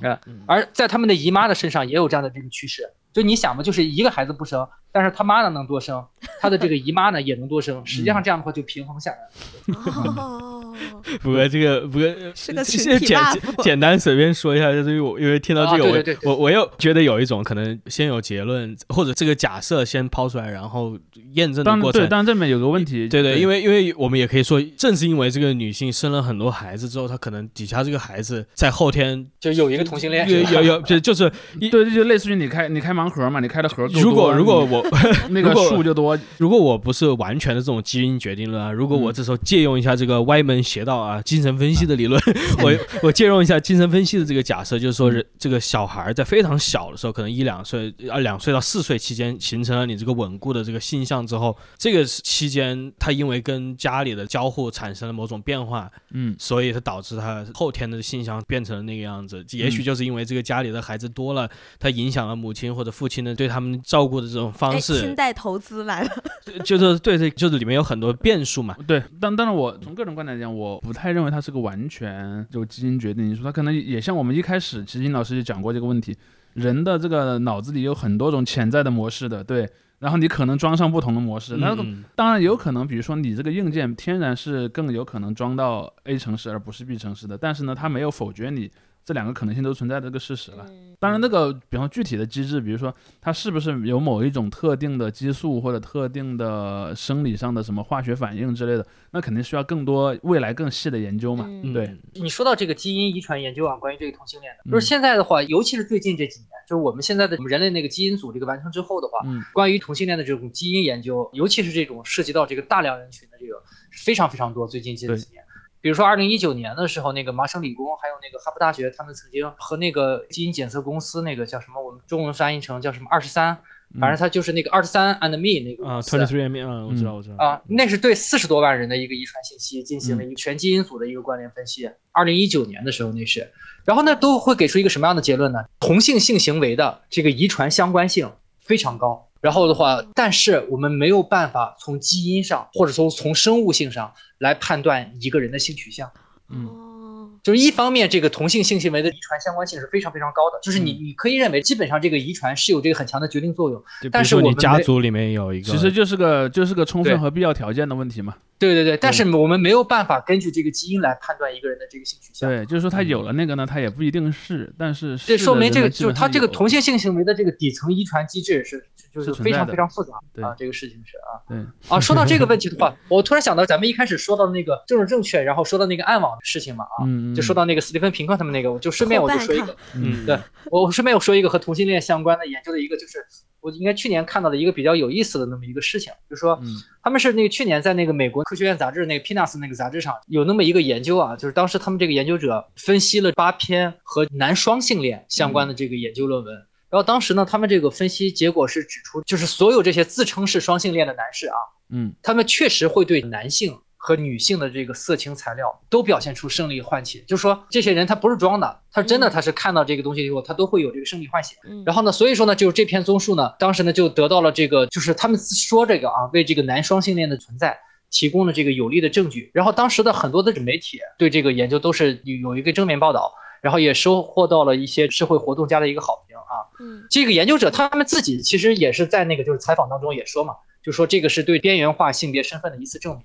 [0.47, 2.91] 而在他们的姨妈的身上也有这样的这个趋势。
[3.13, 6.03] 就你想嘛，就是一个孩子不生，但是他妈呢能多生，
[6.41, 9.83] 他的这个姨妈呢也能多生， 实际上这样的话就平衡下来了。
[10.23, 10.75] 哦，
[11.21, 13.19] 不过这个不过 是个这群体简
[13.63, 20.99] 简单随便说一下，就是我因为听到这个，啊对对对对我我我又觉得有一种可能先有结论，或者这个假设先抛出来，然后
[21.33, 22.09] 验证的过程。
[22.09, 31.31] 当然这里面有个问题，对对，因为为因为我们也可以说，正是因为这个女性生了很多孩子之后，她可能底下这个孩子在后天就有一个同性恋，有有有就就是
[31.61, 34.85] 一对，就类似于你开你开盲盒嘛，你开的盒多如果如果我
[35.31, 39.15] 那个数就多，如果我不是完全的这种基因决定论啊，如果我嗯。
[39.15, 42.21] 这时候借用一下这个歪门邪道啊精神分析的理论，
[42.65, 42.73] 我
[43.03, 56.35] 我借用一下精神分析的这个假设，就是说人这个小孩在非常小的时候，可能一两岁啊两岁到四岁期间形成了你这个稳固的这个性向之后，这个期间他因为跟家里的交互产生了某种变化，嗯。
[56.39, 59.45] 所以他导致他后天的性向变成了那个样子。
[59.51, 61.49] 也许就是因为这个家里的孩子多了，
[61.79, 65.15] 他影响了母亲或者父亲的对他们照顾的这种方哎，式清。
[65.17, 66.11] 代投资来了，
[66.65, 68.77] 就是对对，就是里面有很多变数嘛。
[68.87, 76.17] 对，但当然我从个人观点来讲，我不太认为它是个完全就基因决定因素，它可能也像我们一开始其实殷老师就讲过这个问题，
[76.53, 79.69] 人的这个脑子里有很多种潜在的模式的，对。
[79.99, 88.69] 然后你可能装上不同的模式，那嗯当然有可能，比如说你这个硬件天然是更有可能装到 A 城市而不是 B 城市的，但是呢，它没有否决你
[89.05, 90.67] 这两个可能性都存在的这个事实了。
[90.99, 101.45] 当然，那个比方具体的机制，比如说它是不是有某一种特定的激素或者特定的生理上的什么化学反应之类的，那肯定需要更多未来更细的研究嘛。
[101.49, 113.61] 嗯对，你说到这个基因遗传研究啊，关于这个同性恋的，嗯就是现在的话，尤其是最近这几年，就是我们现在的我们人类那个基因组这个完成之后的话，嗯关于同性恋的这种基因研究，尤其是这种涉及到这个大量人群的这个，
[114.05, 114.69] 非常非常多。
[114.69, 115.43] 最近这几年，
[115.83, 123.59] 比如说二零一九年的时候，那个麻省理工还有那个哈佛大学，他们曾经和那个基因检测公司那个叫什么，我们中文翻译成叫什么二十三，
[123.99, 131.91] 反正它就是那个二十三 and me 那个啊公司，twenty three m 啊，我知道，我知道啊，那是对四十多万人的一个遗传信息进行了一个全基因组的一个关联分析。
[132.13, 133.51] 二零一九年的时候那是，
[133.85, 135.59] 然后呢都会给出一个什么样的结论呢？
[135.81, 138.31] 同性性行为的这个遗传相关性
[138.61, 139.29] 非常高。
[139.43, 146.11] 然后的话，但是我们没有办法从基因上或者说从生物性上来判断一个人的性取向。
[146.53, 153.83] 嗯哦，就是一方面，这个同性性行为的遗传相关性是非常非常高的，就是你你可以认为基本上这个遗传是有这个很强的决定作用。
[154.11, 158.37] 但是我们家族里面有一个，其实就是个就是个充分和必要条件的问题嘛。
[158.59, 162.49] 对对对，但是我们没有办法根据这个基因来判断一个人的这个性取向。
[162.49, 171.59] 对，就是说他有了那个呢，他也不一定是，但是这说明这个就是他这个同性性行为的这个底层遗传机制是就是非常非常复杂对啊，这个事情是啊对，
[171.89, 171.99] 啊。
[171.99, 180.39] 说到这个 问题的话，我突然想到咱们一开始说到的那个政治正确，然后说到那个暗网的事情嘛啊，嗯，就说到那个斯蒂芬平克他们那个，我就顺便我就说一个，嗯，对
[180.71, 183.25] 我顺便我说一个和同性恋相关的研究的一个，就是
[183.61, 186.77] 我应该去年看到的一个比较有意思的那么一个事情，就是说嗯。
[187.05, 196.55] 他们是那个去年在那个美国科学院杂志那个 PNAS 那个杂志上有那么一个研究啊，就是当时他们这个研究者分析了八篇和男双性恋相关的这个研究论文。
[196.91, 201.57] 然后当时呢，他们这个分析结果是指出，就是所有这些自称是双性恋的男士啊，
[201.89, 202.15] 嗯。
[202.23, 211.57] 他们确实会对男性和女性的这个色情材料都表现出生理唤起，就是说这些人他不是装的，他真的他是看到这个东西以后，他都会有这个生理唤醒。
[211.69, 217.79] 嗯然后呢，所以说呢，就是这篇综述呢，当时呢就得到了这个，就是他们说这个啊，为这个男双性恋的存在
[218.11, 219.53] 提供了这个有力的证据。
[219.55, 226.67] 然后当时的很多的媒体对这个研究都是有有一个正面报道，然后也收获到了一些社会活动家的一个好评啊。
[226.81, 233.23] 嗯这个研究者他们自己其实也是在那个就是采访当中也说嘛，就说这个是对边缘化性别身份的一次证明，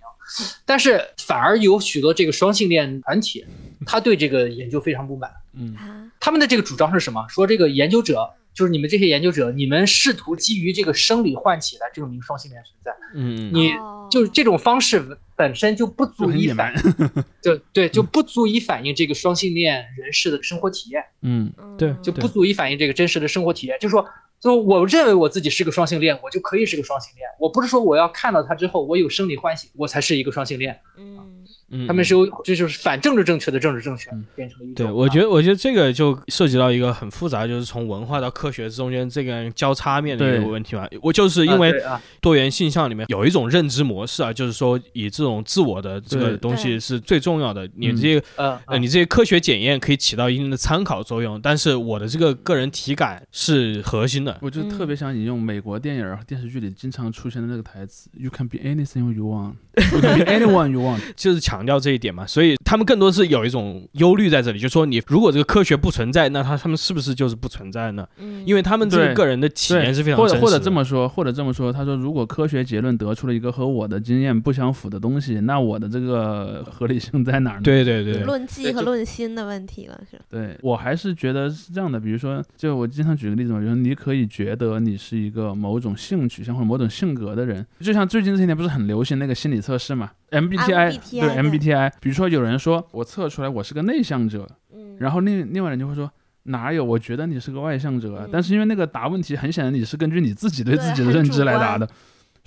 [0.66, 3.46] 但是反而有许多这个双性恋团体，
[3.86, 5.32] 他对这个研究非常不满。
[5.54, 7.26] 嗯啊，他们的这个主张是什么？
[7.30, 16.74] 说这个研究者就是你们这些研究者，你们试图基于这个生理唤起来证明双性恋存在，嗯，你哦就是这种方式本身就不足以反，
[17.42, 21.04] 就对，就不足以反映这个双性恋人士的生活体验。
[21.22, 23.78] 嗯对嗯就不足以反映这个真实的生活体验。
[23.80, 24.08] 就是说，
[24.40, 27.28] 就我认为我自己是个双性恋，我就可以是个双性恋。
[27.40, 30.80] 我不是说我要看到他之后我有生理欢喜，我才是一个双性恋。
[30.98, 31.37] 嗯
[31.70, 34.86] 嗯他们是由这就是反政治正确的政治正确嗯变成了一种。
[34.86, 40.88] 对，我觉得，我觉得这个就涉及到一个很复杂，就是从文化到科学中间这个交叉面的一个问题嘛。
[41.02, 41.74] 我就是因啊为
[42.22, 47.68] 多元性向里面有一种认知模式啊，就是说以这种自我的这个东西是最重要的。
[47.76, 54.38] 你嗯这些呃呃，你这些科学检验可以起到一定的参考作用，但是我的这个个人体感是核心的。
[54.42, 59.56] 我就特别想引用美国电影儿、电视剧里经常出现的那个台词：“You can be anything you want,
[59.92, 61.02] you can be anyone you want。
[61.16, 68.08] 就是强调这一点嘛，所以他们更多是有一种忧虑在这里，就是说你如果这个科学不存在，那他他们是不是就是不存在呢？
[68.18, 77.62] 嗯，因为他们这个对个人的”体验是非常或者或者这么说，或者这么说，他说，如果科学结论得出了一个和我的经验不相符的东西，那我的这个合理性在哪儿呢？
[77.64, 80.24] 对对对，论迹和论心的问题了，是吧？
[80.30, 91.44] 对我还是觉得是这样的，比如说，就我经常举个例子嘛，就是你可以觉得你是一个某种性取向或者某种性格的人，就像最近这些年不是很流行那个心理测试嘛，MBTI，MBTI 对对。
[91.44, 96.12] MBTI，比如说有人说我测出来我是个内向者，嗯，然后另另外人就会说。
[96.50, 96.82] 哪有？
[96.82, 101.86] 我觉得你是个外向者但是因为那个答问题，很显然你是根据你自己对对自己的认知来答的，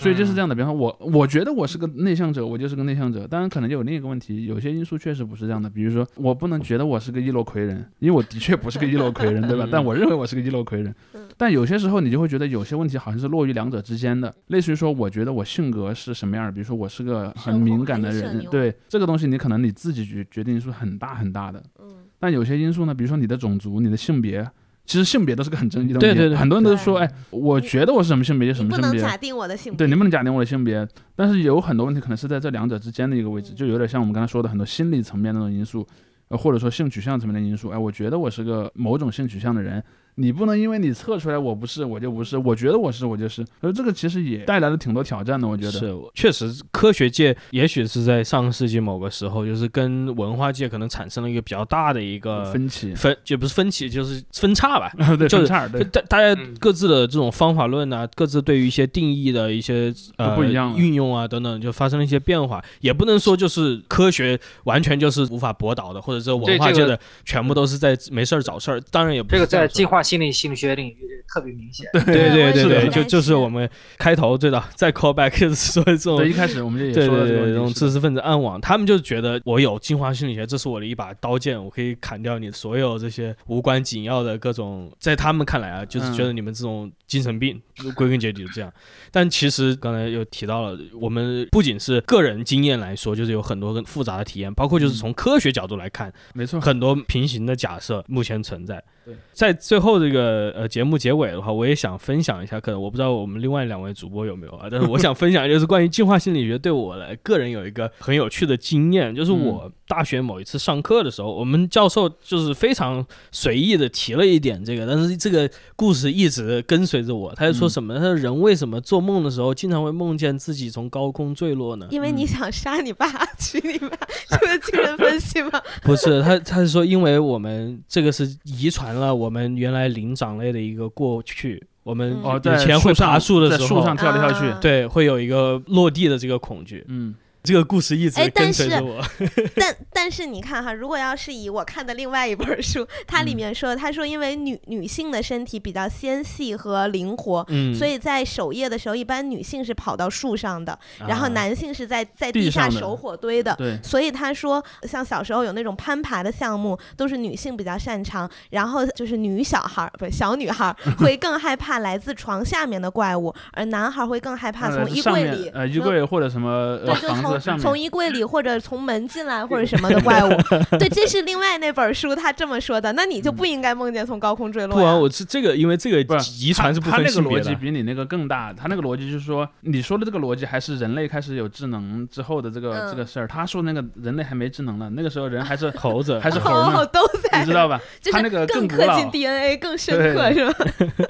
[0.02, 0.54] 所以就是这样的。
[0.54, 3.26] 比方说我，我觉得我是个内向者，我就是个内向者。
[3.26, 5.68] 当然，可能就有另一个问题，有些因素确实不是这样的。
[5.68, 9.68] 比如说，我不能觉得我是个伊洛魁人，因为我的确不是个伊洛魁人， 对吧嗯？
[9.70, 11.20] 但我认为我是个伊洛魁人嗯。
[11.36, 21.62] 但有些时候，你就会觉得有些问题好像是落于两者之间的，类似于说，我觉得我性格是什么样的，比如说我是个很敏感的人对这个东西，你可能你自己决决定因素很大很大的。
[21.78, 21.86] 嗯
[22.22, 24.46] 但有些因素呢，比如说你的种族、你的性别，
[24.84, 26.06] 其实性别都是个很争议的问题。
[26.06, 28.90] 对对对很多人都说，哎，我觉得我是什么性别就什么性别。
[28.90, 35.86] 不能假定我的性别，对，你不能假定我的性别，但是有很多问题可能是在这两者之间的一个位置，嗯就有点像我们刚才说的很多心理层面那种因素，
[36.28, 37.70] 呃，或者说性取向层面的因素。
[37.70, 39.82] 哎，我觉得我是个某种性取向的人，
[40.16, 43.44] 你不能因为你测出来我不是，我就不是；我觉得我是，我就是。
[43.60, 45.72] 所以这个其实也带来了挺多挑战的，我觉得。
[45.72, 54.92] 是，确实，科学界也许是在上个世纪某个时候，就是跟文化界可能产生了一个比较大的一个分歧，分，就不是分歧，就是分叉吧。
[55.16, 62.62] 对，就是分叉，对，大大家嗯各自的这种方法论啊，各自对于一些定义的一些呃不一样运用啊等等，就发生了一些变化。
[62.80, 68.80] 也不能说就是科学完全就是无法驳倒的，或者说文化界的全部都是在没事儿找事儿。
[68.90, 71.86] 当然也不这个在进化心理心理学领域特别明显。
[71.92, 73.68] 对对对对就就是我们
[73.98, 77.72] 开头对的，再 call back 就 是说这种对，一开始我们就也对说了对对，这种。
[77.72, 87.60] 知识分子暗网，他们就觉得我有进化心理学，这是我的一把刀剑，我可以砍掉你所有这些无关紧要的各种，在他们看来啊，就是觉得你们这种精神病，
[87.96, 88.70] 归根结底就这样。
[89.10, 98.82] 但其实刚才又提到了，我们不仅是个人经验来说，就是有很多个复杂的体验，包括就是从科学角度来看，没错，很多平行的假设目前存在。
[99.10, 117.34] 对，在最后这个呃节目结尾的话，我也想分享一下，可能我不知道我们另外两位主播有没有啊，但是我想分享就是关于进化心理学对我来个人有一个很有趣的经验，就是我大学某一次上课的时候，我们教授就是非常随意的提了一点这个，但是这个故事一直跟随着我。
[117.34, 117.94] 他就说什么？
[117.94, 121.86] 他说人为什么做梦的时候经常会梦见自己从高空坠落呢？
[121.90, 123.08] 因为嗯你想杀你爸，
[123.38, 123.90] 娶你妈，
[124.28, 125.60] 这个精神分析吗？
[125.82, 134.46] 不是他，他是说，因为我们这个是遗传了我们原来灵长类的一个过去，我们以前会爬树的时候在树上，跳来跳去。
[134.46, 136.84] 啊，对，会有一个落地的这个恐惧。
[136.88, 139.02] 嗯，这个故事一直哎但跟随着是我。
[139.56, 147.44] 但但是你看哈，如果要是以我看的另外一本书，它里嗯面说，他说因为女女性的身体比较纤细和灵活。
[147.48, 153.54] 嗯，所以在守夜的时候，一般女性是跑到树上的，然后啊男性是在在地下守火堆的。
[153.56, 166.94] 对，所以他说，像小时候有那种攀爬的项目，都是女性比较擅长，然后就是女小孩儿不是小女孩儿 会更害怕来自床下面的怪物，而男孩会更害怕从衣柜里，呃，衣柜或者什么呃
[167.29, 170.30] 对，从从衣柜里或者从门进来或者什么的怪物。
[170.78, 172.92] 对，这是另外那本书他这么说的。
[172.92, 174.80] 那你就不应该梦见从高空坠落呀。
[174.80, 177.40] 不啊，我是这个，因为这个不是遗传是不他他那个逻。
[177.40, 187.80] 辑比你那个更大，他那个逻辑就是说，你说的这个逻辑还是人类开始有智能之后的这个、嗯这个事儿，他说那个人类还没智能呢，那个时候人还是 猴子还是猴哦，都在，你知道吧？
[188.00, 190.54] 就他那个是更古老刻进 DNA 更深刻是吧？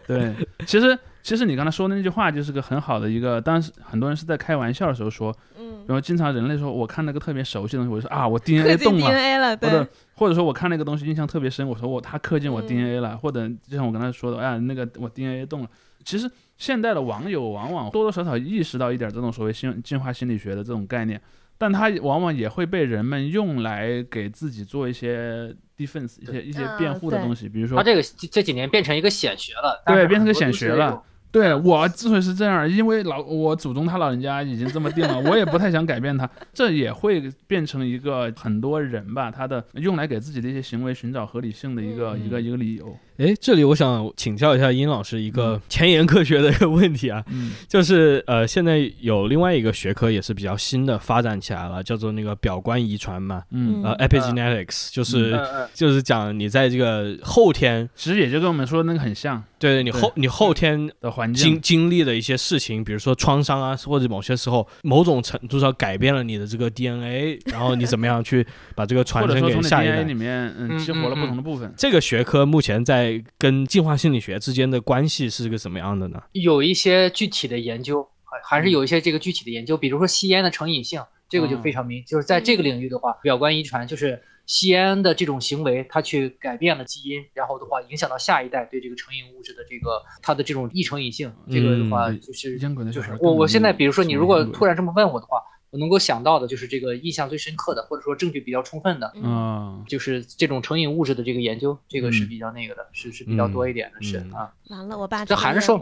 [0.07, 0.35] 对，
[0.67, 5.35] 其实其实你刚才说的那句话就是个很好的一个，当时很多人是在开玩笑的时候说，
[5.81, 9.01] 嗯，然后经常人类说，我看那个特别熟悉的东西，我就说啊，我 DNA 动了。
[9.01, 12.67] DNA 了，对或者，或者说我看那个东西印象特别深，我说我他刻进我嗯。
[12.67, 15.69] DNA 了，或者就像我刚才说的，哎呀那个我 DNA 动了。
[16.05, 21.21] 其实现代的网友往往多多少少意识到一点这种所谓心进化心理学的这种概念，
[21.59, 31.03] 但他往往也会被人们用来给自己做一些 defense 一些一些嗯辩护的东西，比如说它这个这这几年变成一个显学了，对变成个显学了
[31.33, 42.97] 对我之所以是这样，因为老我祖宗他老人家已经这么定了， 我也不太想改变他，这也会变成一个很多人吧，他的用来给自己的一些行为寻找合理性的一个、嗯一个一个理由。
[43.21, 55.39] 哎，这里我想请教一下殷老师一个前沿科学的一个问题啊，嗯就是呃，现在有另外一个学科也是比较新的发展起来了，叫做那个表观遗传嘛，嗯，呃，epigenetics，就是、
[55.75, 61.45] 就是讲你在这个后天，其实也就跟我们说的那个很像对你后你后天的环境。
[61.51, 70.15] 经经历的一些事情，比如说创伤啊，或者某些时候某种程度上改变了你的这个 DNA，然后你怎么样去把这个传承给下一 DNA 代里。
[70.15, 71.71] 面，嗯，嗯激活了嗯不同的部分。
[71.77, 76.23] 这个学科目前在跟进化心理学之间的关系是个什么样的呢？
[76.33, 95.39] 有一些具体的研究，还还是有一些这个具体的研究，比如说吸烟的成瘾性，这个就非常明，就是在这个领域的话，表观遗传就是吸烟的这种行为，它去改变了基因，然后的话影响到下一代对这个成瘾物质的这个它的这种易成瘾性，这个的话嗯就是就是我我现在比如说你如果突然这么问我的话，
[95.71, 99.13] 我能够想到的就是这个印象最深刻的，或者说证据比较充分的。
[99.15, 104.51] 嗯，就是这种成瘾物质的这个研究，这个是嗯比较那个的，是是比较多一点的，是嗯啊。
[104.71, 105.81] 完了，我爸这还是说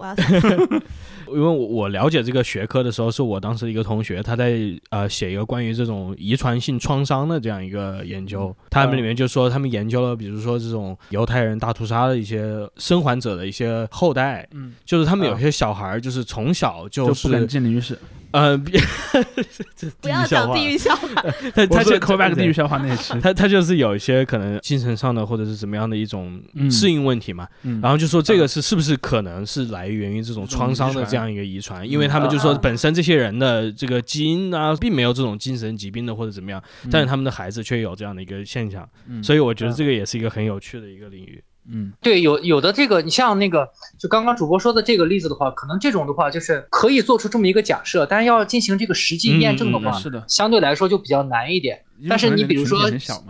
[1.28, 4.58] 因为我我了解这个学科的时候，是我当时一个同学，他在
[4.90, 8.54] 呃写一个关于这种遗传性创伤的这样一个研究。
[8.70, 17.98] 他们里面就说，他们研究了，比如说这种犹太人大屠杀的一些生还者的一些后代，嗯，就是他们有些小孩就是从小就就是不敢进淋浴室。
[18.30, 18.78] 呃，别
[19.74, 21.22] 这不要讲地狱狱笑话，笑话，
[21.54, 23.18] 他他就是 call back 地狱笑话那一期。
[23.20, 41.42] 他他就是有一些可能精神上的或者是怎么样的一种嗯适应问题嘛，嗯，然后就说这个是是不是可能是来源于这种创伤的这样一个遗传，因为他们就说啊本身这些人的这个基因啊，并没有这种精神疾病的或者怎么样，但是他们的孩子却有这样的一个现象，嗯，所以我觉得这个也是一个很有趣的一个领域。
[41.70, 43.68] 嗯对，有有的这个，你像那个，
[43.98, 51.84] 就刚刚主播说的这个例子的话，可能这种的话就是可以做出这么一个假设，但是要进行这个实际验证的话，嗯是的，相对来说就比较难一点。
[52.08, 52.78] 但是你比如说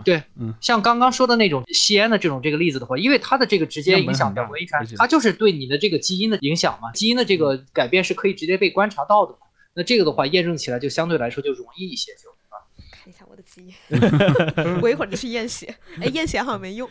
[0.03, 9.39] 对，嗯像刚刚说的那种吸烟的这种这个例子的话，因为它的这个直接影响样本很大表观遗传，它就是对你的这个基因的影响嘛，基因的这个改变是可以直接被观察到的嘛。
[9.73, 12.29] 那这个的话，验证起来就相对来说就容易一些，就
[12.91, 13.73] 看一下我的基因，
[14.81, 15.73] 我一会儿就去验血。
[15.99, 16.87] 哎，验血好像没用，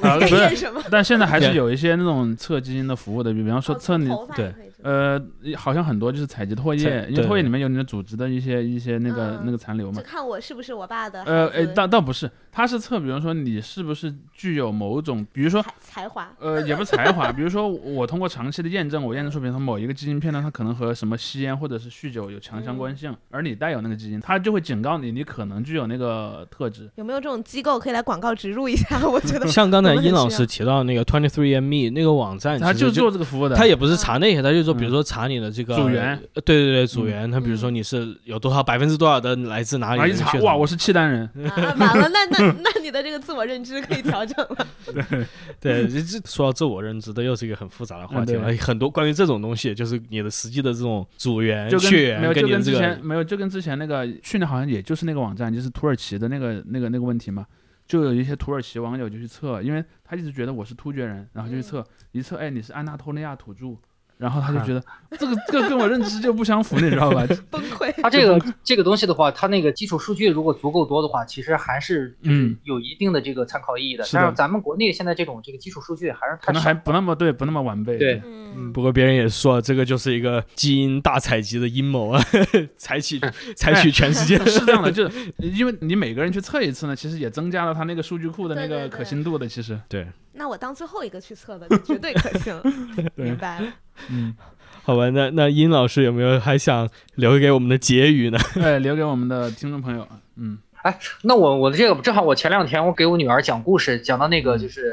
[0.00, 0.66] 啊 不是？
[0.90, 4.52] 但现在还是有一些那种测基因的服务的，比比方说哦测你对
[4.84, 5.18] 呃，
[5.56, 10.06] 好像很多就是采集唾液，因为唾液里面有你的组织的一些一些那个嗯那个残留嘛就。
[10.06, 16.30] 看我是不是我爸的呃，哎，倒倒不是，他是测，比如说你是不是具有某种，比如说，才才华。
[16.38, 26.90] 呃，也不是才华， 比如说我通过长期的验证，我验证出，比如说某一个基因片段，它可能和什么吸烟或者是酗酒有强相关性，而你带有那个基因，它就会警告你，你可能具有那个特质。
[26.96, 29.00] 有没有这种机构可以来广告植入一下？
[29.08, 44.66] 我觉得 像刚才殷老师提到那个 Twenty Three and Me 那个网站，他就做这个服务的，他也不是查那些，他就说，嗯比如说查你的这个组员呃对对对，组员，他比如说嗯你是有多少百分之多少的来自哪里查，哇，我是契丹人，啊，完了，那那 那你的这个自我认知可以调整了。
[45.60, 48.54] 对，这这说到自我认知这，又是一个很复杂的话题了。
[48.56, 57.46] 很多关于这种东西，就是你的实际的这种组员、血缘没有就跟之前没有就跟之前那个去年好像也就是那个网站，就是土耳其的那个那个那个问题嘛，
[57.86, 63.76] 就有一些土耳其网友就去测，因为他一直觉得我是突厥人，然后就去测，一测哎你是安纳托利亚土著，
[64.24, 64.82] 然后他就觉得
[65.18, 67.26] 这个这个跟我认知就不相符，你知道吧？
[67.52, 67.92] 崩溃。
[68.00, 74.04] 他这个这个东西的话，它那个基础数据如果足够多的话，其实还是嗯有一定的这个参考意义的。
[74.10, 77.98] 但是咱们国内现在这种这个基础数据还是可能还不那么对，不那么完备。
[77.98, 82.22] 对嗯，不过别人也说，这个就是一个基因大采集的阴谋啊，
[82.78, 83.20] 采取
[83.54, 89.44] 采取全世界是这样的，就是因为你每个人去测一次呢，其实也增加了他那个数据库的那个可信度的。
[89.46, 92.52] 其实，对，那我当最后一个去测的，就绝对可信。
[93.14, 93.66] 明白了。
[94.10, 94.34] 嗯，
[94.82, 95.08] 好吧？
[95.10, 98.38] 那那殷老师有没有还想留给我们的结语呢？
[98.60, 100.06] 哎，留给我们的听众朋友，
[100.36, 104.90] 嗯哎那我我的这个正好，我前两天我给我女儿讲故事，讲到那个就是《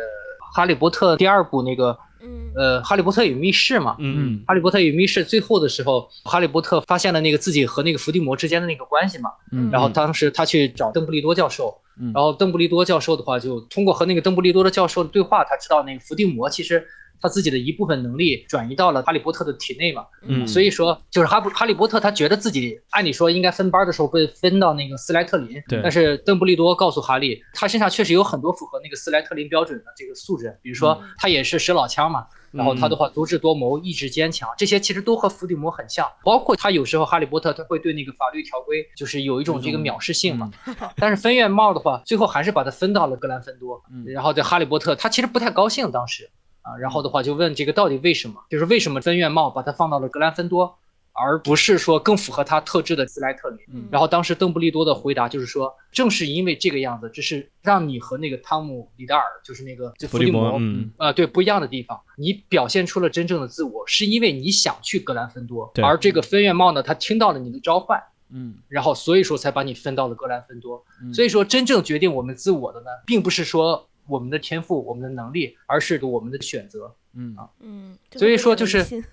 [0.55, 3.97] 哈利波特》第二部那个嗯呃《哈利波特与密室》嘛。
[3.99, 9.31] 嗯哈利波特与密室最后的时候，哈利波特发现了那个自己和那个伏地魔之间的那个关系嘛。
[9.51, 16.88] 嗯，然后当时他去找邓布利多教授，嗯然后邓布利多教授的话，就通过和那个邓布利多的教授的对话，他知道那个伏地魔其实
[17.22, 20.06] 他自己的一部分能力转移到了哈利波特的体内嘛。
[20.23, 36.07] 嗯，所以说，就是哈布哈利波特，他觉得自己按理说应该分班的时候被分到那个斯莱特林，对但是邓布利多告诉哈利，他身上确实有很多符合那个斯莱特林标准的这个素质，比如说嗯他也是使老枪嘛，然后他的话足智多谋、意志坚强，这些其实都和伏地魔很像。
[36.23, 40.52] 包括他有时候哈利波特他会对那个法律条规就是有一种这个藐视性嘛，
[40.98, 46.30] 但是分院帽的话，最后还是把他分到了格兰芬多，嗯然后在哈利波特他其实不太高兴当时。
[46.62, 50.78] 啊，然后的话就问这个到底为什么，就是为什么分院帽把它放到了格兰芬多，
[51.14, 53.60] 而不是说更符合他特质的斯莱特林。
[53.74, 68.02] 嗯然后当时邓布利多的回答就是说，正是因为这个样子，这是让你和那个汤姆·里达尔，就是那个就伏地魔魔，，嗯，呃，对，不一样的地方，你表现出了真正的自我，是因为你想去格兰芬多，而这个分院帽呢，他听到了你的召唤，
[68.32, 70.82] 嗯然后所以说才把你分到了格兰芬多。
[71.04, 76.94] 嗯所以说，真正决定我们自我的呢，并不是说我们的天赋、我们的能力，而是我们的选择。
[77.15, 79.03] 嗯嗯，所以说就是很新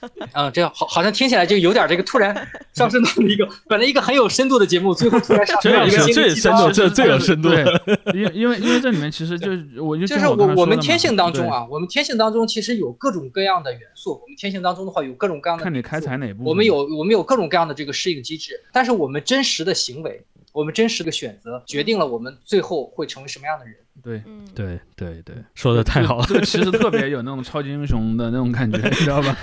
[0.32, 2.32] 啊、这样好，好像听起来就有点这个突然
[2.72, 7.48] 上升到了一个本来一个很有深度的节目，最后突然上升到一个这心灵鸡汤这深度，这最有深度。
[7.48, 7.64] 对，
[8.14, 9.50] 因为因为因为这里面其实就
[9.82, 14.20] 我就就是像我刚才说的嘛我我们天性当中，啊，我们天性当中其实有各种各样的元素。
[14.22, 16.46] 我们天性当中的话，有各种各样的看你开采哪部分。
[16.46, 23.74] 我们有我们有各种各样的这个适应机制，但是我们真实的行为，我们真实的选择，决定了我们最后会成为什么样的人。
[24.02, 24.22] 对。
[24.26, 29.36] 嗯，对对对，说的太好了， 这个其实特别有那种超级英雄的那种感觉，你知道吧？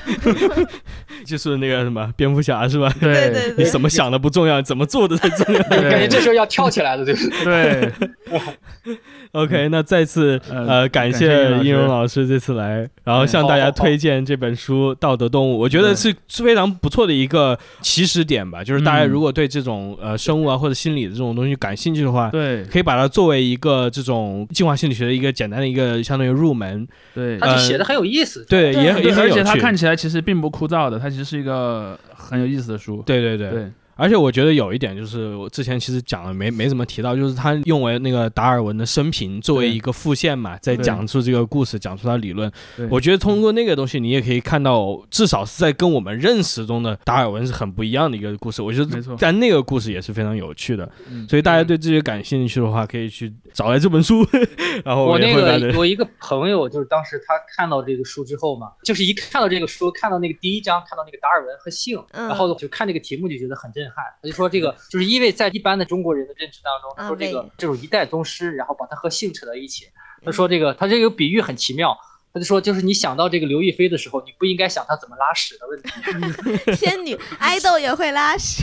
[1.25, 2.91] 就是那个什么蝙蝠侠是吧？
[2.99, 5.61] 对对对，你怎么想的不重要，怎么做的才重要。
[5.63, 7.91] 对 感觉这时候要跳起来了，就是对？
[8.25, 8.95] 对
[9.31, 18.63] ，OK，那再次呃呃感感谢谢殷殷老师荣老师这次来，然后向大家推荐这本书《道德动物》，我觉得是是非常不错的一个起始点吧。
[18.63, 26.87] 就是大家嗯如果对这种呃生物啊或者心理的这种东西感兴趣的话，对可以把它作为一个这种进化心理学的一个简单的一个相当于入门。
[27.13, 28.45] 对他就写的很有意思。
[28.47, 29.33] 对，对也而很有趣。
[29.33, 33.03] 且它看起来其实并不枯燥的，它其实是一个很有意思的书。
[33.05, 42.51] 对对对对而且我觉得有一点就是，我之前其实讲了没没怎么提到，就是他用为那个达尔文的生平作为一个复线嘛，在讲述这个故事，讲述他理论。
[42.89, 48.61] 我觉得通过那个东西，你也可以看到，至少是在跟我们认识中的达尔文是很不一样的一个故事。
[48.61, 49.15] 我觉得没错。
[49.19, 54.27] 但那个故事也是非常有趣的，嗯所以大家对这些感兴趣的话，可以去找来这本书，
[54.83, 62.27] 然后我那个我一个朋友，就是当时他看到这个书之后嘛，就是一看到这个书，看到那个第一章，看到那个达尔文和性，嗯。
[62.27, 64.03] 然后就看这个题目就觉得很震撼。
[64.21, 69.85] 他就说这个就是因为在一般的中国人的认知当中，他说这个啊这种一代宗师，然后把他和性扯在一起。
[70.23, 71.97] 他说这个他这个比喻很奇妙。
[72.33, 76.75] 他就说，就是你想到这个刘亦菲的时候，你不应该想她怎么拉屎的问题。
[76.75, 78.61] 仙女爱豆也会拉屎。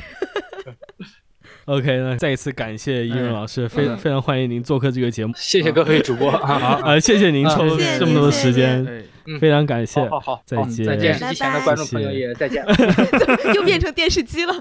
[1.65, 5.32] OK，那再一次感谢殷荣老师，非嗯非常欢迎您做客这个节目。
[5.39, 7.01] 谢谢各位主播 啊！
[7.01, 9.09] 谢谢您啊抽这么多您谢谢时间，
[9.40, 10.20] 非常感谢好。
[10.20, 12.65] 好好，再见好在电视机前的观众朋友也再见。
[12.66, 14.55] 嗯 又变成电视机了。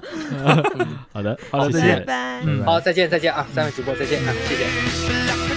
[1.12, 3.46] 好的，好的谢谢再见拜好，再见再见啊！
[3.54, 4.32] 三位主播再见啊！
[4.48, 5.51] 谢谢。